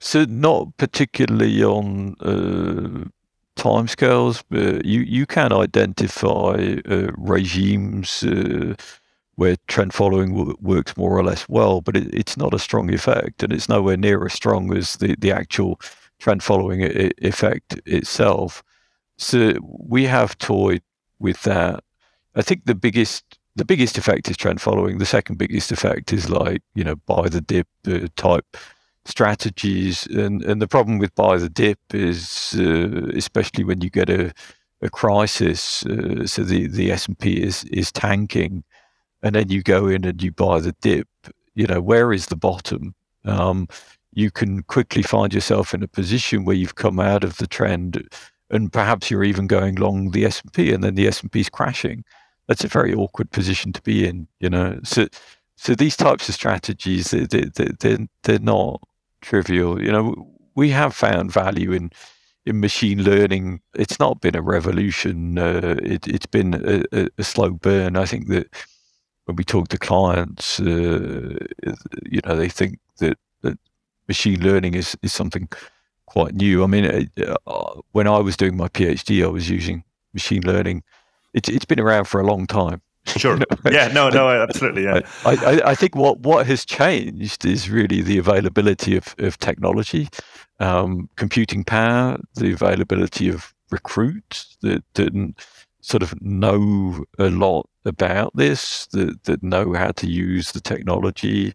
So 0.00 0.24
not 0.24 0.76
particularly 0.76 1.62
on 1.64 2.16
uh, 2.20 3.08
timescales, 3.56 4.42
but 4.50 4.84
you 4.84 5.00
you 5.00 5.26
can 5.26 5.52
identify 5.52 6.76
uh, 6.88 7.08
regimes. 7.16 8.22
Uh, 8.22 8.74
where 9.36 9.56
trend 9.66 9.92
following 9.92 10.54
works 10.60 10.96
more 10.96 11.16
or 11.16 11.24
less 11.24 11.48
well, 11.48 11.80
but 11.80 11.96
it, 11.96 12.12
it's 12.14 12.36
not 12.36 12.54
a 12.54 12.58
strong 12.58 12.92
effect, 12.92 13.42
and 13.42 13.52
it's 13.52 13.68
nowhere 13.68 13.96
near 13.96 14.24
as 14.24 14.32
strong 14.32 14.76
as 14.76 14.96
the, 14.96 15.16
the 15.18 15.32
actual 15.32 15.80
trend 16.18 16.42
following 16.42 16.82
effect 17.18 17.80
itself. 17.86 18.62
So 19.18 19.54
we 19.62 20.04
have 20.04 20.38
toyed 20.38 20.82
with 21.18 21.42
that. 21.42 21.82
I 22.34 22.42
think 22.42 22.64
the 22.64 22.74
biggest 22.74 23.38
the 23.56 23.64
biggest 23.64 23.96
effect 23.96 24.28
is 24.28 24.36
trend 24.36 24.60
following. 24.60 24.98
The 24.98 25.06
second 25.06 25.38
biggest 25.38 25.70
effect 25.70 26.12
is 26.12 26.28
like 26.28 26.62
you 26.74 26.84
know 26.84 26.96
buy 26.96 27.28
the 27.28 27.40
dip 27.40 27.68
uh, 27.86 28.08
type 28.16 28.56
strategies, 29.04 30.06
and 30.06 30.42
and 30.42 30.60
the 30.60 30.68
problem 30.68 30.98
with 30.98 31.14
buy 31.14 31.36
the 31.36 31.48
dip 31.48 31.78
is 31.92 32.56
uh, 32.58 33.10
especially 33.14 33.64
when 33.64 33.80
you 33.80 33.90
get 33.90 34.10
a 34.10 34.32
a 34.82 34.90
crisis. 34.90 35.84
Uh, 35.86 36.26
so 36.26 36.42
the 36.42 36.66
the 36.66 36.90
S 36.92 37.06
and 37.06 37.18
P 37.18 37.42
is 37.42 37.64
is 37.64 37.92
tanking 37.92 38.64
and 39.24 39.34
then 39.34 39.48
you 39.48 39.62
go 39.62 39.88
in 39.88 40.04
and 40.04 40.22
you 40.22 40.30
buy 40.30 40.60
the 40.60 40.76
dip, 40.82 41.08
you 41.54 41.66
know, 41.66 41.80
where 41.80 42.12
is 42.12 42.26
the 42.26 42.36
bottom? 42.36 42.94
Um, 43.24 43.66
you 44.12 44.30
can 44.30 44.62
quickly 44.64 45.02
find 45.02 45.32
yourself 45.32 45.72
in 45.72 45.82
a 45.82 45.88
position 45.88 46.44
where 46.44 46.54
you've 46.54 46.74
come 46.74 47.00
out 47.00 47.24
of 47.24 47.38
the 47.38 47.46
trend 47.46 48.06
and 48.50 48.70
perhaps 48.70 49.10
you're 49.10 49.24
even 49.24 49.46
going 49.46 49.76
long 49.76 50.10
the 50.10 50.26
S&P 50.26 50.72
and 50.72 50.84
then 50.84 50.94
the 50.94 51.08
S&P 51.08 51.40
is 51.40 51.48
crashing. 51.48 52.04
That's 52.48 52.64
a 52.64 52.68
very 52.68 52.94
awkward 52.94 53.30
position 53.30 53.72
to 53.72 53.80
be 53.80 54.06
in, 54.06 54.28
you 54.38 54.50
know. 54.50 54.78
So 54.84 55.08
so 55.56 55.74
these 55.74 55.96
types 55.96 56.28
of 56.28 56.34
strategies 56.34 57.10
they, 57.10 57.24
they, 57.24 57.70
they, 57.80 58.06
they're 58.24 58.38
not 58.38 58.82
trivial. 59.22 59.82
You 59.82 59.90
know, 59.90 60.36
we 60.54 60.68
have 60.70 60.94
found 60.94 61.32
value 61.32 61.72
in 61.72 61.90
in 62.44 62.60
machine 62.60 63.02
learning. 63.02 63.62
It's 63.74 63.98
not 63.98 64.20
been 64.20 64.36
a 64.36 64.42
revolution. 64.42 65.38
Uh, 65.38 65.76
it, 65.82 66.04
has 66.04 66.26
been 66.26 66.84
a, 66.92 67.08
a, 67.16 67.24
slow 67.24 67.52
burn. 67.52 67.96
I 67.96 68.04
think 68.04 68.28
that 68.28 68.48
when 69.24 69.36
we 69.36 69.44
talk 69.44 69.68
to 69.68 69.78
clients, 69.78 70.60
uh, 70.60 71.38
you 72.04 72.20
know, 72.24 72.36
they 72.36 72.48
think 72.48 72.78
that, 72.98 73.18
that 73.42 73.58
machine 74.08 74.40
learning 74.40 74.74
is, 74.74 74.96
is 75.02 75.12
something 75.12 75.48
quite 76.06 76.34
new. 76.34 76.62
I 76.62 76.66
mean, 76.66 77.10
uh, 77.46 77.80
when 77.92 78.06
I 78.06 78.18
was 78.18 78.36
doing 78.36 78.56
my 78.56 78.68
PhD, 78.68 79.24
I 79.24 79.28
was 79.28 79.48
using 79.48 79.84
machine 80.12 80.42
learning. 80.42 80.82
It's 81.32 81.48
it's 81.48 81.64
been 81.64 81.80
around 81.80 82.04
for 82.04 82.20
a 82.20 82.26
long 82.26 82.46
time. 82.46 82.80
Sure. 83.18 83.38
yeah. 83.70 83.88
No. 83.88 84.08
No. 84.08 84.30
Absolutely. 84.30 84.84
Yeah. 84.84 85.00
I, 85.26 85.32
I, 85.34 85.70
I, 85.70 85.74
think 85.74 85.94
what 85.94 86.20
what 86.20 86.46
has 86.46 86.64
changed 86.64 87.44
is 87.44 87.68
really 87.68 88.00
the 88.00 88.16
availability 88.16 88.96
of 88.96 89.14
of 89.18 89.38
technology, 89.38 90.08
um, 90.58 91.10
computing 91.16 91.64
power, 91.64 92.18
the 92.34 92.52
availability 92.52 93.28
of 93.28 93.52
recruits 93.70 94.56
that 94.62 94.82
didn't 94.94 95.38
sort 95.84 96.02
of 96.02 96.20
know 96.22 97.04
a 97.18 97.28
lot 97.28 97.68
about 97.84 98.34
this, 98.34 98.86
that 98.88 99.22
that 99.24 99.42
know 99.42 99.74
how 99.74 99.90
to 99.92 100.06
use 100.08 100.52
the 100.52 100.60
technology. 100.60 101.52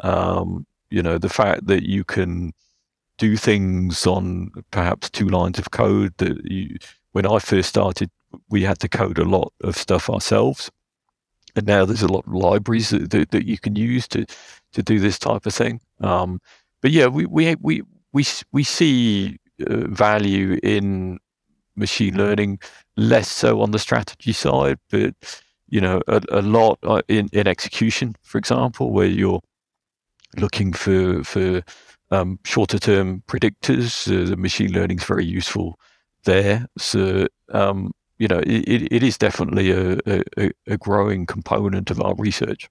Um, 0.00 0.66
you 0.90 1.02
know, 1.02 1.18
the 1.18 1.28
fact 1.28 1.66
that 1.66 1.82
you 1.82 2.04
can 2.04 2.52
do 3.18 3.36
things 3.36 4.06
on 4.06 4.50
perhaps 4.70 5.10
two 5.10 5.28
lines 5.28 5.58
of 5.58 5.70
code 5.70 6.12
that 6.18 6.38
you, 6.44 6.76
when 7.12 7.26
I 7.26 7.38
first 7.38 7.68
started, 7.68 8.10
we 8.48 8.62
had 8.62 8.78
to 8.80 8.88
code 8.88 9.18
a 9.18 9.24
lot 9.24 9.52
of 9.62 9.76
stuff 9.76 10.10
ourselves. 10.10 10.70
And 11.56 11.66
now 11.66 11.84
there's 11.84 12.02
a 12.02 12.12
lot 12.12 12.26
of 12.26 12.34
libraries 12.34 12.90
that, 12.90 13.10
that, 13.10 13.30
that 13.30 13.46
you 13.46 13.58
can 13.58 13.76
use 13.76 14.08
to, 14.08 14.26
to 14.72 14.82
do 14.82 14.98
this 14.98 15.18
type 15.18 15.46
of 15.46 15.54
thing. 15.54 15.80
Um, 16.00 16.40
but 16.80 16.90
yeah, 16.90 17.06
we, 17.06 17.26
we, 17.26 17.54
we, 17.60 17.82
we, 18.12 18.24
we 18.52 18.64
see 18.64 19.38
uh, 19.68 19.86
value 19.88 20.58
in 20.62 21.18
machine 21.76 22.16
learning, 22.16 22.58
less 22.96 23.28
so 23.28 23.60
on 23.60 23.70
the 23.70 23.78
strategy 23.78 24.32
side, 24.32 24.78
but 24.90 25.14
you 25.68 25.80
know, 25.80 26.00
a, 26.06 26.22
a 26.30 26.42
lot 26.42 26.78
uh, 26.82 27.02
in, 27.08 27.28
in 27.32 27.46
execution, 27.46 28.14
for 28.22 28.38
example, 28.38 28.92
where 28.92 29.06
you're 29.06 29.40
looking 30.36 30.72
for 30.72 31.24
for 31.24 31.62
um, 32.10 32.38
shorter 32.44 32.78
term 32.78 33.22
predictors. 33.26 34.06
Uh, 34.06 34.28
the 34.28 34.36
machine 34.36 34.72
learning 34.72 34.98
is 34.98 35.04
very 35.04 35.24
useful 35.24 35.78
there. 36.24 36.66
So 36.78 37.26
um, 37.52 37.92
you 38.18 38.28
know, 38.28 38.38
it, 38.46 38.92
it 38.92 39.02
is 39.02 39.18
definitely 39.18 39.70
a, 39.72 39.98
a, 40.06 40.50
a, 40.66 40.76
growing 40.78 41.26
component 41.26 41.90
of 41.90 42.00
our 42.00 42.14
research. 42.14 42.68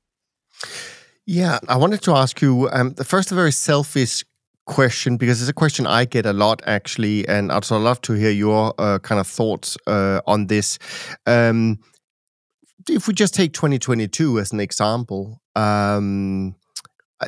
Yeah, 1.26 1.60
I 1.68 1.78
wanted 1.78 2.02
to 2.04 2.14
ask 2.14 2.42
you 2.42 2.70
um, 2.72 2.94
the 2.94 3.04
first, 3.04 3.32
a 3.32 3.36
very 3.36 3.52
selfish 3.52 4.24
question 4.66 5.18
because 5.18 5.42
it's 5.42 5.50
a 5.50 5.54
question 5.54 5.86
I 5.86 6.06
get 6.06 6.26
a 6.26 6.34
lot 6.34 6.62
actually, 6.66 7.28
and 7.28 7.52
I'd 7.52 7.56
also 7.56 7.78
love 7.78 8.02
to 8.02 8.14
hear 8.14 8.32
your 8.32 8.74
uh, 8.78 9.00
kind 9.00 9.20
of 9.20 9.28
thoughts 9.28 9.78
uh, 9.88 10.22
on 10.26 10.48
this. 10.48 10.80
Um, 11.26 11.80
if 12.90 13.08
we 13.08 13.14
just 13.14 13.34
take 13.34 13.54
2022 13.54 14.40
as 14.40 14.52
an 14.52 14.60
example, 14.60 15.42
um, 15.56 16.56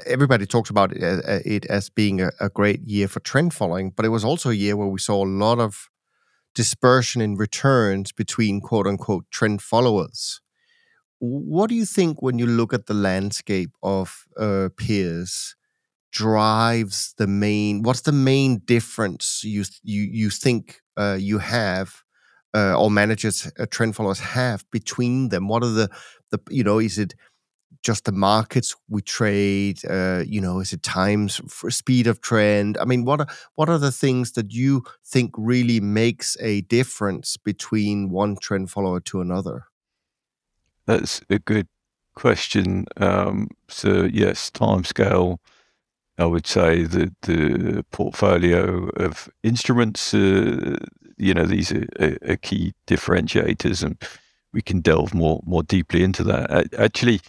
everybody 0.06 0.46
talks 0.46 0.70
about 0.70 0.92
it, 0.92 1.04
uh, 1.04 1.40
it 1.46 1.66
as 1.66 1.90
being 1.90 2.22
a, 2.22 2.32
a, 2.40 2.50
great 2.50 2.82
year 2.82 3.08
for 3.08 3.20
trend 3.22 3.54
following, 3.54 3.92
but 3.92 4.06
it 4.06 4.10
was 4.10 4.26
also 4.26 4.50
a 4.50 4.54
year 4.54 4.76
where 4.76 4.88
we 4.88 5.00
saw 5.00 5.24
a 5.24 5.28
lot 5.28 5.60
of 5.60 5.90
dispersion 6.54 7.22
in 7.22 7.36
returns 7.36 8.12
between 8.12 8.62
quote 8.62 8.88
unquote 8.88 9.26
trend 9.32 9.62
followers. 9.62 10.42
What 11.20 11.70
do 11.70 11.76
you 11.76 11.86
think 11.86 12.22
when 12.22 12.40
you 12.40 12.46
look 12.46 12.74
at 12.74 12.88
the 12.88 12.94
landscape 12.94 13.72
of 13.82 14.26
uh, 14.38 14.70
peers 14.78 15.56
drives 16.16 17.14
the 17.18 17.28
main? 17.28 17.84
What's 17.84 18.02
the 18.02 18.14
main 18.14 18.60
difference 18.60 19.44
you 19.44 19.66
you 19.84 20.02
you 20.02 20.30
think 20.30 20.82
uh, 20.98 21.18
you 21.20 21.40
have 21.40 22.04
uh, 22.56 22.74
or 22.80 22.90
managers 22.90 23.52
uh, 23.60 23.66
trend 23.70 23.96
followers 23.96 24.20
have 24.20 24.64
between 24.72 25.30
them? 25.30 25.50
What 25.50 25.64
are 25.64 25.76
the 25.82 25.90
the 26.32 26.40
you 26.50 26.64
know 26.64 26.80
is 26.80 26.98
it 26.98 27.16
just 27.84 28.06
the 28.06 28.14
markets 28.14 28.76
we 28.90 29.02
trade? 29.02 29.80
Uh, 29.86 30.24
you 30.26 30.40
know, 30.40 30.60
is 30.62 30.72
it 30.72 30.84
times 30.84 31.42
for 31.50 31.70
speed 31.70 32.08
of 32.08 32.22
trend? 32.22 32.78
I 32.78 32.86
mean, 32.86 33.04
what 33.04 33.20
are 33.20 33.28
what 33.56 33.70
are 33.70 33.78
the 33.78 33.92
things 33.92 34.32
that 34.32 34.54
you 34.54 34.84
think 35.06 35.32
really 35.38 35.82
makes 35.82 36.38
a 36.40 36.62
difference 36.62 37.38
between 37.38 38.10
one 38.10 38.38
trend 38.42 38.72
follower 38.72 39.02
to 39.02 39.20
another? 39.20 39.66
That's 40.88 41.22
a 41.30 41.40
good 41.40 41.68
question. 42.16 42.86
Um, 42.98 43.50
so 43.68 44.08
yes, 44.12 44.50
time 44.50 44.86
scale. 44.86 45.40
I 46.18 46.26
would 46.26 46.48
say 46.48 46.84
that 46.84 47.14
the 47.24 47.86
portfolio 47.92 48.88
of 48.96 49.30
instruments, 49.44 50.14
uh, 50.14 50.78
you 51.18 51.34
know, 51.34 51.46
these 51.46 51.72
are, 51.72 51.86
are, 52.00 52.18
are, 52.30 52.38
key 52.38 52.74
differentiators, 52.88 53.84
and 53.84 54.02
we 54.54 54.62
can 54.62 54.80
delve 54.80 55.14
more 55.14 55.42
more 55.46 55.64
deeply 55.64 56.04
into 56.04 56.24
that. 56.24 56.74
Actually, 56.80 57.20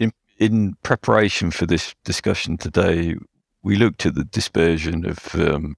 in 0.00 0.12
in 0.38 0.74
preparation 0.82 1.50
for 1.50 1.66
this 1.66 1.94
discussion 2.04 2.56
today, 2.56 3.14
we 3.62 3.76
looked 3.76 4.04
at 4.04 4.14
the 4.14 4.24
dispersion 4.24 5.06
of 5.06 5.34
um, 5.36 5.76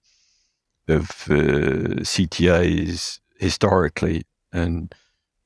of 0.89 1.11
uh, 1.29 2.01
CTAs 2.03 3.21
historically 3.39 4.25
and 4.53 4.95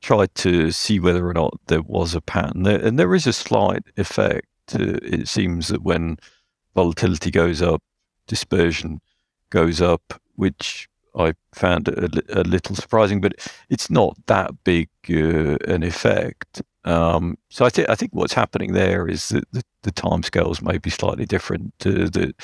tried 0.00 0.34
to 0.34 0.70
see 0.70 1.00
whether 1.00 1.26
or 1.26 1.32
not 1.32 1.58
there 1.66 1.82
was 1.82 2.14
a 2.14 2.20
pattern. 2.20 2.66
And 2.66 2.98
there 2.98 3.14
is 3.14 3.26
a 3.26 3.32
slight 3.32 3.84
effect. 3.96 4.46
Uh, 4.74 4.98
it 5.02 5.28
seems 5.28 5.68
that 5.68 5.82
when 5.82 6.18
volatility 6.74 7.30
goes 7.30 7.62
up, 7.62 7.82
dispersion 8.26 9.00
goes 9.50 9.80
up, 9.80 10.20
which 10.34 10.88
I 11.16 11.34
found 11.54 11.88
a, 11.88 12.08
a 12.40 12.42
little 12.42 12.74
surprising, 12.74 13.20
but 13.20 13.34
it's 13.70 13.88
not 13.88 14.16
that 14.26 14.50
big 14.64 14.88
uh, 15.08 15.56
an 15.66 15.82
effect. 15.82 16.62
Um, 16.84 17.38
so 17.50 17.64
I, 17.64 17.70
th- 17.70 17.88
I 17.88 17.94
think 17.94 18.12
what's 18.14 18.34
happening 18.34 18.72
there 18.72 19.08
is 19.08 19.28
that 19.28 19.50
the, 19.52 19.62
the 19.82 19.92
timescales 19.92 20.60
may 20.60 20.78
be 20.78 20.90
slightly 20.90 21.24
different. 21.24 21.72
To 21.80 22.08
the, 22.10 22.34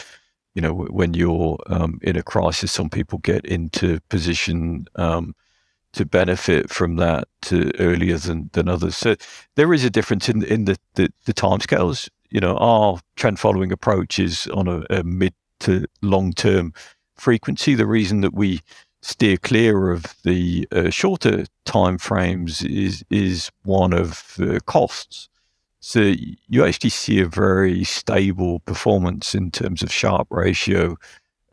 you 0.54 0.62
know, 0.62 0.72
when 0.72 1.14
you're 1.14 1.58
um, 1.66 1.98
in 2.02 2.16
a 2.16 2.22
crisis, 2.22 2.72
some 2.72 2.88
people 2.88 3.18
get 3.18 3.44
into 3.44 4.00
position 4.08 4.86
um, 4.96 5.34
to 5.92 6.04
benefit 6.04 6.70
from 6.70 6.96
that 6.96 7.28
to 7.42 7.72
earlier 7.78 8.16
than, 8.16 8.50
than 8.52 8.68
others. 8.68 8.96
So 8.96 9.16
there 9.56 9.74
is 9.74 9.84
a 9.84 9.90
difference 9.90 10.28
in 10.28 10.44
in 10.44 10.64
the 10.64 10.76
the, 10.94 11.12
the 11.24 11.34
timescales. 11.34 12.08
You 12.30 12.40
know, 12.40 12.56
our 12.56 13.00
trend 13.16 13.38
following 13.38 13.72
approach 13.72 14.18
is 14.18 14.46
on 14.48 14.68
a, 14.68 14.84
a 14.90 15.02
mid 15.02 15.34
to 15.60 15.84
long 16.02 16.32
term 16.32 16.72
frequency. 17.16 17.74
The 17.74 17.86
reason 17.86 18.20
that 18.22 18.34
we 18.34 18.60
steer 19.02 19.36
clear 19.36 19.90
of 19.90 20.04
the 20.24 20.68
uh, 20.72 20.90
shorter 20.90 21.46
time 21.64 21.98
frames 21.98 22.62
is 22.62 23.04
is 23.10 23.50
one 23.64 23.92
of 23.92 24.36
uh, 24.40 24.58
costs. 24.66 25.28
So 25.80 26.12
you 26.46 26.64
actually 26.64 26.90
see 26.90 27.20
a 27.20 27.26
very 27.26 27.84
stable 27.84 28.60
performance 28.60 29.34
in 29.34 29.50
terms 29.50 29.82
of 29.82 29.90
Sharpe 29.90 30.28
ratio 30.30 30.96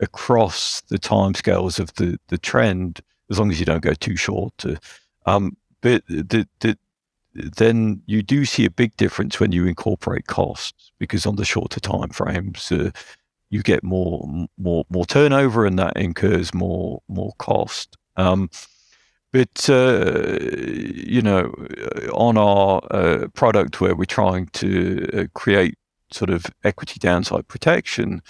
across 0.01 0.81
the 0.81 0.99
timescales 0.99 1.79
of 1.79 1.93
the, 1.95 2.19
the 2.27 2.37
trend, 2.37 2.99
as 3.29 3.39
long 3.39 3.51
as 3.51 3.59
you 3.59 3.65
don't 3.65 3.81
go 3.81 3.93
too 3.93 4.17
short. 4.17 4.65
Um, 5.25 5.55
but 5.81 6.03
the, 6.07 6.45
the, 6.59 6.77
then 7.37 8.01
you 8.05 8.23
do 8.23 8.45
see 8.45 8.65
a 8.65 8.71
big 8.71 8.95
difference 8.97 9.39
when 9.39 9.51
you 9.51 9.65
incorporate 9.65 10.27
costs 10.27 10.91
because 10.99 11.25
on 11.25 11.35
the 11.35 11.45
shorter 11.45 11.79
time 11.79 12.09
frames, 12.09 12.71
uh, 12.71 12.91
you 13.49 13.61
get 13.63 13.83
more 13.83 14.47
more 14.57 14.85
more 14.89 15.05
turnover, 15.05 15.65
and 15.65 15.79
that 15.79 15.95
incurs 15.97 16.53
more 16.53 17.01
more 17.07 17.33
cost. 17.37 17.97
Um, 18.15 18.49
but 19.31 19.69
uh, 19.69 20.39
you 20.41 21.21
know, 21.21 21.53
on 22.13 22.37
our 22.37 22.81
uh, 22.91 23.27
product 23.33 23.79
where 23.81 23.95
we're 23.95 24.05
trying 24.05 24.47
to 24.53 25.09
uh, 25.13 25.25
create 25.33 25.75
sort 26.11 26.29
of 26.29 26.45
equity 26.63 26.99
downside 26.99 27.47
protection, 27.47 28.21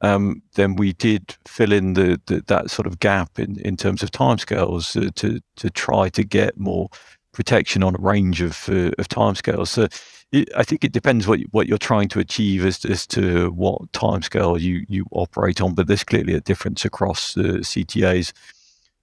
um, 0.00 0.42
then 0.54 0.76
we 0.76 0.92
did 0.92 1.36
fill 1.46 1.72
in 1.72 1.94
the, 1.94 2.20
the, 2.26 2.42
that 2.46 2.70
sort 2.70 2.86
of 2.86 3.00
gap 3.00 3.38
in, 3.38 3.58
in 3.60 3.76
terms 3.76 4.02
of 4.02 4.10
timescales 4.10 4.96
uh, 4.96 5.10
to 5.16 5.40
to 5.56 5.70
try 5.70 6.08
to 6.10 6.24
get 6.24 6.58
more 6.58 6.88
protection 7.34 7.82
on 7.82 7.94
a 7.94 7.98
range 7.98 8.40
of 8.40 8.68
uh, 8.68 8.90
of 8.98 9.08
timescales. 9.08 9.68
So 9.68 9.88
it, 10.32 10.48
I 10.56 10.62
think 10.62 10.84
it 10.84 10.92
depends 10.92 11.26
what 11.26 11.40
what 11.50 11.66
you're 11.66 11.78
trying 11.78 12.08
to 12.08 12.20
achieve 12.20 12.64
as 12.64 12.84
as 12.84 13.06
to 13.08 13.50
what 13.50 13.92
timescale 13.92 14.60
you 14.60 14.84
you 14.88 15.04
operate 15.10 15.60
on. 15.60 15.74
But 15.74 15.86
there's 15.86 16.04
clearly 16.04 16.34
a 16.34 16.40
difference 16.40 16.84
across 16.84 17.34
the 17.34 17.60
CTAs. 17.60 18.32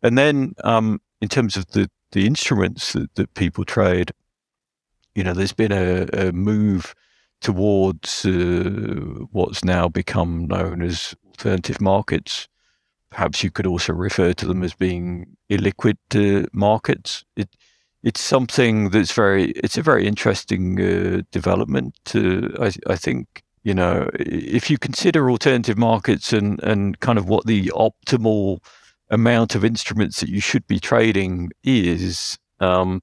And 0.02 0.18
then 0.18 0.56
um, 0.64 1.00
in 1.22 1.30
terms 1.30 1.58
of 1.58 1.68
the 1.68 1.90
the 2.12 2.26
instruments 2.26 2.94
that, 2.94 3.14
that 3.16 3.34
people 3.36 3.64
trade, 3.64 4.12
you 5.16 5.24
know, 5.24 5.34
there's 5.34 5.54
been 5.54 5.72
a, 5.72 6.08
a 6.14 6.32
move 6.32 6.94
towards 7.42 8.26
uh, 8.26 9.26
what's 9.32 9.64
now 9.64 9.88
become 9.88 10.48
known 10.48 10.82
as 10.82 11.16
alternative 11.28 11.82
markets. 11.82 12.48
Perhaps 13.10 13.44
you 13.44 13.52
could 13.52 13.68
also 13.68 13.94
refer 13.94 14.34
to 14.34 14.46
them 14.46 14.64
as 14.64 14.74
being 14.74 15.36
illiquid 15.50 15.98
uh, 16.16 16.48
markets. 16.54 17.26
It, 17.36 17.50
it's 18.04 18.22
something 18.22 18.90
that's 18.90 19.12
very 19.12 19.52
it's 19.52 19.78
a 19.78 19.82
very 19.82 20.08
interesting 20.08 20.80
uh, 20.80 21.22
development 21.32 21.96
I, 22.16 22.72
I, 22.88 22.96
think 22.96 23.44
you 23.64 23.74
know 23.74 24.10
if 24.16 24.70
you 24.70 24.78
consider 24.78 25.30
alternative 25.30 25.78
markets 25.78 26.34
and 26.34 26.62
and 26.64 27.00
kind 27.00 27.20
of 27.20 27.28
what 27.28 27.46
the 27.46 27.68
optimal 27.76 28.60
amount 29.10 29.56
of 29.56 29.64
instruments 29.64 30.20
that 30.22 30.30
you 30.30 30.40
should 30.40 30.66
be 30.68 30.80
trading 30.80 31.52
is 31.64 32.40
um, 32.60 33.02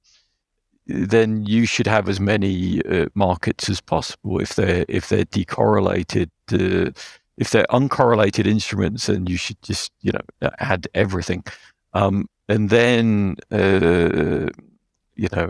then 0.87 1.45
you 1.45 1.65
should 1.65 1.87
have 1.87 2.09
as 2.09 2.19
many 2.19 2.83
uh, 2.85 3.05
markets 3.13 3.69
as 3.69 3.79
possible. 3.79 4.39
If 4.39 4.55
they're 4.55 4.85
if 4.89 5.09
they're 5.09 5.25
decorrelated 5.25 6.29
uh, 6.51 6.91
if 7.37 7.51
they're 7.51 7.67
uncorrelated 7.69 8.47
instruments 8.47 9.05
then 9.05 9.27
you 9.27 9.37
should 9.37 9.61
just 9.61 9.91
you 10.01 10.11
know 10.11 10.49
add 10.59 10.87
everything. 10.93 11.43
Um, 11.93 12.27
and 12.47 12.71
then 12.71 13.35
uh, 13.51 14.49
you 15.19 15.27
know, 15.35 15.49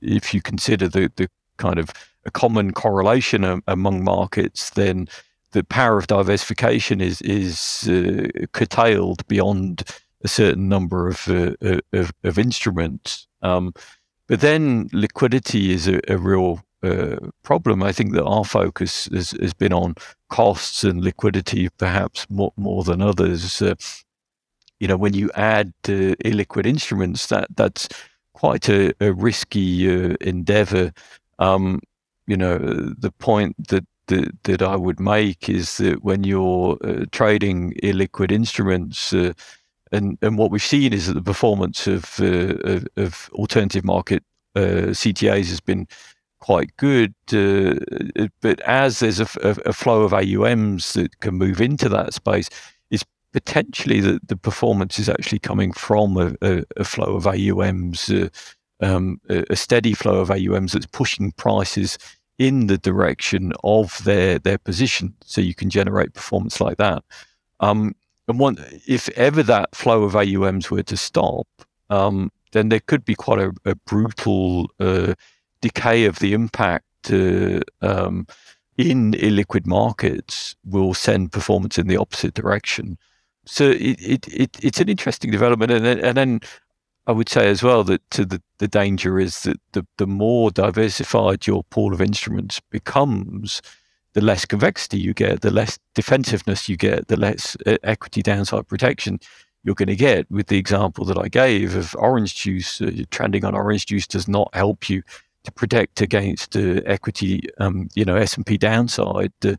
if 0.00 0.32
you 0.32 0.40
consider 0.40 0.88
the 0.88 1.10
the 1.16 1.28
kind 1.56 1.78
of 1.78 1.90
a 2.24 2.30
common 2.30 2.72
correlation 2.72 3.44
a, 3.44 3.60
among 3.66 4.04
markets, 4.04 4.70
then 4.70 5.08
the 5.52 5.64
power 5.64 5.98
of 5.98 6.06
diversification 6.06 7.00
is 7.00 7.20
is 7.22 7.88
uh, 7.88 8.46
curtailed 8.52 9.26
beyond 9.26 9.82
a 10.22 10.28
certain 10.28 10.68
number 10.68 11.08
of 11.08 11.28
uh, 11.28 11.54
of, 11.92 12.12
of, 12.22 12.38
instruments. 12.38 13.26
Um, 13.42 13.72
but 14.26 14.40
then 14.40 14.88
liquidity 14.92 15.72
is 15.72 15.88
a, 15.88 16.00
a 16.08 16.16
real 16.16 16.62
uh, 16.82 17.16
problem. 17.42 17.82
I 17.82 17.92
think 17.92 18.12
that 18.14 18.24
our 18.24 18.44
focus 18.44 19.06
has, 19.06 19.32
has, 19.32 19.52
been 19.52 19.72
on 19.72 19.96
costs 20.28 20.84
and 20.84 21.02
liquidity, 21.02 21.68
perhaps 21.78 22.28
more, 22.30 22.52
more 22.56 22.84
than 22.84 23.02
others. 23.02 23.60
Uh, 23.60 23.74
you 24.78 24.88
know, 24.88 24.96
when 24.96 25.14
you 25.14 25.30
add 25.34 25.72
uh, 25.88 26.14
illiquid 26.24 26.66
instruments, 26.66 27.26
that 27.26 27.48
that's 27.56 27.88
quite 28.40 28.70
a, 28.70 28.94
a 29.00 29.12
risky 29.12 29.70
uh, 29.86 30.16
endeavor. 30.22 30.90
Um, 31.38 31.78
you 32.26 32.38
know, 32.38 32.56
the 32.56 33.12
point 33.18 33.54
that, 33.68 33.84
that, 34.06 34.32
that 34.44 34.62
I 34.62 34.76
would 34.76 34.98
make 34.98 35.50
is 35.50 35.76
that 35.76 36.02
when 36.02 36.24
you're 36.24 36.78
uh, 36.82 37.04
trading 37.12 37.74
illiquid 37.82 38.32
instruments, 38.32 39.12
uh, 39.12 39.34
and 39.92 40.16
and 40.22 40.38
what 40.38 40.50
we've 40.50 40.62
seen 40.62 40.94
is 40.94 41.06
that 41.06 41.14
the 41.14 41.30
performance 41.32 41.86
of 41.86 42.18
uh, 42.20 42.54
of, 42.64 42.86
of, 42.96 43.30
alternative 43.34 43.84
market 43.84 44.22
uh, 44.56 44.94
CTAs 45.00 45.48
has 45.50 45.60
been 45.60 45.86
quite 46.38 46.74
good. 46.78 47.12
Uh, 47.30 47.74
but 48.40 48.60
as 48.60 49.00
there's 49.00 49.20
a, 49.20 49.28
a, 49.42 49.72
flow 49.74 50.02
of 50.02 50.12
AUMs 50.12 50.94
that 50.94 51.20
can 51.20 51.34
move 51.34 51.60
into 51.60 51.88
that 51.90 52.14
space, 52.14 52.48
potentially 53.32 54.00
that 54.00 54.28
the 54.28 54.36
performance 54.36 54.98
is 54.98 55.08
actually 55.08 55.38
coming 55.38 55.72
from 55.72 56.16
a, 56.40 56.64
a 56.76 56.84
flow 56.84 57.16
of 57.16 57.24
AUMs, 57.26 58.10
uh, 58.10 58.28
um, 58.80 59.20
a 59.28 59.56
steady 59.56 59.92
flow 59.94 60.20
of 60.20 60.30
AUMs 60.30 60.72
that's 60.72 60.86
pushing 60.86 61.32
prices 61.32 61.98
in 62.38 62.66
the 62.68 62.78
direction 62.78 63.52
of 63.62 64.02
their 64.04 64.38
their 64.38 64.58
position, 64.58 65.14
so 65.24 65.40
you 65.40 65.54
can 65.54 65.68
generate 65.68 66.14
performance 66.14 66.60
like 66.60 66.78
that. 66.78 67.04
Um, 67.60 67.94
and 68.26 68.38
one, 68.38 68.56
if 68.86 69.08
ever 69.10 69.42
that 69.42 69.74
flow 69.74 70.04
of 70.04 70.14
AUMs 70.14 70.70
were 70.70 70.82
to 70.84 70.96
stop, 70.96 71.46
um, 71.90 72.30
then 72.52 72.68
there 72.68 72.80
could 72.80 73.04
be 73.04 73.14
quite 73.14 73.40
a, 73.40 73.52
a 73.64 73.74
brutal 73.74 74.70
uh, 74.80 75.14
decay 75.60 76.06
of 76.06 76.18
the 76.18 76.32
impact 76.32 77.10
uh, 77.10 77.60
um, 77.82 78.26
in 78.78 79.12
illiquid 79.12 79.66
markets 79.66 80.56
will 80.64 80.94
send 80.94 81.32
performance 81.32 81.78
in 81.78 81.86
the 81.86 81.96
opposite 81.96 82.34
direction. 82.34 82.96
So 83.50 83.70
it, 83.70 84.00
it, 84.00 84.28
it 84.28 84.56
it's 84.62 84.80
an 84.80 84.88
interesting 84.88 85.32
development, 85.32 85.72
and 85.72 85.84
then, 85.84 85.98
and 85.98 86.16
then 86.16 86.40
I 87.08 87.12
would 87.12 87.28
say 87.28 87.48
as 87.48 87.64
well 87.64 87.82
that 87.84 88.08
the 88.10 88.40
the 88.58 88.68
danger 88.68 89.18
is 89.18 89.42
that 89.42 89.60
the 89.72 89.84
the 89.98 90.06
more 90.06 90.52
diversified 90.52 91.48
your 91.48 91.64
pool 91.64 91.92
of 91.92 92.00
instruments 92.00 92.60
becomes, 92.70 93.60
the 94.12 94.20
less 94.20 94.44
convexity 94.44 94.98
you 95.00 95.14
get, 95.14 95.40
the 95.40 95.50
less 95.50 95.80
defensiveness 95.96 96.68
you 96.68 96.76
get, 96.76 97.08
the 97.08 97.16
less 97.16 97.56
uh, 97.66 97.76
equity 97.82 98.22
downside 98.22 98.68
protection 98.68 99.18
you're 99.64 99.74
going 99.74 99.88
to 99.88 99.96
get. 99.96 100.30
With 100.30 100.46
the 100.46 100.58
example 100.58 101.04
that 101.06 101.18
I 101.18 101.26
gave 101.26 101.74
of 101.74 101.96
orange 101.98 102.36
juice, 102.36 102.80
uh, 102.80 102.92
trending 103.10 103.44
on 103.44 103.56
orange 103.56 103.86
juice 103.86 104.06
does 104.06 104.28
not 104.28 104.48
help 104.54 104.88
you 104.88 105.02
to 105.42 105.50
protect 105.50 106.00
against 106.00 106.54
uh, 106.54 106.82
equity, 106.86 107.42
um, 107.58 107.88
you 107.96 108.04
know, 108.04 108.14
S 108.14 108.36
and 108.36 108.46
P 108.46 108.56
downside. 108.58 109.32
Uh, 109.44 109.56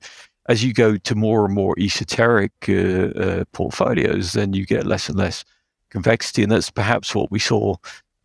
as 0.49 0.63
you 0.63 0.73
go 0.73 0.97
to 0.97 1.15
more 1.15 1.45
and 1.45 1.53
more 1.53 1.75
esoteric 1.79 2.51
uh, 2.67 3.19
uh, 3.19 3.43
portfolios, 3.51 4.33
then 4.33 4.53
you 4.53 4.65
get 4.65 4.85
less 4.85 5.09
and 5.09 5.17
less 5.17 5.43
convexity, 5.89 6.43
and 6.43 6.51
that's 6.51 6.71
perhaps 6.71 7.13
what 7.13 7.31
we 7.31 7.39
saw 7.39 7.75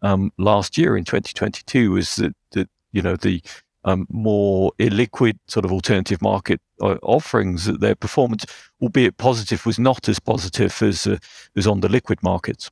um, 0.02 0.32
last 0.38 0.78
year 0.78 0.96
in 0.96 1.04
2022. 1.04 1.90
Was 1.90 2.16
that 2.16 2.34
that 2.52 2.68
you 2.92 3.02
know 3.02 3.16
the 3.16 3.42
um, 3.84 4.06
more 4.10 4.72
illiquid 4.78 5.38
sort 5.46 5.64
of 5.64 5.72
alternative 5.72 6.20
market 6.20 6.60
uh, 6.80 6.96
offerings, 7.02 7.66
that 7.66 7.80
their 7.80 7.94
performance, 7.94 8.44
albeit 8.82 9.16
positive, 9.16 9.64
was 9.64 9.78
not 9.78 10.08
as 10.08 10.18
positive 10.18 10.82
as 10.82 11.06
uh, 11.06 11.18
as 11.56 11.66
on 11.66 11.80
the 11.80 11.88
liquid 11.88 12.22
markets. 12.22 12.70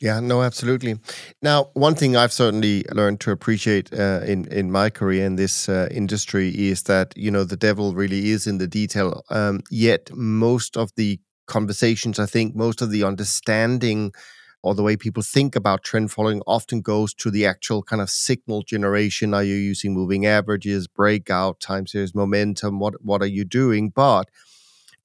Yeah, 0.00 0.18
no, 0.20 0.42
absolutely. 0.42 0.96
Now, 1.40 1.70
one 1.74 1.94
thing 1.94 2.16
I've 2.16 2.32
certainly 2.32 2.84
learned 2.92 3.20
to 3.20 3.30
appreciate 3.30 3.92
uh, 3.92 4.20
in 4.26 4.46
in 4.48 4.70
my 4.70 4.90
career 4.90 5.24
in 5.24 5.36
this 5.36 5.68
uh, 5.68 5.88
industry 5.90 6.48
is 6.50 6.82
that 6.84 7.14
you 7.16 7.30
know 7.30 7.44
the 7.44 7.56
devil 7.56 7.94
really 7.94 8.30
is 8.30 8.46
in 8.46 8.58
the 8.58 8.66
detail. 8.66 9.22
Um, 9.30 9.60
yet, 9.70 10.10
most 10.12 10.76
of 10.76 10.90
the 10.96 11.20
conversations, 11.46 12.18
I 12.18 12.26
think, 12.26 12.56
most 12.56 12.82
of 12.82 12.90
the 12.90 13.04
understanding 13.04 14.12
or 14.62 14.74
the 14.74 14.82
way 14.82 14.96
people 14.96 15.22
think 15.22 15.54
about 15.54 15.84
trend 15.84 16.10
following 16.10 16.42
often 16.46 16.80
goes 16.80 17.14
to 17.14 17.30
the 17.30 17.46
actual 17.46 17.82
kind 17.82 18.02
of 18.02 18.10
signal 18.10 18.62
generation. 18.62 19.32
Are 19.34 19.44
you 19.44 19.54
using 19.54 19.94
moving 19.94 20.26
averages, 20.26 20.88
breakout, 20.88 21.60
time 21.60 21.86
series 21.86 22.14
momentum? 22.14 22.80
What 22.80 22.94
what 23.04 23.22
are 23.22 23.26
you 23.38 23.44
doing? 23.44 23.90
But 23.90 24.28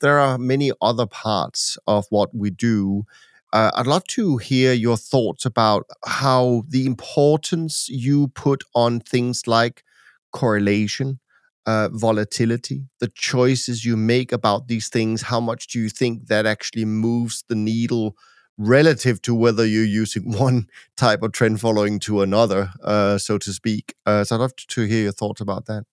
there 0.01 0.19
are 0.19 0.37
many 0.37 0.71
other 0.81 1.05
parts 1.05 1.77
of 1.87 2.05
what 2.09 2.33
we 2.33 2.49
do. 2.49 3.05
Uh, 3.51 3.71
I'd 3.73 3.87
love 3.87 4.03
to 4.05 4.37
hear 4.37 4.73
your 4.73 4.97
thoughts 4.97 5.45
about 5.45 5.85
how 6.05 6.63
the 6.67 6.85
importance 6.85 7.89
you 7.89 8.27
put 8.29 8.63
on 8.75 8.99
things 8.99 9.47
like 9.47 9.83
correlation, 10.31 11.19
uh, 11.65 11.89
volatility, 11.91 12.83
the 12.99 13.07
choices 13.07 13.85
you 13.85 13.97
make 13.97 14.31
about 14.31 14.67
these 14.67 14.87
things. 14.89 15.23
How 15.23 15.39
much 15.39 15.67
do 15.67 15.79
you 15.79 15.89
think 15.89 16.27
that 16.27 16.45
actually 16.45 16.85
moves 16.85 17.43
the 17.47 17.55
needle 17.55 18.15
relative 18.59 19.21
to 19.23 19.33
whether 19.33 19.65
you're 19.65 19.83
using 19.83 20.31
one 20.37 20.67
type 20.95 21.23
of 21.23 21.31
trend 21.31 21.59
following 21.59 21.99
to 22.01 22.21
another, 22.21 22.71
uh, 22.83 23.17
so 23.17 23.37
to 23.39 23.51
speak. 23.51 23.95
Uh, 24.05 24.23
so 24.23 24.35
I'd 24.35 24.41
love 24.41 24.55
to 24.55 24.81
hear 24.83 25.03
your 25.03 25.11
thoughts 25.11 25.41
about 25.41 25.65
that. 25.65 25.85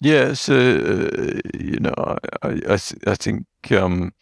Yeah, 0.00 0.32
so 0.34 0.54
uh, 0.54 1.40
you 1.54 1.80
know, 1.80 1.94
I 2.42 2.48
I, 2.68 2.78
I 3.06 3.14
think 3.16 3.46
um, 3.72 4.12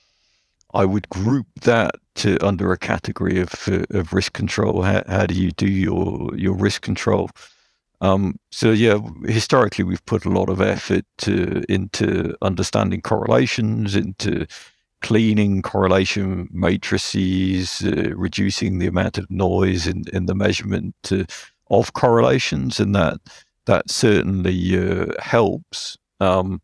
I 0.72 0.86
would 0.86 1.08
group 1.10 1.46
that 1.62 1.96
to 2.16 2.44
under 2.46 2.72
a 2.72 2.78
category 2.78 3.40
of 3.40 3.68
uh, 3.68 3.84
of 3.90 4.12
risk 4.12 4.32
control. 4.32 4.82
How, 4.82 5.02
how 5.08 5.26
do 5.26 5.34
you 5.34 5.50
do 5.52 5.68
your 5.68 6.36
your 6.36 6.54
risk 6.54 6.82
control? 6.82 7.30
Um, 8.00 8.38
so 8.50 8.72
yeah, 8.72 8.98
historically 9.24 9.84
we've 9.84 10.04
put 10.04 10.24
a 10.24 10.30
lot 10.30 10.48
of 10.50 10.60
effort 10.60 11.04
to, 11.18 11.64
into 11.68 12.36
understanding 12.42 13.00
correlations, 13.00 13.96
into 13.96 14.46
cleaning 15.00 15.62
correlation 15.62 16.48
matrices, 16.52 17.82
uh, 17.84 18.14
reducing 18.14 18.78
the 18.78 18.86
amount 18.86 19.18
of 19.18 19.30
noise 19.30 19.86
in, 19.86 20.04
in 20.12 20.26
the 20.26 20.34
measurement 20.34 20.94
uh, 21.10 21.24
of 21.70 21.92
correlations, 21.94 22.78
and 22.80 22.94
that 22.94 23.18
that 23.66 23.90
certainly 23.90 24.78
uh, 24.78 25.06
helps. 25.20 25.96
Um, 26.20 26.60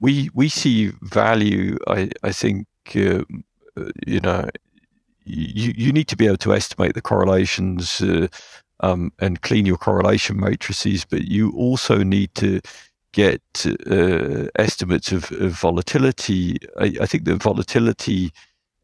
we 0.00 0.30
we 0.34 0.48
see 0.48 0.92
value. 1.02 1.78
I 1.86 2.10
I 2.22 2.32
think 2.32 2.66
uh, 2.94 3.24
you 4.06 4.20
know 4.20 4.48
you 5.26 5.72
you 5.76 5.92
need 5.92 6.08
to 6.08 6.16
be 6.16 6.26
able 6.26 6.38
to 6.38 6.54
estimate 6.54 6.94
the 6.94 7.02
correlations. 7.02 8.00
Uh, 8.00 8.28
um, 8.80 9.10
and 9.20 9.40
clean 9.40 9.64
your 9.64 9.78
correlation 9.78 10.38
matrices, 10.38 11.06
but 11.06 11.22
you 11.22 11.50
also 11.52 12.02
need 12.02 12.34
to 12.34 12.60
get 13.12 13.40
uh, 13.90 14.48
estimates 14.56 15.12
of, 15.12 15.32
of 15.32 15.52
volatility. 15.52 16.58
I, 16.78 16.92
I, 17.00 17.06
think 17.06 17.24
the 17.24 17.36
volatility 17.36 18.32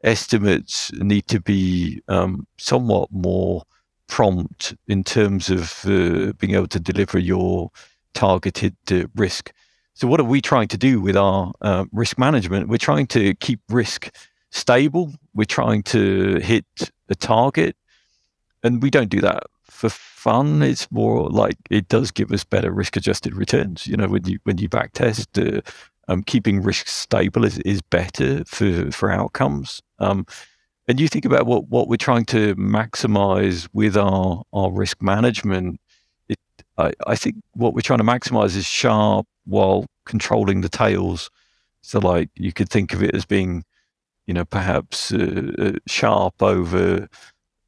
estimates 0.02 0.90
need 0.94 1.28
to 1.28 1.40
be 1.40 2.00
um, 2.08 2.46
somewhat 2.56 3.10
more 3.12 3.64
prompt 4.08 4.74
in 4.88 5.04
terms 5.04 5.50
of 5.50 5.84
uh, 5.84 6.32
being 6.38 6.54
able 6.54 6.68
to 6.68 6.80
deliver 6.80 7.18
your 7.18 7.70
targeted 8.14 8.76
uh, 8.90 9.04
risk. 9.14 9.52
So, 9.94 10.06
what 10.08 10.20
are 10.20 10.24
we 10.24 10.40
trying 10.40 10.68
to 10.68 10.78
do 10.78 11.00
with 11.00 11.16
our 11.16 11.52
uh, 11.60 11.84
risk 11.92 12.18
management? 12.18 12.68
We're 12.68 12.78
trying 12.78 13.06
to 13.08 13.34
keep 13.34 13.60
risk 13.68 14.10
stable. 14.52 15.12
We're 15.34 15.44
trying 15.44 15.82
to 15.84 16.38
hit 16.38 16.64
a 17.08 17.14
target, 17.14 17.76
and 18.62 18.82
we 18.82 18.90
don't 18.90 19.10
do 19.10 19.20
that 19.20 19.44
for 19.64 19.88
fun. 19.88 20.62
It's 20.62 20.90
more 20.92 21.28
like 21.28 21.56
it 21.70 21.88
does 21.88 22.12
give 22.12 22.30
us 22.30 22.44
better 22.44 22.70
risk 22.70 22.96
adjusted 22.96 23.34
returns. 23.34 23.86
You 23.86 23.96
know, 23.96 24.06
when 24.06 24.24
you 24.24 24.38
when 24.44 24.58
you 24.58 24.68
back 24.68 24.92
test, 24.92 25.36
uh, 25.38 25.60
um, 26.08 26.22
keeping 26.22 26.62
risk 26.62 26.86
stable 26.86 27.44
is, 27.44 27.58
is 27.60 27.82
better 27.82 28.44
for 28.44 28.92
for 28.92 29.10
outcomes. 29.10 29.82
Um, 29.98 30.26
and 30.88 31.00
you 31.00 31.08
think 31.08 31.24
about 31.24 31.46
what 31.46 31.68
what 31.68 31.88
we're 31.88 31.96
trying 31.96 32.24
to 32.26 32.54
maximize 32.56 33.68
with 33.72 33.96
our 33.96 34.42
our 34.52 34.70
risk 34.70 35.02
management. 35.02 35.80
It, 36.28 36.38
I, 36.78 36.92
I 37.06 37.16
think 37.16 37.36
what 37.54 37.74
we're 37.74 37.80
trying 37.80 37.98
to 37.98 38.04
maximize 38.04 38.56
is 38.56 38.66
Sharpe 38.66 39.26
while 39.44 39.86
controlling 40.06 40.60
the 40.60 40.68
tails. 40.68 41.30
So, 41.82 41.98
like 41.98 42.30
you 42.36 42.52
could 42.52 42.68
think 42.68 42.92
of 42.92 43.02
it 43.02 43.14
as 43.14 43.24
being, 43.24 43.64
you 44.26 44.34
know, 44.34 44.44
perhaps 44.44 45.12
uh, 45.12 45.52
uh 45.58 45.72
Sharpe 45.86 46.42
over 46.42 47.08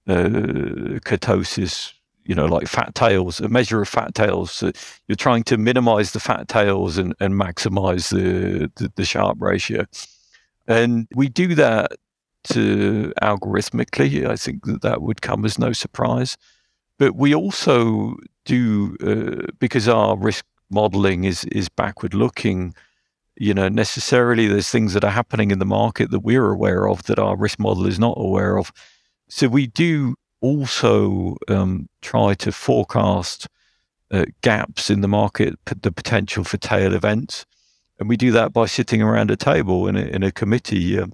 uh, 0.07 1.00
kurtosis 1.05 1.94
you 2.24 2.34
know, 2.34 2.46
like 2.46 2.66
fat 2.66 2.94
tails, 2.94 3.40
a 3.40 3.48
measure 3.48 3.82
of 3.82 3.88
fat 3.88 4.14
tails. 4.14 4.62
You're 5.07 5.16
trying 5.16 5.42
to 5.44 5.59
minimize 5.59 6.12
the 6.12 6.20
fat 6.20 6.48
tails 6.48 6.96
and, 6.96 7.14
and 7.20 7.34
maximize 7.34 8.11
the, 8.11 8.70
the, 8.76 8.90
the 8.96 9.05
Sharpe 9.05 9.40
ratio. 9.40 9.84
And 10.66 11.07
we 11.14 11.28
do 11.28 11.55
that 11.55 11.92
algorithmically. 12.46 14.26
I 14.26 14.36
think 14.36 14.64
that 14.64 14.82
that 14.82 15.02
would 15.02 15.22
come 15.22 15.44
as 15.44 15.59
no 15.59 15.72
surprise. 15.72 16.36
But 16.98 17.16
we 17.16 17.34
also 17.34 18.16
do 18.44 18.96
uh, 19.02 19.50
because 19.59 19.88
our 19.88 20.16
risk 20.16 20.44
modeling 20.70 21.24
is 21.24 21.44
is 21.46 21.68
backward 21.68 22.14
looking. 22.14 22.74
You 23.37 23.53
know, 23.53 23.68
necessarily 23.68 24.47
there's 24.47 24.70
things 24.70 24.93
that 24.95 25.05
are 25.05 25.11
happening 25.11 25.51
in 25.51 25.59
the 25.59 25.64
market 25.64 26.11
that 26.11 26.20
we're 26.20 26.51
aware 26.51 26.89
of 26.89 27.03
that 27.05 27.18
our 27.18 27.37
risk 27.37 27.59
model 27.59 27.87
is 27.87 27.99
not 27.99 28.16
aware 28.16 28.59
of. 28.59 28.72
So 29.28 29.49
we 29.49 29.66
do 29.66 30.14
also 30.41 31.37
um, 31.49 31.89
try 32.03 32.35
to 32.35 32.53
forecast 32.53 33.49
uh, 34.11 34.26
gaps 34.43 34.91
in 34.91 35.01
the 35.01 35.09
market, 35.09 35.59
the 35.64 35.91
potential 35.91 36.45
for 36.45 36.59
tail 36.59 36.95
events, 36.95 37.45
and 37.99 38.09
we 38.09 38.16
do 38.16 38.30
that 38.32 38.53
by 38.53 38.66
sitting 38.66 39.03
around 39.03 39.30
a 39.30 39.37
table 39.37 39.89
in 39.89 39.97
a, 39.97 40.03
in 40.03 40.22
a 40.22 40.30
committee. 40.30 40.99
Uh, 40.99 41.07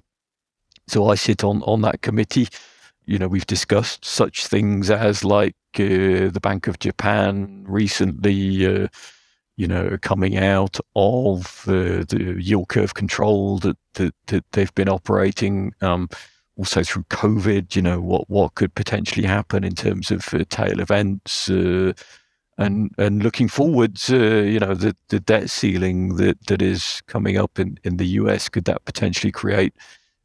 so 0.87 1.09
I 1.09 1.15
sit 1.15 1.43
on 1.43 1.63
on 1.63 1.81
that 1.81 2.01
committee. 2.01 2.49
You 3.05 3.17
know, 3.17 3.27
we've 3.27 3.47
discussed 3.47 4.05
such 4.05 4.45
things 4.45 4.91
as 4.91 5.23
like 5.23 5.55
uh, 5.75 6.29
the 6.29 6.39
Bank 6.41 6.67
of 6.67 6.79
Japan 6.79 7.63
recently. 7.67 8.65
Uh, 8.65 8.87
you 9.57 9.67
know, 9.67 9.97
coming 10.01 10.37
out 10.37 10.79
of 10.95 11.63
the, 11.65 12.05
the 12.07 12.41
yield 12.41 12.69
curve 12.69 12.93
control 12.93 13.59
that, 13.59 13.77
that, 13.93 14.13
that 14.27 14.45
they've 14.51 14.73
been 14.75 14.89
operating. 14.89 15.73
Um, 15.81 16.09
also 16.57 16.83
through 16.83 17.03
COVID, 17.05 17.75
you 17.75 17.81
know, 17.81 17.99
what, 17.99 18.29
what 18.29 18.55
could 18.55 18.73
potentially 18.75 19.25
happen 19.25 19.63
in 19.63 19.73
terms 19.73 20.11
of 20.11 20.33
uh, 20.33 20.43
tail 20.49 20.79
events, 20.79 21.49
uh, 21.49 21.93
and 22.57 22.91
and 22.97 23.23
looking 23.23 23.47
forwards, 23.47 24.11
uh, 24.11 24.43
you 24.45 24.59
know, 24.59 24.75
the, 24.75 24.95
the 25.07 25.19
debt 25.19 25.49
ceiling 25.49 26.17
that, 26.17 26.45
that 26.47 26.61
is 26.61 27.01
coming 27.07 27.37
up 27.37 27.57
in, 27.57 27.79
in 27.83 27.97
the 27.97 28.05
US, 28.05 28.49
could 28.49 28.65
that 28.65 28.85
potentially 28.85 29.31
create 29.31 29.73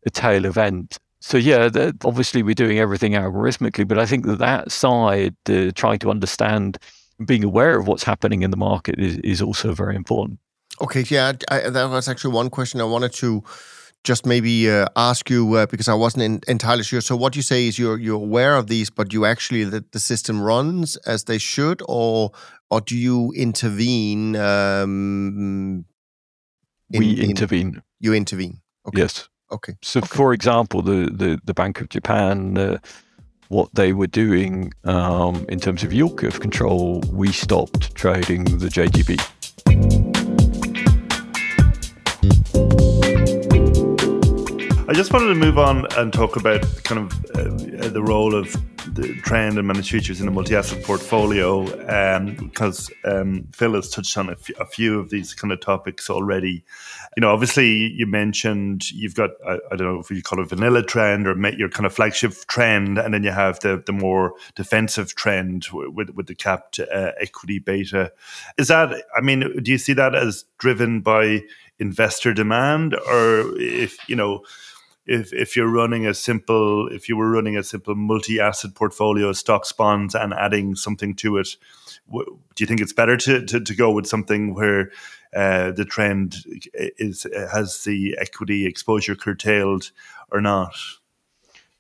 a 0.05 0.11
tail 0.11 0.45
event? 0.45 0.99
So 1.21 1.39
yeah, 1.39 1.71
obviously 2.05 2.43
we're 2.43 2.55
doing 2.55 2.79
everything 2.79 3.13
algorithmically, 3.13 3.89
but 3.89 3.99
I 3.99 4.07
think 4.07 4.27
that 4.27 4.39
that 4.39 4.71
side, 4.71 5.35
uh, 5.49 5.71
trying 5.75 5.99
to 6.01 6.11
understand, 6.11 6.79
being 7.25 7.45
aware 7.45 7.79
of 7.79 7.87
what's 7.87 8.05
happening 8.05 8.43
in 8.43 8.51
the 8.51 8.57
market, 8.57 8.99
is, 8.99 9.17
is 9.19 9.43
also 9.43 9.73
very 9.73 9.97
important. 9.97 10.39
Okay, 10.81 11.05
yeah, 11.09 11.33
I, 11.51 11.71
that 11.71 11.91
was 11.91 12.09
actually 12.09 12.35
one 12.35 12.51
question 12.51 12.81
I 12.81 12.85
wanted 12.85 13.13
to 13.15 13.43
just 14.05 14.27
maybe 14.27 14.71
uh, 14.71 14.87
ask 14.95 15.31
you 15.31 15.55
uh, 15.55 15.67
because 15.67 15.89
I 15.89 15.95
wasn't 15.95 16.23
in, 16.23 16.41
entirely 16.47 16.85
sure. 16.85 17.01
So 17.01 17.17
what 17.17 17.35
you 17.35 17.43
say 17.43 17.67
is 17.67 17.79
you're 17.79 17.99
you're 17.99 18.23
aware 18.23 18.57
of 18.57 18.67
these, 18.67 18.91
but 18.91 19.13
you 19.13 19.25
actually 19.25 19.65
that 19.65 19.93
the 19.93 19.99
system 19.99 20.41
runs 20.41 20.97
as 20.99 21.25
they 21.25 21.39
should, 21.39 21.83
or 21.89 22.31
or 22.71 22.81
do 22.81 22.97
you 22.97 23.33
intervene? 23.35 24.37
Um, 24.37 25.85
in, 26.91 26.99
we 27.01 27.21
intervene. 27.21 27.69
In, 27.69 27.83
you 27.99 28.15
intervene. 28.15 28.61
Okay. 28.87 29.01
Yes. 29.01 29.29
Okay. 29.51 29.75
So, 29.83 29.99
okay. 29.99 30.09
for 30.09 30.33
example, 30.33 30.83
the, 30.83 31.11
the 31.13 31.41
the 31.45 31.55
Bank 31.55 31.81
of 31.81 31.89
Japan. 31.89 32.57
Uh, 32.57 32.79
what 33.49 33.75
they 33.75 33.93
were 33.93 34.07
doing 34.07 34.73
um, 34.85 35.47
in 35.49 35.61
terms 35.61 35.83
of 35.83 35.93
yield 35.93 36.17
curve 36.17 36.41
control, 36.41 37.03
we 37.13 37.33
stopped 37.33 37.95
trading 37.95 38.45
the 38.45 38.69
JGB. 38.69 39.21
I 44.89 44.93
just 44.93 45.13
wanted 45.13 45.29
to 45.29 45.35
move 45.35 45.59
on 45.59 45.87
and 45.97 46.13
talk 46.13 46.37
about 46.37 46.63
kind 46.85 47.01
of 47.01 47.13
uh, 47.35 47.89
the 47.89 48.03
role 48.03 48.35
of 48.35 48.53
the 48.95 49.15
trend 49.23 49.59
and 49.59 49.67
managed 49.67 49.91
futures 49.91 50.21
in 50.21 50.29
a 50.29 50.31
multi-asset 50.31 50.85
portfolio, 50.85 51.65
because 52.37 52.91
um, 53.05 53.13
um, 53.13 53.49
Phil 53.53 53.75
has 53.75 53.91
touched 53.91 54.17
on 54.17 54.29
a, 54.29 54.33
f- 54.33 54.51
a 54.61 54.65
few 54.65 54.99
of 55.01 55.11
these 55.11 55.35
kind 55.35 55.53
of 55.53 55.61
topics 55.61 56.09
already. 56.09 56.65
You 57.17 57.23
know, 57.23 57.31
obviously, 57.31 57.93
you 57.95 58.07
mentioned 58.07 58.91
you've 58.91 59.15
got 59.15 59.31
I, 59.47 59.55
I 59.73 59.77
don't 59.77 59.95
know 59.95 60.01
if 60.01 60.11
you 60.11 60.23
call 60.23 60.41
it 60.41 60.51
vanilla 60.51 60.83
trend 60.83 61.27
or 61.27 61.35
your 61.51 61.71
kind 61.71 61.87
of 61.87 61.95
flagship 61.95 62.35
trend, 62.47 62.99
and 62.99 63.15
then 63.15 63.25
you 63.25 63.31
have 63.31 63.59
the 63.61 63.83
the 63.85 63.93
more 63.93 64.35
defensive 64.55 65.15
trend 65.15 65.67
with 65.73 66.11
with 66.11 66.27
the 66.27 66.35
capped 66.35 66.79
uh, 66.79 67.13
equity 67.19 67.59
beta. 67.59 68.13
Is 68.59 68.69
that? 68.69 69.03
I 69.17 69.23
mean, 69.23 69.63
do 69.63 69.71
you 69.71 69.79
see 69.79 69.95
that 69.95 70.15
as 70.15 70.45
driven 70.59 71.01
by 71.01 71.43
investor 71.79 72.35
demand, 72.35 72.95
or 72.95 73.59
if 73.59 73.97
you 74.09 74.17
know? 74.17 74.45
If 75.07 75.33
if 75.33 75.57
you're 75.57 75.71
running 75.71 76.07
a 76.07 76.15
simple 76.15 76.89
if 76.89 77.09
you 77.09 77.17
were 77.17 77.31
running 77.31 77.57
a 77.57 77.63
simple 77.63 77.95
multi-asset 77.95 78.75
portfolio 78.75 79.33
stocks 79.33 79.73
bonds 79.73 80.15
and 80.15 80.35
adding 80.35 80.75
something 80.75 81.15
to 81.15 81.39
it 81.39 81.57
do 82.09 82.39
you 82.59 82.67
think 82.67 82.81
it's 82.81 82.93
better 82.93 83.17
to, 83.17 83.45
to, 83.45 83.61
to 83.61 83.75
go 83.75 83.91
with 83.91 84.07
something 84.07 84.55
where 84.55 84.91
uh, 85.35 85.73
the 85.73 85.85
trend 85.85 86.37
is 86.75 87.27
has 87.53 87.85
the 87.85 88.17
equity 88.19 88.67
exposure 88.67 89.15
curtailed 89.15 89.91
or 90.31 90.41
not? 90.41 90.77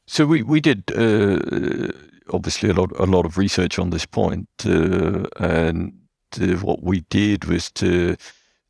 So 0.06 0.26
we 0.26 0.42
we 0.42 0.60
did 0.60 0.90
uh, 0.90 1.92
obviously 2.32 2.70
a 2.70 2.74
lot 2.74 2.92
a 2.98 3.06
lot 3.06 3.24
of 3.24 3.38
research 3.38 3.78
on 3.78 3.90
this 3.90 4.06
point 4.06 4.48
uh, 4.64 5.24
and 5.38 5.92
uh, 6.40 6.56
what 6.56 6.82
we 6.82 7.00
did 7.08 7.44
was 7.44 7.70
to 7.70 8.16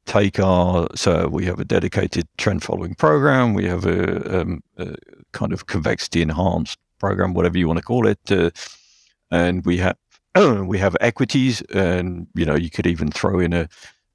take 0.07 0.40
our 0.40 0.88
so 0.94 1.28
we 1.28 1.44
have 1.44 1.61
a 1.61 1.64
dedicated 1.64 2.26
trend 2.38 2.62
following 2.62 2.94
program. 2.94 3.54
We 3.54 3.66
have 3.66 3.84
a, 3.84 4.40
um, 4.40 4.62
a 4.78 4.94
kind 5.32 5.52
of 5.52 5.66
convexity 5.66 6.22
enhanced 6.22 6.78
program 6.98 7.34
whatever 7.34 7.59
you 7.59 7.66
want 7.66 7.78
to 7.78 7.84
call 7.84 8.07
it 8.07 8.18
uh, 8.30 8.50
and 9.30 9.64
we 9.64 9.78
have 9.78 9.96
we 10.66 10.78
have 10.78 10.96
equities 11.00 11.62
and 11.74 12.26
you 12.34 12.44
know 12.44 12.54
you 12.57 12.70
could 12.70 12.86
even 12.86 13.11
throw 13.11 13.38
in 13.38 13.52
a, 13.52 13.68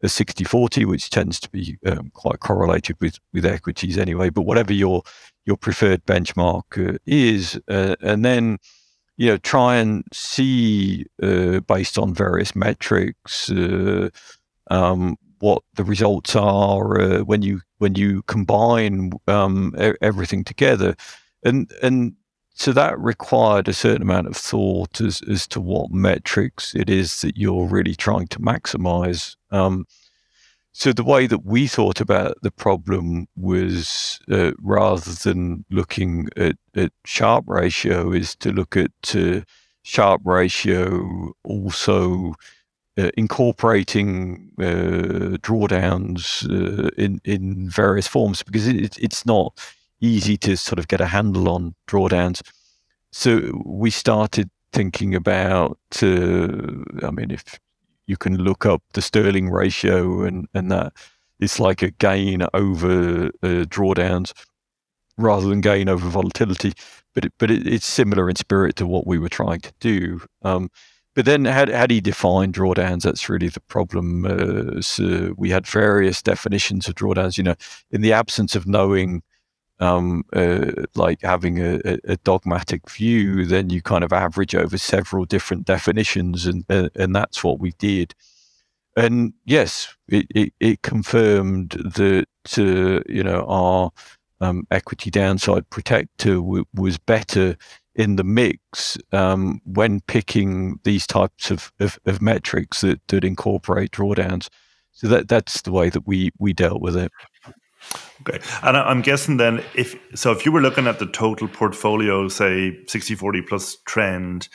a 0.03 0.07
60-40 0.07 0.85
which 0.85 1.09
tends 1.09 1.39
to 1.39 1.49
be 1.49 1.77
um, 1.85 2.09
quite 2.13 2.39
correlated 2.39 2.95
with 2.99 3.17
with 3.33 3.45
equities 3.45 3.97
anyway 3.97 4.29
but 4.29 4.43
whatever 4.43 4.73
your 4.73 5.03
your 5.45 5.57
preferred 5.57 6.05
benchmark 6.05 6.93
uh, 6.93 6.97
is 7.05 7.59
uh, 7.67 7.95
and 8.01 8.25
then 8.25 8.57
you 9.17 9.27
know 9.27 9.37
try 9.37 9.75
and 9.75 10.03
see 10.11 11.05
uh, 11.21 11.59
based 11.61 11.97
on 11.97 12.13
various 12.13 12.55
metrics 12.55 13.51
uh, 13.51 14.09
um, 14.69 15.17
what 15.41 15.63
the 15.75 15.83
results 15.83 16.35
are 16.35 17.01
uh, 17.01 17.19
when 17.19 17.41
you 17.41 17.61
when 17.79 17.95
you 17.95 18.21
combine 18.23 19.11
um, 19.27 19.75
everything 20.01 20.43
together, 20.43 20.95
and 21.43 21.71
and 21.81 22.13
so 22.53 22.71
that 22.71 22.99
required 22.99 23.67
a 23.67 23.73
certain 23.73 24.01
amount 24.01 24.27
of 24.27 24.37
thought 24.37 25.01
as 25.01 25.21
as 25.29 25.47
to 25.47 25.59
what 25.59 25.91
metrics 25.91 26.75
it 26.75 26.89
is 26.89 27.21
that 27.21 27.37
you're 27.37 27.67
really 27.67 27.95
trying 27.95 28.27
to 28.27 28.39
maximize. 28.39 29.35
Um, 29.51 29.85
so 30.73 30.93
the 30.93 31.03
way 31.03 31.27
that 31.27 31.45
we 31.45 31.67
thought 31.67 31.99
about 31.99 32.37
the 32.43 32.51
problem 32.51 33.27
was 33.35 34.19
uh, 34.31 34.51
rather 34.61 35.11
than 35.11 35.65
looking 35.69 36.29
at, 36.37 36.55
at 36.75 36.93
Sharpe 37.05 37.45
ratio, 37.47 38.13
is 38.13 38.35
to 38.37 38.53
look 38.53 38.77
at 38.77 38.91
uh, 39.13 39.41
Sharpe 39.83 40.21
ratio 40.23 41.33
also 41.43 42.35
uh, 42.97 43.09
incorporating 43.17 44.51
uh, 44.59 45.37
drawdowns 45.41 46.45
uh, 46.49 46.89
in 46.97 47.21
in 47.23 47.69
various 47.69 48.07
forms 48.07 48.43
because 48.43 48.67
it, 48.67 48.97
it's 48.99 49.25
not 49.25 49.57
easy 50.01 50.37
to 50.37 50.57
sort 50.57 50.79
of 50.79 50.87
get 50.87 51.01
a 51.01 51.07
handle 51.07 51.47
on 51.47 51.75
drawdowns. 51.87 52.41
So 53.11 53.61
we 53.65 53.89
started 53.91 54.49
thinking 54.73 55.15
about. 55.15 55.77
Uh, 56.01 56.83
I 57.03 57.11
mean, 57.11 57.31
if 57.31 57.59
you 58.07 58.17
can 58.17 58.37
look 58.37 58.65
up 58.65 58.83
the 58.93 59.01
Sterling 59.01 59.49
ratio 59.49 60.23
and 60.23 60.47
and 60.53 60.71
that 60.71 60.93
it's 61.39 61.59
like 61.59 61.81
a 61.81 61.91
gain 61.91 62.43
over 62.53 63.27
uh, 63.41 63.65
drawdowns 63.65 64.31
rather 65.17 65.47
than 65.47 65.61
gain 65.61 65.89
over 65.89 66.07
volatility. 66.09 66.73
But 67.13 67.25
it, 67.25 67.33
but 67.37 67.51
it, 67.51 67.67
it's 67.67 67.85
similar 67.85 68.29
in 68.29 68.35
spirit 68.35 68.75
to 68.77 68.85
what 68.85 69.07
we 69.07 69.17
were 69.17 69.29
trying 69.29 69.61
to 69.61 69.73
do. 69.79 70.21
Um, 70.43 70.69
but 71.13 71.25
then, 71.25 71.45
how, 71.45 71.69
how 71.71 71.85
do 71.85 71.95
you 71.95 72.01
define 72.01 72.53
drawdowns? 72.53 73.03
That's 73.03 73.27
really 73.27 73.49
the 73.49 73.59
problem. 73.59 74.25
Uh, 74.25 74.81
so 74.81 75.33
we 75.37 75.49
had 75.49 75.67
various 75.67 76.21
definitions 76.21 76.87
of 76.87 76.95
drawdowns. 76.95 77.37
You 77.37 77.43
know, 77.43 77.55
in 77.91 78.01
the 78.01 78.13
absence 78.13 78.55
of 78.55 78.65
knowing, 78.65 79.21
um, 79.79 80.23
uh, 80.31 80.71
like 80.95 81.21
having 81.21 81.59
a, 81.59 81.97
a, 82.05 82.15
dogmatic 82.17 82.89
view, 82.89 83.45
then 83.45 83.69
you 83.69 83.81
kind 83.81 84.03
of 84.03 84.13
average 84.13 84.55
over 84.55 84.77
several 84.77 85.25
different 85.25 85.65
definitions, 85.65 86.45
and 86.45 86.63
uh, 86.69 86.89
and 86.95 87.13
that's 87.13 87.43
what 87.43 87.59
we 87.59 87.71
did. 87.77 88.15
And 88.95 89.33
yes, 89.45 89.95
it, 90.07 90.27
it, 90.29 90.53
it 90.59 90.81
confirmed 90.81 91.71
that 91.71 92.27
uh, 92.57 93.01
you 93.11 93.23
know 93.23 93.45
our 93.47 93.91
um, 94.39 94.65
equity 94.71 95.09
downside 95.11 95.69
protector 95.69 96.35
w- 96.35 96.65
was 96.73 96.97
better 96.97 97.57
in 97.95 98.15
the 98.15 98.23
mix 98.23 98.97
um, 99.11 99.59
when 99.65 99.99
picking 100.01 100.79
these 100.83 101.05
types 101.05 101.51
of, 101.51 101.71
of, 101.79 101.99
of, 102.05 102.21
metrics 102.21 102.81
that, 102.81 103.05
that 103.09 103.23
incorporate 103.23 103.91
drawdowns. 103.91 104.47
So 104.93 105.07
that 105.07 105.27
that's 105.27 105.61
the 105.61 105.71
way 105.71 105.89
that 105.89 106.05
we 106.05 106.31
we 106.37 106.53
dealt 106.53 106.81
with 106.81 106.95
it. 106.95 107.11
Okay, 108.21 108.39
and 108.61 108.77
I'm 108.77 109.01
guessing 109.01 109.37
then 109.37 109.63
if 109.73 109.95
so, 110.13 110.31
if 110.31 110.45
you 110.45 110.51
were 110.51 110.61
looking 110.61 110.85
at 110.85 110.99
the 110.99 111.07
total 111.07 111.47
portfolio, 111.47 112.27
say 112.27 112.77
60-40 112.85 113.47
plus 113.47 113.77
trend, 113.85 114.47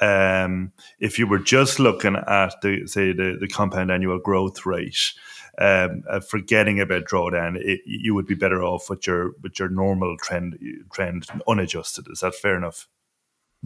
um, 0.00 0.72
if 1.00 1.18
you 1.18 1.26
were 1.26 1.38
just 1.38 1.78
looking 1.78 2.16
at 2.16 2.54
the 2.60 2.86
say 2.86 3.12
the, 3.12 3.38
the 3.40 3.48
compound 3.48 3.90
annual 3.90 4.18
growth 4.18 4.66
rate, 4.66 5.12
um, 5.58 6.02
uh, 6.08 6.20
forgetting 6.20 6.80
about 6.80 7.04
drawdown, 7.04 7.56
it, 7.56 7.80
you 7.86 8.14
would 8.14 8.26
be 8.26 8.34
better 8.34 8.62
off 8.62 8.90
with 8.90 9.06
your 9.06 9.32
with 9.42 9.58
your 9.58 9.68
normal 9.68 10.16
trend 10.18 10.58
trend 10.92 11.26
unadjusted. 11.48 12.06
Is 12.10 12.20
that 12.20 12.34
fair 12.34 12.56
enough? 12.56 12.88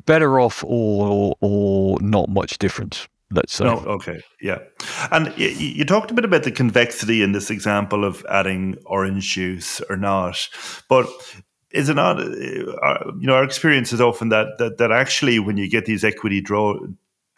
Better 0.06 0.38
off, 0.38 0.62
or 0.64 1.34
or, 1.40 2.00
not 2.00 2.28
much 2.28 2.58
difference. 2.58 3.08
let's 3.32 3.54
say. 3.54 3.64
No, 3.64 3.78
okay, 3.78 4.22
yeah. 4.40 4.58
And 5.10 5.36
you, 5.36 5.48
you, 5.48 5.84
talked 5.84 6.10
a 6.10 6.14
bit 6.14 6.24
about 6.24 6.44
the 6.44 6.52
convexity 6.52 7.22
in 7.22 7.32
this 7.32 7.50
example 7.50 8.04
of 8.04 8.24
adding 8.30 8.76
orange 8.86 9.34
juice 9.34 9.80
or 9.90 9.96
not, 9.96 10.48
but 10.88 11.08
is 11.72 11.88
it 11.88 11.94
not? 11.94 12.20
Uh, 12.20 13.12
you 13.18 13.26
know, 13.26 13.34
our 13.34 13.44
experience 13.44 13.92
is 13.92 14.00
often 14.00 14.28
that 14.30 14.58
that, 14.58 14.78
that 14.78 14.92
actually 14.92 15.38
when 15.38 15.56
you 15.56 15.68
get 15.68 15.86
these 15.86 16.04
equity 16.04 16.40
draw 16.40 16.78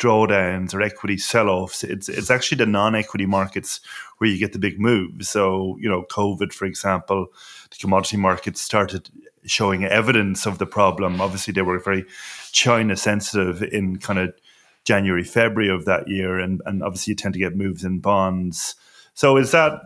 drawdowns 0.02 0.74
or 0.74 0.82
equity 0.82 1.16
sell-offs, 1.16 1.84
it's 1.84 2.08
it's 2.08 2.30
actually 2.30 2.58
the 2.58 2.66
non-equity 2.66 3.26
markets 3.26 3.80
where 4.18 4.28
you 4.28 4.38
get 4.38 4.52
the 4.52 4.58
big 4.58 4.80
moves. 4.80 5.28
So 5.28 5.76
you 5.80 5.88
know, 5.88 6.04
COVID, 6.10 6.52
for 6.52 6.64
example, 6.64 7.28
the 7.70 7.76
commodity 7.76 8.16
markets 8.16 8.60
started 8.60 9.08
showing 9.44 9.84
evidence 9.84 10.46
of 10.46 10.58
the 10.58 10.66
problem. 10.66 11.20
Obviously, 11.20 11.52
they 11.52 11.62
were 11.62 11.78
very 11.78 12.04
China 12.52 12.96
sensitive 12.96 13.62
in 13.62 13.98
kind 13.98 14.18
of 14.18 14.34
January, 14.84 15.24
February 15.24 15.72
of 15.72 15.84
that 15.84 16.08
year, 16.08 16.38
and 16.38 16.60
and 16.66 16.82
obviously 16.82 17.12
you 17.12 17.16
tend 17.16 17.34
to 17.34 17.40
get 17.40 17.56
moves 17.56 17.84
in 17.84 18.00
bonds. 18.00 18.74
So 19.14 19.36
is 19.36 19.52
that 19.52 19.80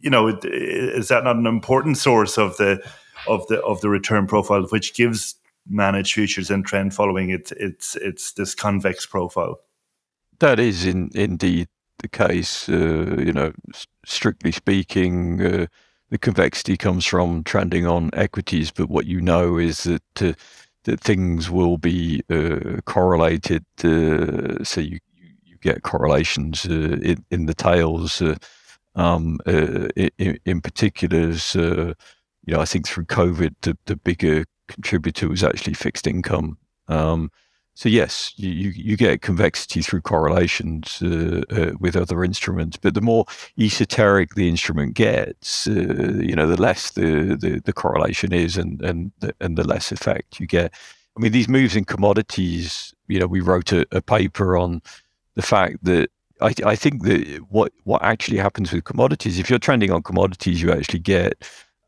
you 0.00 0.10
know 0.10 0.28
is 0.28 1.08
that 1.08 1.24
not 1.24 1.36
an 1.36 1.46
important 1.46 1.96
source 1.96 2.36
of 2.36 2.56
the 2.58 2.82
of 3.26 3.46
the 3.46 3.62
of 3.62 3.80
the 3.80 3.88
return 3.88 4.26
profile, 4.26 4.64
which 4.64 4.94
gives 4.94 5.36
managed 5.68 6.14
futures 6.14 6.50
and 6.50 6.64
trend 6.64 6.94
following 6.94 7.30
it's 7.30 7.52
it's 7.52 7.96
it's 7.96 8.32
this 8.32 8.54
convex 8.54 9.06
profile. 9.06 9.60
That 10.38 10.58
is 10.58 10.84
in, 10.84 11.10
indeed 11.14 11.68
the 11.98 12.08
case. 12.08 12.68
Uh, 12.68 13.16
you 13.18 13.32
know, 13.32 13.52
strictly 14.04 14.52
speaking, 14.52 15.40
uh, 15.40 15.66
the 16.10 16.18
convexity 16.18 16.76
comes 16.76 17.06
from 17.06 17.44
trending 17.44 17.86
on 17.86 18.10
equities, 18.12 18.70
but 18.70 18.90
what 18.90 19.06
you 19.06 19.20
know 19.20 19.56
is 19.56 19.84
that 19.84 20.22
uh, 20.22 20.32
that 20.84 21.00
things 21.00 21.48
will 21.48 21.78
be 21.78 22.22
uh, 22.28 22.80
correlated. 22.84 23.64
Uh, 23.84 24.62
so 24.64 24.80
you, 24.80 24.98
you 25.44 25.56
get 25.60 25.84
correlations 25.84 26.66
uh, 26.66 26.98
in, 27.02 27.24
in 27.30 27.46
the 27.46 27.54
tails. 27.54 28.20
Um, 28.94 29.38
in, 29.46 30.38
in 30.44 30.60
particulars, 30.60 31.54
you 31.54 31.94
know, 32.46 32.60
I 32.60 32.66
think 32.66 32.86
through 32.86 33.06
COVID, 33.06 33.54
the, 33.62 33.78
the 33.86 33.96
bigger 33.96 34.44
contributor 34.72 35.28
was 35.28 35.44
actually 35.44 35.74
fixed 35.74 36.06
income. 36.06 36.58
Um, 36.88 37.30
so 37.74 37.88
yes, 37.88 38.34
you, 38.36 38.50
you, 38.50 38.70
you, 38.70 38.96
get 38.98 39.22
convexity 39.22 39.80
through 39.80 40.02
correlations 40.02 41.00
uh, 41.02 41.42
uh, 41.50 41.72
with 41.80 41.96
other 41.96 42.22
instruments, 42.22 42.76
but 42.76 42.92
the 42.92 43.00
more 43.00 43.24
esoteric 43.58 44.34
the 44.34 44.46
instrument 44.46 44.94
gets, 44.94 45.66
uh, 45.66 46.20
you 46.20 46.36
know, 46.36 46.46
the 46.46 46.60
less 46.60 46.90
the, 46.90 47.34
the, 47.40 47.62
the, 47.64 47.72
correlation 47.72 48.30
is, 48.30 48.58
and 48.58 48.82
and 48.82 49.10
the, 49.20 49.34
and 49.40 49.56
the 49.56 49.66
less 49.66 49.90
effect 49.90 50.38
you 50.38 50.46
get. 50.46 50.74
I 51.16 51.20
mean, 51.20 51.32
these 51.32 51.48
moves 51.48 51.74
in 51.74 51.86
commodities. 51.86 52.94
You 53.08 53.20
know, 53.20 53.26
we 53.26 53.40
wrote 53.40 53.72
a, 53.72 53.86
a 53.90 54.02
paper 54.02 54.56
on 54.58 54.82
the 55.34 55.42
fact 55.42 55.82
that 55.84 56.10
I, 56.42 56.52
I 56.66 56.76
think 56.76 57.04
that 57.04 57.38
what 57.48 57.72
what 57.84 58.02
actually 58.02 58.38
happens 58.38 58.70
with 58.70 58.84
commodities, 58.84 59.38
if 59.38 59.48
you're 59.48 59.58
trending 59.58 59.90
on 59.90 60.02
commodities, 60.02 60.60
you 60.60 60.72
actually 60.72 60.98
get 60.98 61.42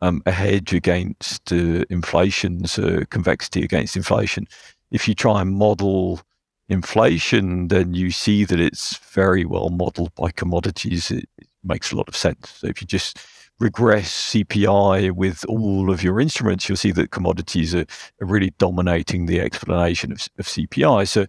um, 0.05 0.23
a 0.27 0.33
hedge 0.33 0.73
against 0.73 1.53
uh, 1.53 1.85
inflation, 1.91 2.67
so 2.67 3.05
convexity 3.11 3.63
against 3.63 3.97
inflation 3.97 4.47
if 4.95 5.09
you 5.09 5.15
try 5.15 5.43
and 5.43 5.53
model 5.53 6.21
inflation, 6.69 7.67
then 7.67 7.95
you 7.95 8.13
see 8.13 8.45
that 8.45 8.61
it's 8.61 8.97
very 8.99 9.45
well 9.45 9.69
modeled 9.69 10.15
by 10.15 10.31
commodities. 10.31 11.11
It, 11.11 11.29
it 11.37 11.49
makes 11.65 11.91
a 11.91 11.97
lot 11.97 12.09
of 12.09 12.17
sense. 12.17 12.51
So 12.51 12.69
if 12.69 12.81
you 12.81 12.87
just 12.87 13.19
regress 13.59 14.33
CPI 14.33 15.11
with 15.11 15.45
all 15.49 15.91
of 15.91 16.05
your 16.05 16.21
instruments, 16.21 16.69
you'll 16.69 16.77
see 16.77 16.93
that 16.93 17.11
commodities 17.11 17.75
are, 17.75 17.87
are 18.21 18.27
really 18.27 18.55
dominating 18.59 19.27
the 19.27 19.41
explanation 19.41 20.13
of, 20.13 20.29
of 20.39 20.47
CPI. 20.47 21.09
So 21.09 21.27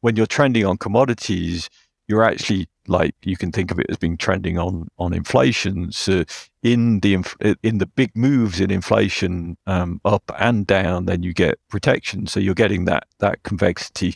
when 0.00 0.16
you're 0.16 0.26
trending 0.26 0.66
on 0.66 0.76
commodities, 0.76 1.70
you're 2.08 2.24
actually 2.24 2.68
like 2.86 3.14
you 3.22 3.36
can 3.36 3.50
think 3.50 3.70
of 3.70 3.78
it 3.78 3.86
as 3.88 3.96
being 3.96 4.16
trending 4.16 4.58
on 4.58 4.88
on 4.98 5.12
inflation. 5.12 5.90
So 5.92 6.24
in 6.62 7.00
the 7.00 7.14
in 7.62 7.78
the 7.78 7.86
big 7.86 8.14
moves 8.14 8.60
in 8.60 8.70
inflation 8.70 9.56
um, 9.66 10.00
up 10.04 10.30
and 10.38 10.66
down, 10.66 11.06
then 11.06 11.22
you 11.22 11.32
get 11.32 11.58
protection. 11.68 12.26
So 12.26 12.40
you're 12.40 12.54
getting 12.54 12.84
that 12.86 13.06
that 13.20 13.42
convexity 13.42 14.14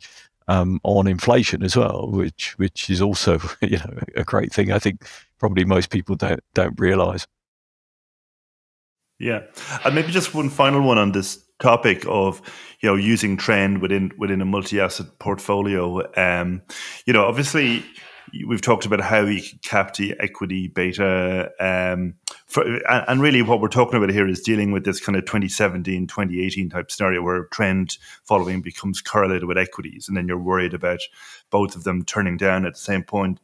um, 0.49 0.81
on 0.83 1.07
inflation 1.07 1.63
as 1.63 1.77
well, 1.77 2.11
which 2.11 2.59
which 2.59 2.91
is 2.91 3.01
also 3.01 3.39
you 3.63 3.79
know 3.79 3.99
a 4.17 4.25
great 4.25 4.53
thing. 4.53 4.73
I 4.73 4.79
think 4.79 5.07
probably 5.39 5.65
most 5.65 5.91
people 5.91 6.17
don't 6.17 6.41
don't 6.55 6.79
realize. 6.79 7.27
Yeah, 9.19 9.43
and 9.85 9.95
maybe 9.95 10.13
just 10.13 10.35
one 10.35 10.49
final 10.49 10.81
one 10.83 10.99
on 10.99 11.13
this 11.13 11.45
topic 11.61 12.05
of 12.09 12.41
you 12.81 12.89
know 12.89 12.97
using 12.97 13.37
trend 13.37 13.81
within 13.81 14.13
within 14.19 14.41
a 14.41 14.45
multi-asset 14.45 15.07
portfolio. 15.19 16.03
Um, 16.17 16.63
you 17.07 17.13
know, 17.13 17.25
obviously 17.25 17.85
we've 18.47 18.61
talked 18.61 18.87
about 18.87 19.01
how 19.01 19.21
you 19.21 19.43
cap 19.63 19.95
the 19.95 20.15
equity 20.21 20.69
beta 20.69 21.51
um, 21.61 22.15
for, 22.47 22.65
and 22.89 23.21
really 23.21 23.43
what 23.43 23.61
we're 23.61 23.69
talking 23.69 23.97
about 23.97 24.11
here 24.11 24.29
is 24.29 24.41
dealing 24.41 24.73
with 24.73 24.85
this 24.85 25.01
kind 25.01 25.17
of 25.17 25.25
2017 25.25 26.07
2018 26.07 26.71
type 26.71 26.91
scenario 26.91 27.23
where 27.23 27.45
trend 27.47 27.97
following 28.25 28.61
becomes 28.61 29.01
correlated 29.01 29.45
with 29.45 29.59
equities 29.59 30.09
and 30.09 30.17
then 30.17 30.27
you're 30.29 30.39
worried 30.39 30.75
about 30.75 31.01
both 31.51 31.77
of 31.77 31.85
them 31.85 32.05
turning 32.05 32.37
down 32.37 32.67
at 32.67 32.75
the 32.75 32.79
same 32.79 33.03
point 33.03 33.39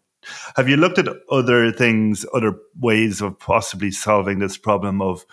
have 0.57 0.69
you 0.69 0.77
looked 0.77 0.99
at 0.99 1.09
other 1.31 1.73
things, 1.73 2.25
other 2.35 2.59
ways 2.81 3.21
of 3.21 3.39
possibly 3.39 3.91
solving 3.91 4.39
this 4.39 4.57
problem 4.57 5.01
of 5.01 5.25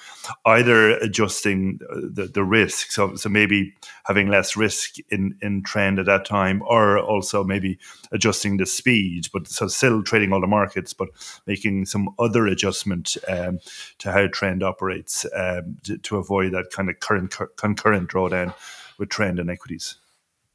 either 0.45 0.97
adjusting 0.97 1.79
the, 1.79 2.29
the 2.33 2.43
risk, 2.43 2.91
so, 2.91 3.15
so 3.15 3.29
maybe 3.29 3.73
having 4.05 4.27
less 4.27 4.55
risk 4.55 4.95
in, 5.09 5.37
in 5.41 5.63
trend 5.63 5.99
at 5.99 6.05
that 6.05 6.25
time, 6.25 6.61
or 6.63 6.99
also 6.99 7.43
maybe 7.43 7.79
adjusting 8.11 8.57
the 8.57 8.65
speed, 8.65 9.27
but 9.33 9.47
so 9.47 9.67
still 9.67 10.03
trading 10.03 10.33
all 10.33 10.41
the 10.41 10.47
markets, 10.47 10.93
but 10.93 11.09
making 11.47 11.85
some 11.85 12.09
other 12.19 12.47
adjustment 12.47 13.17
um, 13.27 13.59
to 13.99 14.11
how 14.11 14.27
trend 14.27 14.63
operates 14.63 15.25
um, 15.35 15.77
to, 15.83 15.97
to, 15.99 16.17
avoid 16.17 16.53
that 16.53 16.71
kind 16.71 16.89
of 16.89 16.99
current 16.99 17.35
concurrent 17.57 18.09
drawdown 18.09 18.53
with 18.97 19.09
trend 19.09 19.39
and 19.39 19.49
equities? 19.49 19.95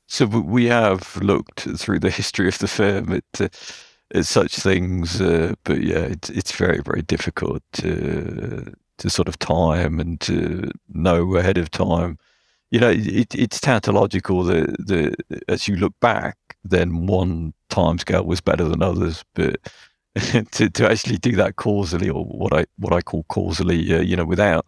So 0.06 0.26
we 0.26 0.66
have 0.66 1.16
looked 1.16 1.62
through 1.76 1.98
the 2.00 2.10
history 2.10 2.48
of 2.48 2.58
the 2.58 2.68
firm 2.68 3.12
at. 3.12 3.40
Uh, 3.40 3.48
such 4.22 4.56
things. 4.56 5.20
Uh, 5.20 5.54
but 5.64 5.82
yeah, 5.82 5.98
it's 6.00 6.30
it's 6.30 6.52
very 6.52 6.80
very 6.80 7.02
difficult 7.02 7.62
to 7.74 8.72
to 8.98 9.10
sort 9.10 9.28
of 9.28 9.38
time 9.38 10.00
and 10.00 10.20
to 10.22 10.70
know 10.92 11.36
ahead 11.36 11.58
of 11.58 11.70
time. 11.70 12.18
You 12.70 12.80
know, 12.80 12.90
it, 12.90 13.34
it's 13.34 13.60
tautological 13.60 14.44
that 14.44 14.76
the 14.78 15.14
as 15.48 15.68
you 15.68 15.76
look 15.76 15.94
back, 16.00 16.36
then 16.64 17.06
one 17.06 17.54
time 17.68 17.98
scale 17.98 18.24
was 18.24 18.40
better 18.40 18.64
than 18.64 18.82
others, 18.82 19.24
but. 19.34 19.56
to, 20.52 20.70
to 20.70 20.90
actually 20.90 21.18
do 21.18 21.32
that 21.32 21.56
causally, 21.56 22.08
or 22.08 22.24
what 22.24 22.54
I 22.54 22.64
what 22.78 22.94
I 22.94 23.02
call 23.02 23.24
causally, 23.24 23.94
uh, 23.94 24.00
you 24.00 24.16
know, 24.16 24.24
without 24.24 24.64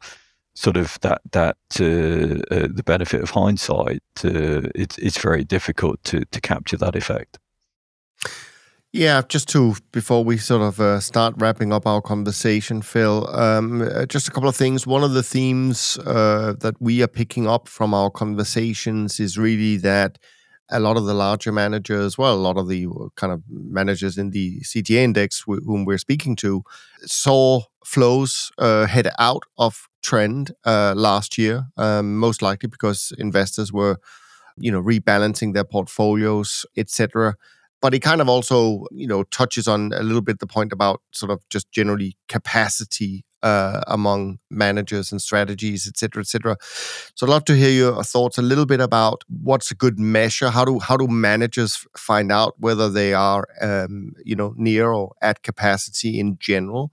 sort 0.55 0.76
of 0.76 0.99
that 1.01 1.20
that 1.30 1.57
uh, 1.80 2.55
uh, 2.55 2.68
the 2.70 2.82
benefit 2.84 3.22
of 3.22 3.30
hindsight, 3.30 4.03
uh, 4.24 4.68
it's 4.74 4.99
it's 4.99 5.18
very 5.18 5.45
difficult 5.45 6.03
to 6.05 6.24
to 6.26 6.41
capture 6.41 6.76
that 6.76 6.97
effect. 6.97 7.39
Yeah, 8.99 9.23
just 9.29 9.49
to 9.51 9.77
before 9.93 10.25
we 10.25 10.39
sort 10.39 10.61
of 10.61 10.81
uh, 10.81 10.99
start 10.99 11.35
wrapping 11.39 11.73
up 11.73 11.87
our 11.87 12.03
conversation, 12.03 12.83
Phil, 12.83 13.29
um, 13.33 13.81
uh, 13.81 14.07
just 14.07 14.27
a 14.27 14.33
couple 14.33 14.49
of 14.49 14.57
things. 14.57 14.89
One 14.89 15.05
of 15.05 15.13
the 15.13 15.23
themes 15.23 15.97
uh, 16.05 16.55
that 16.59 16.75
we 16.81 17.01
are 17.05 17.07
picking 17.07 17.47
up 17.47 17.69
from 17.69 17.95
our 17.95 18.11
conversations 18.11 19.21
is 19.21 19.39
really 19.39 19.77
that 19.77 20.19
a 20.69 20.81
lot 20.81 20.97
of 20.97 21.05
the 21.05 21.15
larger 21.15 21.53
managers, 21.53 22.19
well, 22.19 22.35
a 22.35 22.43
lot 22.43 22.57
of 22.57 22.67
the 22.67 22.87
uh, 22.89 23.07
kind 23.15 23.33
of 23.33 23.45
managers 23.49 24.19
in 24.19 24.31
the 24.31 24.61
CTA 24.65 25.05
index 25.05 25.45
w- 25.45 25.65
whom 25.65 25.85
we're 25.85 25.97
speaking 25.99 26.35
to, 26.35 26.65
saw 27.03 27.61
flows 27.85 28.51
uh, 28.59 28.87
head 28.87 29.09
out 29.21 29.45
of 29.59 29.87
trend 30.03 30.51
uh, 30.65 30.93
last 30.97 31.39
year, 31.39 31.69
um, 31.77 32.19
most 32.19 32.43
likely 32.43 32.69
because 32.69 33.13
investors 33.17 33.73
were, 33.73 34.01
you 34.57 34.73
know, 34.73 34.83
rebalancing 34.83 35.55
their 35.55 35.63
portfolios, 35.63 36.67
etc 36.77 37.37
but 37.81 37.95
it 37.95 38.01
kind 38.01 38.20
of 38.20 38.29
also 38.29 38.87
you 38.91 39.07
know 39.07 39.22
touches 39.24 39.68
on 39.68 39.93
a 39.95 40.03
little 40.03 40.22
bit 40.22 40.39
the 40.39 40.47
point 40.47 40.72
about 40.72 41.01
sort 41.12 41.31
of 41.31 41.41
just 41.51 41.70
generally 41.70 42.16
capacity 42.29 43.24
uh, 43.43 43.83
among 43.87 44.39
managers 44.51 45.12
and 45.12 45.22
strategies, 45.22 45.87
et 45.87 45.97
cetera, 45.97 46.20
et 46.20 46.26
cetera. 46.26 46.57
So 47.14 47.26
I'd 47.26 47.31
love 47.31 47.45
to 47.45 47.57
hear 47.57 47.70
your 47.70 48.03
thoughts 48.03 48.39
a 48.39 48.43
little 48.43 48.66
bit 48.66 48.81
about 48.81 49.22
what's 49.29 49.70
a 49.70 49.74
good 49.74 49.99
measure. 49.99 50.51
How 50.51 50.64
do 50.64 50.79
how 50.79 50.97
do 50.97 51.07
managers 51.07 51.87
find 51.97 52.33
out 52.33 52.55
whether 52.59 52.89
they 52.89 53.14
are 53.14 53.47
um, 53.61 54.12
you 54.24 54.37
know 54.37 54.55
near 54.57 54.91
or 54.93 55.14
at 55.22 55.43
capacity 55.43 56.18
in 56.18 56.37
general? 56.41 56.93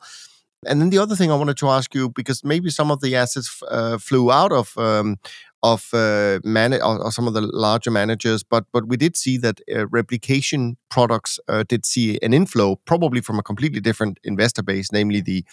And 0.68 0.82
then 0.82 0.90
the 0.90 0.98
other 0.98 1.16
thing 1.16 1.32
I 1.32 1.36
wanted 1.36 1.58
to 1.58 1.70
ask 1.70 1.94
you, 1.94 2.10
because 2.10 2.44
maybe 2.44 2.72
some 2.72 2.90
of 2.90 3.00
the 3.00 3.16
assets 3.16 3.62
uh, 3.70 4.00
flew 4.00 4.32
out 4.32 4.52
of 4.52 4.76
um, 4.78 5.18
of 5.66 5.90
uh, 5.94 6.40
man- 6.44 6.74
or, 6.74 7.04
or, 7.04 7.12
some 7.12 7.28
of 7.28 7.34
the 7.34 7.42
larger 7.42 7.92
managers, 7.92 8.44
but 8.44 8.66
but 8.72 8.88
we 8.88 8.98
did 8.98 9.18
see 9.18 9.38
that 9.38 9.60
uh, 9.76 9.88
replication 9.88 10.78
products 10.90 11.40
uh, 11.48 11.64
did 11.68 11.86
see 11.86 12.20
an 12.22 12.34
inflow, 12.34 12.76
probably 12.86 13.22
from 13.22 13.40
a 13.40 13.44
completely 13.44 13.82
different 13.82 14.20
investor 14.24 14.64
base, 14.64 14.92
namely 14.92 15.22
the 15.22 15.44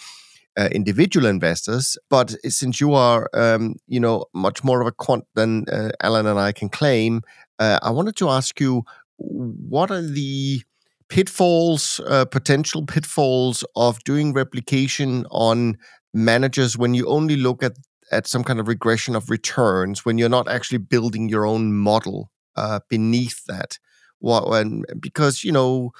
uh, 0.58 0.68
individual 0.70 1.26
investors. 1.26 1.96
But 2.10 2.36
since 2.44 2.80
you 2.80 2.92
are, 2.92 3.30
um, 3.32 3.76
you 3.86 4.00
know, 4.00 4.26
much 4.34 4.62
more 4.62 4.82
of 4.82 4.86
a 4.86 4.92
quant 4.92 5.24
than 5.34 5.64
uh, 5.68 5.90
Alan 6.00 6.26
and 6.26 6.38
I 6.38 6.52
can 6.52 6.68
claim, 6.68 7.22
uh, 7.58 7.78
I 7.82 7.90
wanted 7.90 8.16
to 8.16 8.28
ask 8.28 8.60
you, 8.60 8.84
what 9.16 9.90
are 9.90 10.02
the 10.02 10.62
pitfalls, 11.08 12.00
uh, 12.06 12.24
potential 12.24 12.84
pitfalls 12.84 13.64
of 13.76 14.02
doing 14.04 14.34
replication 14.34 15.26
on 15.30 15.76
managers 16.12 16.76
when 16.76 16.94
you 16.94 17.06
only 17.06 17.36
look 17.36 17.62
at 17.62 17.72
at 18.12 18.26
some 18.26 18.44
kind 18.44 18.60
of 18.60 18.68
regression 18.68 19.16
of 19.16 19.30
returns 19.30 20.04
when 20.04 20.18
you're 20.18 20.28
not 20.28 20.48
actually 20.48 20.78
building 20.78 21.28
your 21.28 21.46
own 21.46 21.72
model 21.72 22.30
uh, 22.56 22.80
beneath 22.88 23.44
that. 23.46 23.78
When, 24.20 24.84
because 25.00 25.42
you 25.42 25.50
know, 25.50 25.90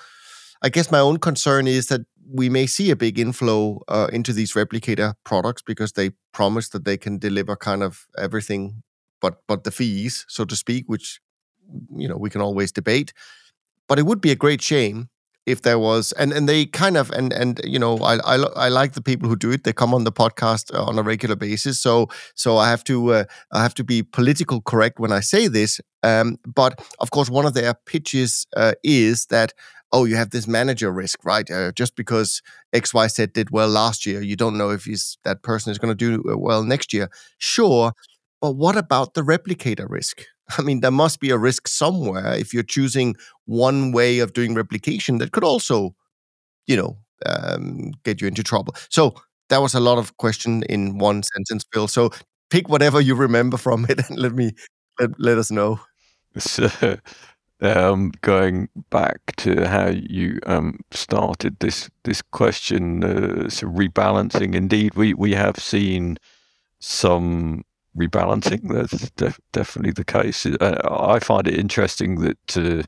I 0.63 0.69
guess 0.69 0.93
my 0.93 1.01
own 1.01 1.19
concern 1.19 1.67
is 1.67 1.87
that 1.89 2.03
we 2.33 2.49
may 2.49 2.67
see 2.67 2.91
a 2.91 2.97
big 2.97 3.19
inflow 3.19 3.83
uh, 3.89 4.09
into 4.13 4.33
these 4.33 4.53
replicator 4.53 5.15
products 5.25 5.63
because 5.63 5.93
they 5.93 6.11
promise 6.33 6.69
that 6.69 6.85
they 6.85 6.97
can 6.97 7.19
deliver 7.19 7.57
kind 7.57 7.83
of 7.83 8.07
everything, 8.17 8.83
but 9.21 9.43
but 9.49 9.65
the 9.65 9.73
fees, 9.73 10.25
so 10.29 10.45
to 10.45 10.55
speak, 10.55 10.85
which 10.87 11.21
you 11.97 12.07
know 12.09 12.17
we 12.17 12.31
can 12.31 12.41
always 12.41 12.71
debate. 12.71 13.13
But 13.89 13.99
it 13.99 14.07
would 14.07 14.21
be 14.21 14.31
a 14.31 14.37
great 14.37 14.63
shame 14.63 15.09
if 15.47 15.63
there 15.63 15.79
was 15.79 16.13
and 16.13 16.33
and 16.33 16.49
they 16.49 16.67
kind 16.67 16.97
of 16.97 17.11
and 17.11 17.33
and 17.33 17.61
you 17.65 17.79
know 17.79 17.99
I, 17.99 18.17
I 18.19 18.37
I 18.57 18.69
like 18.69 18.93
the 18.93 19.03
people 19.03 19.29
who 19.29 19.37
do 19.37 19.51
it. 19.51 19.65
They 19.65 19.73
come 19.73 19.95
on 19.95 20.05
the 20.05 20.13
podcast 20.13 20.75
uh, 20.75 20.85
on 20.85 20.99
a 20.99 21.03
regular 21.03 21.37
basis. 21.37 21.81
So 21.81 22.09
so 22.35 22.59
I 22.59 22.71
have 22.71 22.85
to 22.85 23.13
uh, 23.13 23.25
I 23.53 23.63
have 23.63 23.75
to 23.75 23.85
be 23.85 24.03
political 24.03 24.61
correct 24.61 24.99
when 25.01 25.13
I 25.13 25.21
say 25.21 25.49
this. 25.49 25.81
Um, 26.03 26.39
but 26.47 26.81
of 27.01 27.11
course 27.11 27.29
one 27.31 27.47
of 27.47 27.55
their 27.55 27.75
pitches 27.87 28.47
uh, 28.57 28.73
is 28.85 29.27
that 29.27 29.53
oh 29.93 30.05
you 30.05 30.17
have 30.17 30.31
this 30.31 30.47
manager 30.47 30.93
risk 30.93 31.25
right? 31.25 31.51
Uh, 31.51 31.73
just 31.73 31.97
because 31.97 32.43
XYZ 32.73 33.27
did 33.33 33.51
well 33.51 33.69
last 33.69 34.07
year 34.07 34.21
you 34.23 34.37
don't 34.37 34.57
know 34.57 34.71
if 34.71 34.85
he's 34.85 35.19
that 35.25 35.43
person 35.43 35.71
is 35.71 35.79
going 35.79 35.97
to 35.97 36.21
do 36.21 36.23
uh, 36.31 36.37
well 36.39 36.63
next 36.65 36.93
year. 36.93 37.09
Sure 37.39 37.93
but 38.41 38.53
what 38.57 38.77
about 38.77 39.15
the 39.15 39.23
replicator 39.23 39.89
risk 39.89 40.23
I 40.59 40.63
mean, 40.63 40.81
there 40.81 40.91
must 40.91 41.21
be 41.21 41.31
a 41.31 41.39
risk 41.39 41.69
somewhere 41.69 42.35
if 42.35 42.53
you're 42.53 42.63
choosing 42.63 43.17
one 43.47 43.93
way 43.93 44.19
of 44.19 44.33
doing 44.33 44.55
replication 44.55 45.19
that 45.19 45.33
could 45.33 45.45
also, 45.45 45.95
you 46.67 46.77
know, 46.77 46.99
um, 47.27 47.93
get 48.05 48.21
you 48.21 48.29
into 48.29 48.43
trouble. 48.43 48.75
So 48.91 49.15
that 49.49 49.63
was 49.63 49.75
a 49.75 49.81
lot 49.81 49.99
of 49.99 50.17
question 50.17 50.63
in 50.65 50.99
one 50.99 51.23
sentence, 51.23 51.65
Phil. 51.73 51.89
So 51.89 52.11
pick 52.51 52.69
whatever 52.69 53.01
you 53.01 53.15
remember 53.15 53.57
from 53.57 53.87
it 53.89 54.09
and 54.09 54.19
let 54.19 54.33
me 54.35 54.53
let, 55.01 55.11
let 55.19 55.39
us 55.39 55.51
know. 55.51 55.81
So, 56.39 56.71
um, 57.61 58.13
going 58.23 58.69
back 58.91 59.21
to 59.39 59.69
how 59.69 59.89
you 59.89 60.39
um, 60.47 60.81
started 60.91 61.57
this 61.61 61.91
this 62.05 62.23
question, 62.23 63.05
uh, 63.05 63.49
so 63.49 63.67
rebalancing. 63.69 64.55
Indeed, 64.55 64.95
we 64.95 65.15
we 65.15 65.35
have 65.35 65.57
seen 65.59 66.17
some 66.81 67.65
rebalancing. 67.97 68.69
That's 68.73 69.11
def- 69.13 69.41
definitely 69.53 69.93
the 69.93 70.05
case. 70.05 70.47
Uh, 70.47 70.81
I 70.91 71.19
find 71.19 71.47
it 71.47 71.59
interesting 71.59 72.21
that 72.21 72.57
uh, 72.57 72.83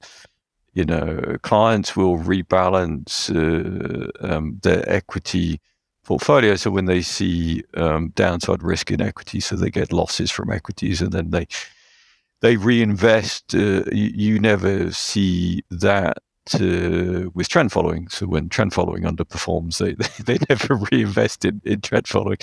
you 0.73 0.85
know 0.85 1.37
clients 1.43 1.97
will 1.97 2.19
rebalance 2.19 3.31
uh, 3.31 4.11
um, 4.27 4.59
their 4.63 4.89
equity 4.89 5.61
portfolio. 6.05 6.55
So 6.57 6.71
when 6.71 6.85
they 6.85 7.03
see 7.03 7.65
um, 7.75 8.13
downside 8.15 8.63
risk 8.63 8.91
in 8.91 9.01
equity, 9.01 9.41
so 9.41 9.57
they 9.57 9.71
get 9.71 9.93
losses 9.93 10.31
from 10.31 10.51
equities, 10.51 11.01
and 11.01 11.13
then 11.13 11.31
they 11.31 11.47
they 12.41 12.57
reinvest. 12.57 13.55
Uh, 13.55 13.85
you, 13.91 14.11
you, 14.15 14.39
never 14.39 14.93
see 14.93 15.63
that. 15.71 16.19
Uh, 16.53 17.31
with 17.33 17.49
trend 17.49 17.73
following, 17.73 18.07
so 18.11 18.27
when 18.27 18.51
trend 18.51 18.75
following 18.75 19.05
underperforms, 19.05 19.79
they 19.79 19.95
they, 19.95 20.37
they 20.37 20.45
never 20.51 20.75
reinvest 20.93 21.47
in, 21.47 21.63
in 21.65 21.81
trend 21.81 22.07
following. 22.07 22.37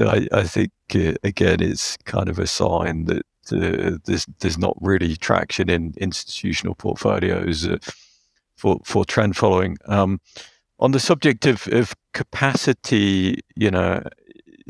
I, 0.00 0.26
I 0.32 0.42
think 0.44 0.72
uh, 0.94 1.14
again, 1.22 1.60
it's 1.60 1.96
kind 1.98 2.28
of 2.28 2.38
a 2.38 2.46
sign 2.46 3.04
that 3.04 3.22
uh, 3.52 3.98
there's 4.04 4.26
there's 4.40 4.58
not 4.58 4.76
really 4.80 5.16
traction 5.16 5.68
in 5.68 5.94
institutional 5.96 6.74
portfolios 6.74 7.66
uh, 7.66 7.78
for 8.56 8.80
for 8.84 9.04
trend 9.04 9.36
following. 9.36 9.76
Um, 9.86 10.20
on 10.78 10.92
the 10.92 11.00
subject 11.00 11.46
of, 11.46 11.68
of 11.68 11.94
capacity, 12.14 13.40
you 13.54 13.70
know, 13.70 14.02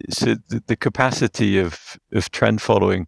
so 0.09 0.35
the, 0.49 0.63
the 0.67 0.77
capacity 0.77 1.59
of 1.59 1.99
of 2.13 2.31
trend 2.31 2.61
following, 2.63 3.07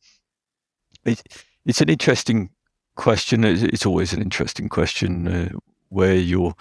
it, 1.05 1.23
it's 1.65 1.81
an 1.81 1.89
interesting 1.89 2.51
question. 2.97 3.45
It's, 3.45 3.63
it's 3.63 3.87
always 3.87 4.13
an 4.13 4.23
interesting 4.23 4.69
question 4.69 5.29
uh, 5.29 5.49
where 5.89 6.15
your 6.15 6.55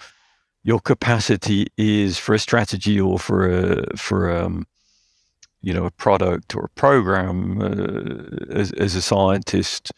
your 0.64 0.80
capacity 0.80 1.66
is 1.76 2.18
for 2.18 2.34
a 2.34 2.38
strategy 2.38 3.00
or 3.00 3.18
for 3.18 3.50
a 3.50 3.96
for 3.96 4.34
um, 4.34 4.66
you 5.62 5.72
know 5.72 5.86
a 5.86 5.90
product 5.90 6.54
or 6.54 6.64
a 6.64 6.68
program 6.70 7.62
uh, 7.62 8.54
as, 8.54 8.72
as 8.72 8.94
a 8.94 9.02
scientist 9.02 9.92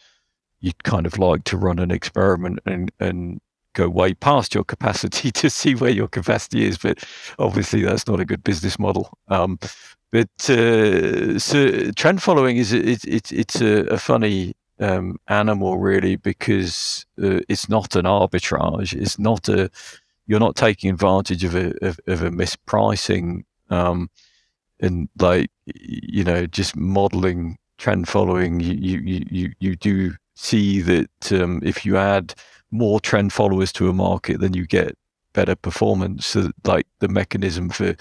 you'd 0.61 0.85
kind 0.85 1.07
of 1.07 1.19
like 1.19 1.45
to 1.45 1.57
run 1.57 1.79
an 1.79 1.91
experiment 1.91 2.59
and 2.67 2.93
and 3.01 3.41
go 3.75 3.89
way 3.89 4.15
past 4.15 4.55
your 4.55 4.65
capacity 4.65 5.31
to 5.43 5.51
see 5.51 5.75
where 5.75 5.91
your 5.91 6.09
capacity 6.09 6.65
is 6.65 6.79
but 6.79 7.05
obviously 7.39 7.83
that's 7.83 8.07
not 8.07 8.21
a 8.21 8.25
good 8.25 8.45
business 8.45 8.79
model. 8.79 9.19
Um, 9.29 9.59
but 10.15 10.49
uh, 10.49 11.41
so 11.41 11.91
trend 11.91 12.23
following 12.23 12.57
is 12.57 12.73
it, 12.73 13.05
it, 13.05 13.33
it's 13.33 13.61
a, 13.61 13.85
a 13.87 13.99
funny 13.99 14.55
um, 14.79 15.19
animal 15.27 15.79
really 15.79 16.15
because 16.15 17.05
uh, 17.21 17.41
it's 17.49 17.69
not 17.69 17.97
an 17.97 18.05
arbitrage. 18.05 18.93
It's 18.95 19.19
not 19.19 19.49
a 19.49 19.71
you're 20.27 20.39
not 20.39 20.55
taking 20.55 20.89
advantage 20.89 21.43
of 21.43 21.57
a 21.57 21.75
of, 21.85 21.99
of 22.07 22.23
a 22.23 22.31
mispricing 22.31 23.43
um, 23.71 24.09
and 24.85 25.09
like 25.19 25.51
you 25.67 26.25
know 26.25 26.47
just 26.47 26.77
modeling 26.77 27.57
trend 27.79 28.09
following 28.09 28.61
you 28.61 28.75
you 28.75 29.25
you, 29.31 29.53
you 29.59 29.77
do 29.77 30.15
see 30.37 30.81
that 30.81 31.33
um, 31.33 31.61
if 31.65 31.85
you 31.85 31.97
add 31.97 32.35
more 32.71 33.01
trend 33.01 33.33
followers 33.33 33.73
to 33.73 33.89
a 33.89 33.93
market 33.93 34.41
then 34.41 34.53
you 34.55 34.67
get 34.67 34.97
better 35.35 35.55
performance. 35.55 36.27
So 36.27 36.51
like 36.65 36.87
the 37.01 37.09
mechanism 37.09 37.69
for 37.69 37.95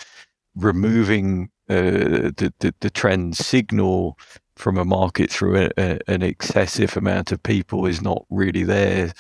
removing 0.55 1.49
uh, 1.69 2.31
the, 2.38 2.53
the, 2.59 2.73
the 2.79 2.89
trend 2.89 3.36
signal 3.36 4.17
from 4.55 4.77
a 4.77 4.86
market 4.86 5.29
through 5.29 5.65
a, 5.65 5.69
a, 5.77 5.99
an 6.07 6.21
excessive 6.21 6.95
amount 6.95 7.31
of 7.31 7.43
people 7.43 7.86
is 7.86 8.01
not 8.01 8.23
really 8.29 8.63
there. 8.63 9.11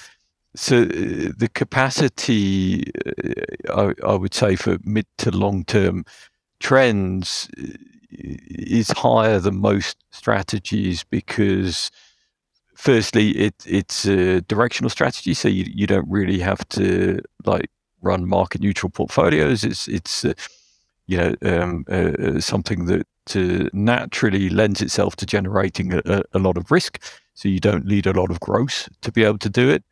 So 0.55 0.83
uh, 0.83 1.33
the 1.35 1.49
capacity 1.53 2.85
uh, 3.05 3.93
I, 4.05 4.07
I 4.07 4.15
would 4.15 4.33
say 4.33 4.55
for 4.55 4.77
mid 4.83 5.07
to 5.17 5.31
long 5.31 5.65
term 5.65 6.05
trends 6.63 7.49
is 8.09 8.89
higher 8.91 9.39
than 9.39 9.57
most 9.57 9.97
strategies 10.11 11.03
because 11.03 11.91
firstly 12.75 13.29
it 13.31 13.55
it's 13.67 14.05
a 14.05 14.41
directional 14.41 14.89
strategy 14.89 15.33
so 15.33 15.47
you, 15.47 15.65
you 15.67 15.85
don't 15.85 16.09
really 16.09 16.39
have 16.39 16.67
to 16.69 17.19
like 17.45 17.69
run 18.03 18.27
market 18.27 18.61
neutral 18.61 18.89
portfolios. 18.89 19.63
It's 19.63 19.87
it's 19.87 20.25
uh, 20.25 20.33
you 21.07 21.17
know 21.17 21.35
um, 21.41 21.85
uh, 21.89 22.11
uh 22.19 22.39
something 22.39 22.85
that 22.85 23.07
uh, 23.35 23.69
naturally 23.73 24.49
lends 24.49 24.81
itself 24.81 25.15
to 25.15 25.25
generating 25.25 25.93
a, 25.93 26.21
a, 26.33 26.39
lot 26.39 26.57
of 26.57 26.69
risk 26.71 27.01
so 27.33 27.47
you 27.47 27.59
don't 27.59 27.85
need 27.85 28.05
a 28.05 28.11
lot 28.11 28.29
of 28.29 28.39
growth 28.41 28.89
to 29.01 29.11
be 29.11 29.23
able 29.23 29.37
to 29.39 29.49
do 29.49 29.69
it. 29.69 29.83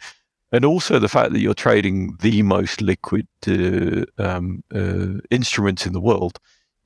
And 0.52 0.66
also 0.66 1.00
the 1.00 1.08
fact 1.08 1.32
that 1.32 1.40
you're 1.40 1.54
trading 1.54 2.18
the 2.20 2.42
most 2.42 2.82
liquid 2.82 3.26
uh, 3.48 4.04
um, 4.18 4.64
instruments 5.32 5.86
in 5.86 5.94
the 5.94 6.02
world 6.02 6.40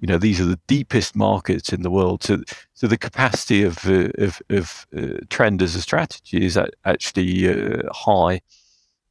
you 0.05 0.11
know 0.11 0.19
these 0.19 0.39
are 0.39 0.45
the 0.45 0.59
deepest 0.67 1.15
markets 1.15 1.73
in 1.73 1.81
the 1.81 1.89
world. 1.89 2.21
So 2.21 2.37
so 2.75 2.85
the 2.85 2.95
capacity 2.95 3.63
of 3.63 3.87
uh, 3.87 4.09
of, 4.19 4.39
of 4.51 4.85
uh, 4.95 5.17
trend 5.31 5.63
as 5.63 5.73
a 5.73 5.81
strategy 5.81 6.45
is 6.45 6.59
actually 6.83 7.49
uh, 7.49 7.91
high. 7.91 8.41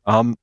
Um, 0.07 0.36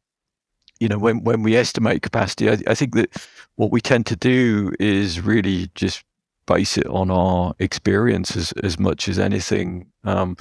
you 0.81 0.89
know 0.89 0.97
when 0.97 1.23
when 1.23 1.41
we 1.41 1.55
estimate 1.55 2.01
capacity 2.01 2.49
I, 2.49 2.57
I, 2.67 2.75
think 2.75 2.95
that 2.95 3.15
what 3.55 3.71
we 3.71 3.79
tend 3.79 4.07
to 4.07 4.17
do 4.17 4.73
is 4.77 5.21
really 5.21 5.69
just 5.73 6.03
base 6.47 6.77
it 6.77 6.87
on 6.87 7.09
our 7.09 7.53
experience 7.59 8.35
as, 8.35 8.51
as 8.61 8.77
much 8.77 9.07
as 9.07 9.19
anything. 9.19 9.89
Um, 10.03 10.35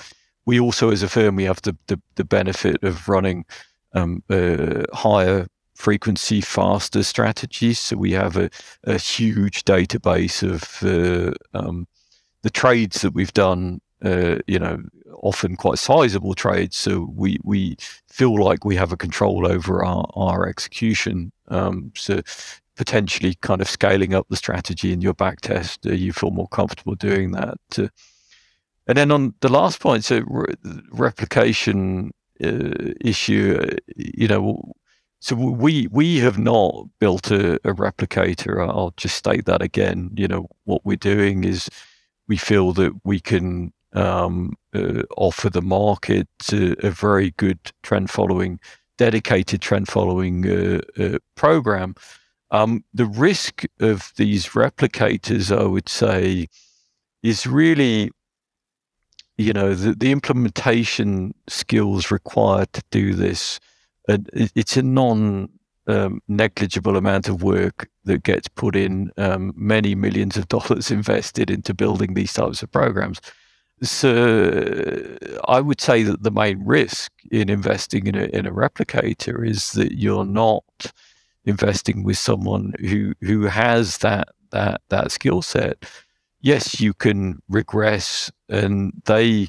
we 0.44 0.58
also 0.58 0.90
as 0.90 1.04
a 1.04 1.08
firm 1.08 1.36
we 1.36 1.44
have 1.44 1.62
the 1.62 1.76
the, 1.86 2.00
the 2.16 2.24
benefit 2.24 2.82
of 2.82 3.08
running 3.08 3.44
um, 3.92 4.24
higher 4.92 5.46
frequency 5.81 6.41
faster 6.41 7.03
strategies. 7.03 7.78
So 7.78 7.97
we 7.97 8.12
have 8.12 8.37
a, 8.37 8.51
a 8.85 8.99
huge 8.99 9.64
database 9.64 10.43
of 10.43 10.83
uh, 10.83 11.33
um, 11.59 11.87
the 12.43 12.51
trades 12.51 13.01
that 13.03 13.14
we've 13.14 13.33
done. 13.33 13.81
Uh, 14.03 14.39
you 14.47 14.59
know, 14.59 14.83
often 15.22 15.57
quite 15.57 15.78
sizable 15.78 16.35
trades. 16.35 16.74
So 16.74 17.11
we 17.14 17.39
we 17.45 17.76
feel 18.09 18.35
like 18.43 18.64
we 18.64 18.76
have 18.76 18.93
a 18.93 18.97
control 18.97 19.47
over 19.47 19.85
our 19.85 20.07
our 20.14 20.49
execution. 20.49 21.33
Um, 21.49 21.93
so 21.95 22.22
potentially 22.76 23.35
kind 23.43 23.61
of 23.61 23.68
scaling 23.68 24.14
up 24.14 24.26
the 24.31 24.37
strategy 24.37 24.91
in 24.91 25.03
your 25.03 25.12
back 25.12 25.43
test, 25.43 25.87
uh, 25.87 25.93
you 25.93 26.14
feel 26.14 26.31
more 26.31 26.49
comfortable 26.49 26.95
doing 26.95 27.33
that. 27.33 27.59
and 28.87 28.97
then 28.97 29.11
on 29.11 29.35
the 29.41 29.53
last 29.53 29.81
point, 29.81 30.03
so 30.03 30.22
re- 30.26 30.55
replication 30.91 32.11
uh, 32.43 32.95
issue, 33.03 33.61
uh, 33.61 33.76
you 33.97 34.26
know, 34.28 34.72
so 35.21 35.37
we 35.37 35.87
we 35.89 36.18
have 36.18 36.39
not 36.39 36.87
built 36.99 37.31
a, 37.31 37.55
a, 37.57 37.75
replicator. 37.75 38.66
I'll 38.66 38.95
just 38.97 39.16
state 39.16 39.45
that 39.45 39.61
again. 39.62 40.11
You 40.16 40.29
know 40.29 40.49
what 40.64 40.85
we're 40.85 40.97
doing 40.97 41.45
is 41.45 41.68
we 42.27 42.37
feel 42.37 42.73
that 42.73 42.93
we 43.05 43.21
can 43.21 43.73
um, 43.93 44.55
uh, 44.75 45.03
offer 45.16 45.51
the 45.51 45.62
market 45.62 46.29
a, 46.53 46.87
a, 46.87 46.91
very 46.91 47.33
good 47.33 47.59
trend 47.83 48.09
following 48.09 48.61
dedicated 48.97 49.61
trend 49.61 49.89
following 49.89 50.49
uh, 50.49 50.81
uh, 50.99 51.18
program. 51.35 51.95
Um, 52.51 52.85
the 52.93 53.07
risk 53.07 53.64
of 53.81 54.12
these 54.16 54.49
replicators, 54.49 55.57
I 55.57 55.64
would 55.64 55.89
say, 55.89 56.49
is 57.23 57.47
really, 57.47 58.11
you 59.39 59.53
know, 59.53 59.75
the, 59.75 59.95
the 59.95 60.12
implementation 60.12 61.35
skills 61.49 62.11
required 62.11 62.73
to 62.75 62.83
do 62.91 63.14
this. 63.14 63.59
Uh, 64.11 64.18
it's 64.32 64.76
a 64.76 64.82
non 64.82 65.48
um, 65.86 66.20
negligible 66.28 66.96
amount 66.96 67.28
of 67.28 67.42
work 67.42 67.88
that 68.04 68.22
gets 68.22 68.48
put 68.48 68.76
in, 68.76 69.11
um, 69.16 69.52
many 69.56 69.94
millions 69.94 70.36
of 70.36 70.48
dollars 70.56 70.90
invested 70.90 71.50
into 71.50 71.74
building 71.74 72.14
these 72.14 72.32
types 72.32 72.62
of 72.62 72.70
programs. 72.70 73.20
So 73.82 75.16
I 75.48 75.61
would 75.61 75.80
say 75.80 76.02
that 76.02 76.22
the 76.22 76.30
main 76.30 76.62
risk 76.64 77.12
in 77.30 77.48
investing 77.48 78.06
in 78.06 78.14
a, 78.14 78.24
in 78.24 78.46
a 78.46 78.52
replicator 78.52 79.46
is 79.46 79.72
that 79.72 79.92
you're 79.92 80.26
not 80.26 80.92
investing 81.46 82.02
with 82.02 82.18
someone 82.18 82.74
who 82.80 83.14
who 83.22 83.44
has 83.44 83.98
that 83.98 84.28
that 84.50 84.82
that 84.90 85.12
skill 85.12 85.40
set. 85.40 85.84
Yes, 86.42 86.80
you 86.80 86.92
can 86.92 87.40
regress, 87.48 88.30
and 88.48 88.92
they 89.06 89.48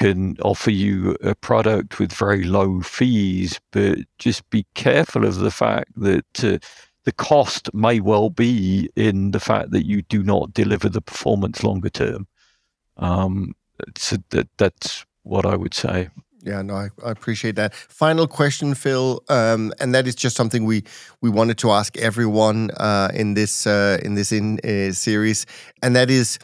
can 0.00 0.34
offer 0.40 0.70
you 0.70 1.14
a 1.22 1.34
product 1.34 1.98
with 1.98 2.10
very 2.10 2.44
low 2.44 2.80
fees, 2.80 3.60
but 3.70 3.98
just 4.18 4.48
be 4.48 4.64
careful 4.74 5.26
of 5.26 5.36
the 5.36 5.50
fact 5.50 5.90
that 5.96 6.42
uh, 6.42 6.58
the 7.04 7.12
cost 7.12 7.72
may 7.74 8.00
well 8.00 8.30
be 8.30 8.88
in 8.96 9.32
the 9.32 9.40
fact 9.40 9.72
that 9.72 9.84
you 9.84 10.00
do 10.00 10.22
not 10.22 10.54
deliver 10.54 10.88
the 10.88 11.02
performance 11.02 11.62
longer 11.62 11.90
term. 11.90 12.26
Um, 12.96 13.54
so 13.98 14.16
that 14.30 14.48
that's 14.56 15.04
what 15.22 15.44
I 15.44 15.54
would 15.54 15.74
say. 15.74 16.08
Yeah, 16.42 16.62
no, 16.62 16.74
I, 16.74 16.88
I, 17.04 17.10
appreciate 17.10 17.56
that. 17.56 17.74
Final 17.74 18.26
question, 18.26 18.74
Phil, 18.74 19.22
um, 19.28 19.74
and 19.78 19.94
that 19.94 20.06
is 20.06 20.14
just 20.14 20.34
something 20.34 20.64
we 20.64 20.84
we 21.20 21.28
wanted 21.28 21.58
to 21.58 21.70
ask 21.72 21.98
everyone 21.98 22.70
uh, 22.78 23.10
in 23.12 23.34
this 23.34 23.66
uh, 23.66 23.98
in 24.02 24.14
this 24.14 24.32
in 24.32 24.58
uh, 24.60 24.92
series, 24.92 25.44
and 25.82 25.94
that 25.94 26.08
is, 26.08 26.38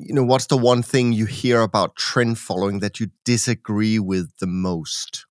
you 0.00 0.14
know, 0.14 0.24
what's 0.24 0.46
the 0.46 0.56
one 0.56 0.82
thing 0.82 1.12
you 1.12 1.26
hear 1.26 1.60
about 1.60 1.96
trend 1.96 2.38
following 2.38 2.80
that 2.80 3.00
you 3.00 3.10
disagree 3.24 3.98
with 3.98 4.36
the 4.38 4.46
most? 4.46 5.26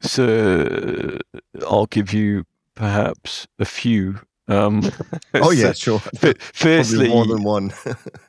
So 0.00 1.18
I'll 1.66 1.86
give 1.86 2.12
you 2.12 2.44
perhaps 2.74 3.46
a 3.58 3.64
few. 3.64 4.20
Um, 4.48 4.82
oh 5.34 5.50
yeah, 5.50 5.72
sure. 5.72 5.98
firstly, 6.38 7.08
more 7.08 7.26
than 7.26 7.42
one. 7.42 7.70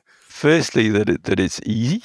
firstly, 0.08 0.88
that 0.90 1.08
it, 1.08 1.24
that 1.24 1.38
it's 1.38 1.60
easy. 1.64 2.02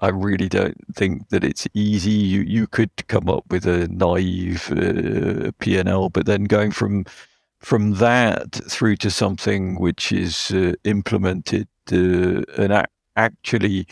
I 0.00 0.08
really 0.08 0.48
don't 0.48 0.76
think 0.94 1.28
that 1.30 1.44
it's 1.44 1.66
easy. 1.74 2.10
You 2.10 2.42
you 2.42 2.66
could 2.66 2.90
come 3.08 3.28
up 3.28 3.44
with 3.50 3.66
a 3.66 3.88
naive 3.88 4.70
uh, 4.70 5.50
P&L, 5.58 6.08
but 6.10 6.26
then 6.26 6.44
going 6.44 6.70
from 6.70 7.04
from 7.60 7.94
that 7.94 8.54
through 8.70 8.96
to 8.96 9.10
something 9.10 9.78
which 9.80 10.12
is 10.12 10.52
uh, 10.52 10.74
implemented 10.84 11.66
uh, 11.92 12.42
and 12.56 12.86
actually 13.16 13.86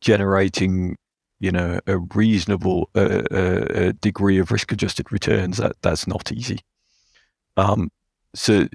generating, 0.00 0.96
you 1.40 1.50
know, 1.50 1.80
a 1.86 1.98
reasonable 1.98 2.90
uh, 2.94 3.22
uh, 3.30 3.92
degree 4.00 4.38
of 4.38 4.50
risk-adjusted 4.50 5.10
returns, 5.12 5.58
that 5.58 5.76
that's 5.82 6.06
not 6.06 6.32
easy. 6.32 6.60
Um, 7.56 7.90
so 8.34 8.68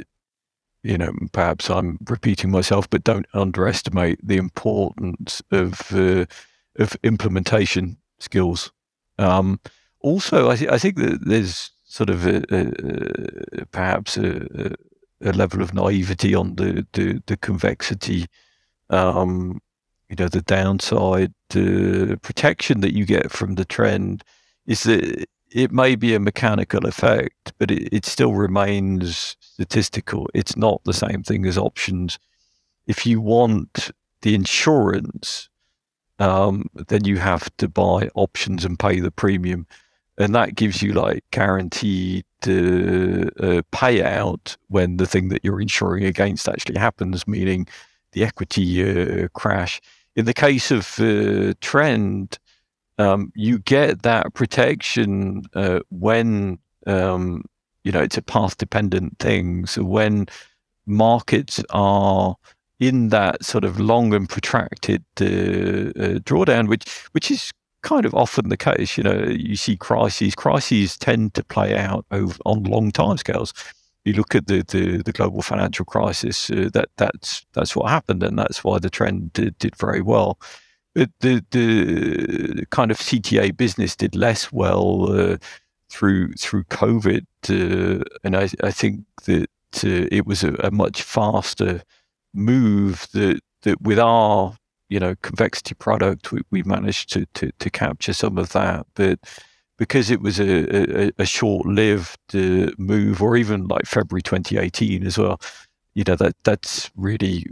you 0.83 0.97
know, 0.97 1.13
perhaps 1.31 1.69
I'm 1.69 1.97
repeating 2.09 2.51
myself, 2.51 2.89
but 2.89 3.05
don't 3.05 3.25
underestimate 3.33 4.19
the 4.21 4.37
importance 4.37 5.41
of 5.51 5.93
uh, 5.93 6.25
of 6.77 6.97
implementation 7.03 7.97
skills. 8.19 8.71
Um, 9.17 9.59
also, 10.01 10.49
I, 10.49 10.55
th- 10.57 10.71
I, 10.71 10.77
think 10.77 10.97
that 10.97 11.19
there's 11.25 11.71
sort 11.85 12.09
of 12.09 12.25
a, 12.25 12.43
a, 12.51 13.65
perhaps 13.67 14.17
a, 14.17 14.75
a, 15.23 15.31
level 15.31 15.61
of 15.61 15.73
naivety 15.73 16.35
on 16.35 16.55
the 16.55 16.85
the, 16.93 17.23
the 17.27 17.37
convexity. 17.37 18.25
Um, 18.93 19.61
you 20.09 20.15
know, 20.17 20.27
the 20.27 20.41
downside 20.41 21.33
the 21.49 22.19
protection 22.21 22.81
that 22.81 22.93
you 22.93 23.05
get 23.05 23.31
from 23.31 23.55
the 23.55 23.65
trend 23.65 24.23
is 24.67 24.83
that 24.83 25.25
it 25.51 25.71
may 25.71 25.95
be 25.95 26.13
a 26.13 26.19
mechanical 26.19 26.85
effect, 26.85 27.53
but 27.57 27.71
it, 27.71 27.93
it 27.93 28.05
still 28.05 28.33
remains 28.33 29.35
statistical. 29.39 30.27
It's 30.33 30.55
not 30.55 30.83
the 30.83 30.93
same 30.93 31.23
thing 31.23 31.45
as 31.45 31.57
options. 31.57 32.19
If 32.87 33.05
you 33.05 33.21
want 33.21 33.91
the 34.21 34.35
insurance 34.35 35.49
um, 36.19 36.69
then 36.73 37.05
you 37.05 37.17
have 37.17 37.55
to 37.57 37.67
buy 37.67 38.09
options 38.15 38.65
and 38.65 38.79
pay 38.79 38.99
the 38.99 39.11
premium. 39.11 39.67
And 40.17 40.35
that 40.35 40.55
gives 40.55 40.81
you 40.81 40.93
like 40.93 41.23
guaranteed 41.31 42.25
uh, 42.45 43.29
uh, 43.39 43.61
payout 43.71 44.57
when 44.67 44.97
the 44.97 45.07
thing 45.07 45.29
that 45.29 45.43
you're 45.43 45.61
insuring 45.61 46.05
against 46.05 46.47
actually 46.47 46.79
happens, 46.79 47.27
meaning 47.27 47.67
the 48.13 48.23
equity 48.23 49.23
uh, 49.23 49.27
crash. 49.29 49.81
In 50.15 50.25
the 50.25 50.33
case 50.33 50.71
of 50.71 50.99
uh, 50.99 51.53
trend, 51.61 52.37
um, 52.97 53.31
you 53.35 53.59
get 53.59 54.03
that 54.03 54.33
protection 54.33 55.43
uh, 55.55 55.79
when 55.89 56.59
um, 56.85 57.43
you 57.83 57.91
know 57.91 58.01
it's 58.01 58.17
a 58.17 58.21
path 58.21 58.57
dependent 58.57 59.19
thing. 59.19 59.65
So 59.65 59.83
when 59.83 60.27
markets 60.85 61.63
are 61.71 62.35
in 62.79 63.09
that 63.09 63.43
sort 63.43 63.63
of 63.63 63.79
long 63.79 64.13
and 64.13 64.27
protracted 64.29 65.03
uh, 65.21 65.25
uh, 65.25 66.19
drawdown, 66.19 66.67
which 66.67 66.89
which 67.13 67.31
is 67.31 67.51
kind 67.83 68.05
of 68.05 68.15
often 68.15 68.49
the 68.49 68.57
case. 68.57 68.97
You 68.97 69.03
know, 69.03 69.23
you 69.25 69.55
see 69.55 69.77
crises. 69.77 70.35
Crises 70.35 70.97
tend 70.97 71.33
to 71.35 71.43
play 71.43 71.77
out 71.77 72.05
over 72.11 72.35
on 72.45 72.63
long 72.63 72.91
timescales. 72.91 73.53
You 74.05 74.13
look 74.13 74.35
at 74.35 74.47
the, 74.47 74.63
the, 74.63 75.01
the 75.01 75.11
global 75.13 75.41
financial 75.41 75.85
crisis. 75.85 76.49
Uh, 76.49 76.69
that 76.73 76.89
that's 76.97 77.45
that's 77.53 77.75
what 77.75 77.89
happened, 77.89 78.23
and 78.23 78.37
that's 78.37 78.63
why 78.63 78.79
the 78.79 78.89
trend 78.89 79.33
did, 79.33 79.57
did 79.59 79.75
very 79.77 80.01
well. 80.01 80.39
But 80.93 81.09
the 81.21 81.43
the 81.51 82.65
kind 82.69 82.91
of 82.91 82.99
CTA 82.99 83.55
business 83.55 83.95
did 83.95 84.15
less 84.15 84.51
well 84.51 85.11
uh, 85.11 85.37
through 85.89 86.33
through 86.33 86.65
COVID, 86.65 87.25
uh, 87.49 88.03
and 88.23 88.35
I 88.35 88.49
I 88.61 88.71
think 88.71 89.05
that 89.25 89.49
uh, 89.83 90.07
it 90.11 90.25
was 90.25 90.43
a, 90.43 90.53
a 90.55 90.71
much 90.71 91.01
faster 91.01 91.83
move 92.33 93.07
that 93.13 93.39
that 93.61 93.81
with 93.81 93.99
our 93.99 94.57
you 94.89 94.99
know 94.99 95.15
convexity 95.21 95.73
product 95.75 96.31
we, 96.31 96.41
we 96.51 96.63
managed 96.63 97.11
to, 97.13 97.25
to 97.33 97.51
to 97.59 97.69
capture 97.69 98.13
some 98.13 98.37
of 98.37 98.51
that 98.51 98.85
but 98.95 99.19
because 99.83 100.09
it 100.09 100.21
was 100.21 100.39
a, 100.39 101.07
a, 101.07 101.11
a 101.17 101.25
short-lived 101.25 102.17
uh, 102.33 102.71
move 102.77 103.21
or 103.21 103.35
even 103.35 103.67
like 103.67 103.85
february 103.85 104.21
2018 104.21 105.05
as 105.05 105.17
well 105.17 105.39
you 105.93 106.03
know 106.07 106.15
that 106.15 106.35
that's 106.43 106.89
really 106.95 107.45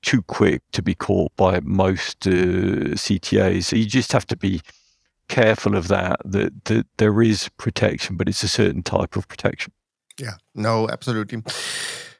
too 0.00 0.22
quick 0.22 0.62
to 0.72 0.82
be 0.82 0.94
caught 0.94 1.34
by 1.36 1.60
most 1.60 2.26
uh, 2.26 2.94
ctas 2.96 3.64
so 3.64 3.76
you 3.76 3.86
just 3.86 4.12
have 4.12 4.26
to 4.26 4.36
be 4.36 4.60
careful 5.28 5.76
of 5.76 5.88
that, 5.88 6.20
that 6.24 6.64
that 6.66 6.86
there 6.98 7.22
is 7.22 7.48
protection 7.56 8.16
but 8.16 8.28
it's 8.28 8.42
a 8.42 8.48
certain 8.48 8.82
type 8.82 9.16
of 9.16 9.28
protection. 9.28 9.72
Yeah. 10.18 10.34
No 10.54 10.88
absolutely 10.88 11.42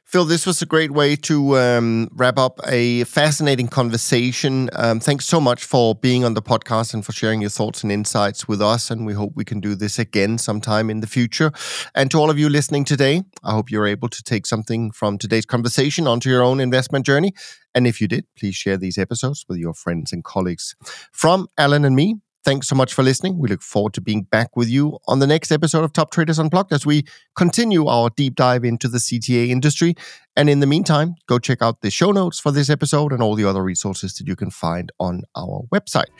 Phil, 0.05 0.23
this 0.23 0.45
was 0.45 0.61
a 0.61 0.67
great 0.67 0.91
way 0.91 1.15
to 1.15 1.57
um, 1.57 2.07
wrap 2.13 2.37
up 2.37 2.59
a 2.67 3.03
fascinating 3.05 3.67
conversation. 3.67 4.69
Um, 4.73 4.99
thanks 4.99 5.25
so 5.25 5.41
much 5.41 5.63
for 5.63 5.95
being 5.95 6.23
on 6.23 6.35
the 6.35 6.43
podcast 6.43 6.93
and 6.93 7.03
for 7.03 7.11
sharing 7.11 7.41
your 7.41 7.49
thoughts 7.49 7.81
and 7.81 7.91
insights 7.91 8.47
with 8.47 8.61
us. 8.61 8.91
And 8.91 9.07
we 9.07 9.13
hope 9.13 9.33
we 9.35 9.43
can 9.43 9.59
do 9.59 9.73
this 9.73 9.97
again 9.97 10.37
sometime 10.37 10.91
in 10.91 10.99
the 10.99 11.07
future. 11.07 11.51
And 11.95 12.11
to 12.11 12.19
all 12.19 12.29
of 12.29 12.37
you 12.37 12.49
listening 12.49 12.85
today, 12.85 13.23
I 13.43 13.53
hope 13.53 13.71
you're 13.71 13.87
able 13.87 14.09
to 14.09 14.23
take 14.23 14.45
something 14.45 14.91
from 14.91 15.17
today's 15.17 15.45
conversation 15.45 16.05
onto 16.05 16.29
your 16.29 16.43
own 16.43 16.59
investment 16.59 17.03
journey. 17.03 17.33
And 17.73 17.87
if 17.87 17.99
you 17.99 18.07
did, 18.07 18.25
please 18.37 18.55
share 18.55 18.77
these 18.77 18.99
episodes 18.99 19.43
with 19.49 19.57
your 19.57 19.73
friends 19.73 20.13
and 20.13 20.23
colleagues. 20.23 20.75
From 21.11 21.47
Alan 21.57 21.83
and 21.83 21.95
me, 21.95 22.21
Thanks 22.45 22.67
so 22.67 22.75
much 22.75 22.93
for 22.93 23.01
listening. 23.01 23.39
We 23.39 23.49
look 23.49 23.63
forward 23.63 23.93
to 23.95 24.01
being 24.01 24.21
back 24.21 24.55
with 24.55 24.69
you 24.69 24.99
on 25.07 25.17
the 25.17 25.25
next 25.25 25.51
episode 25.51 25.83
of 25.83 25.93
Top 25.93 26.11
Traders 26.11 26.37
Unplugged 26.37 26.71
as 26.71 26.85
we 26.85 27.03
continue 27.35 27.87
our 27.87 28.11
deep 28.11 28.35
dive 28.35 28.63
into 28.63 28.87
the 28.87 28.99
CTA 28.99 29.49
industry. 29.49 29.95
And 30.37 30.47
in 30.47 30.59
the 30.59 30.67
meantime, 30.67 31.15
go 31.25 31.39
check 31.39 31.63
out 31.63 31.81
the 31.81 31.89
show 31.89 32.11
notes 32.11 32.39
for 32.39 32.51
this 32.51 32.69
episode 32.69 33.13
and 33.13 33.23
all 33.23 33.33
the 33.33 33.45
other 33.45 33.63
resources 33.63 34.13
that 34.17 34.27
you 34.27 34.35
can 34.35 34.51
find 34.51 34.91
on 34.99 35.23
our 35.35 35.63
website. 35.73 36.11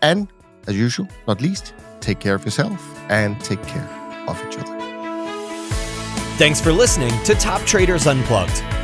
And 0.00 0.32
as 0.66 0.74
usual, 0.74 1.06
not 1.28 1.42
least, 1.42 1.74
take 2.00 2.18
care 2.18 2.34
of 2.34 2.46
yourself 2.46 2.98
and 3.10 3.38
take 3.44 3.62
care 3.64 3.86
of 4.26 4.42
each 4.46 4.56
other. 4.58 4.78
Thanks 6.38 6.62
for 6.62 6.72
listening 6.72 7.12
to 7.24 7.34
Top 7.34 7.60
Traders 7.66 8.06
Unplugged. 8.06 8.83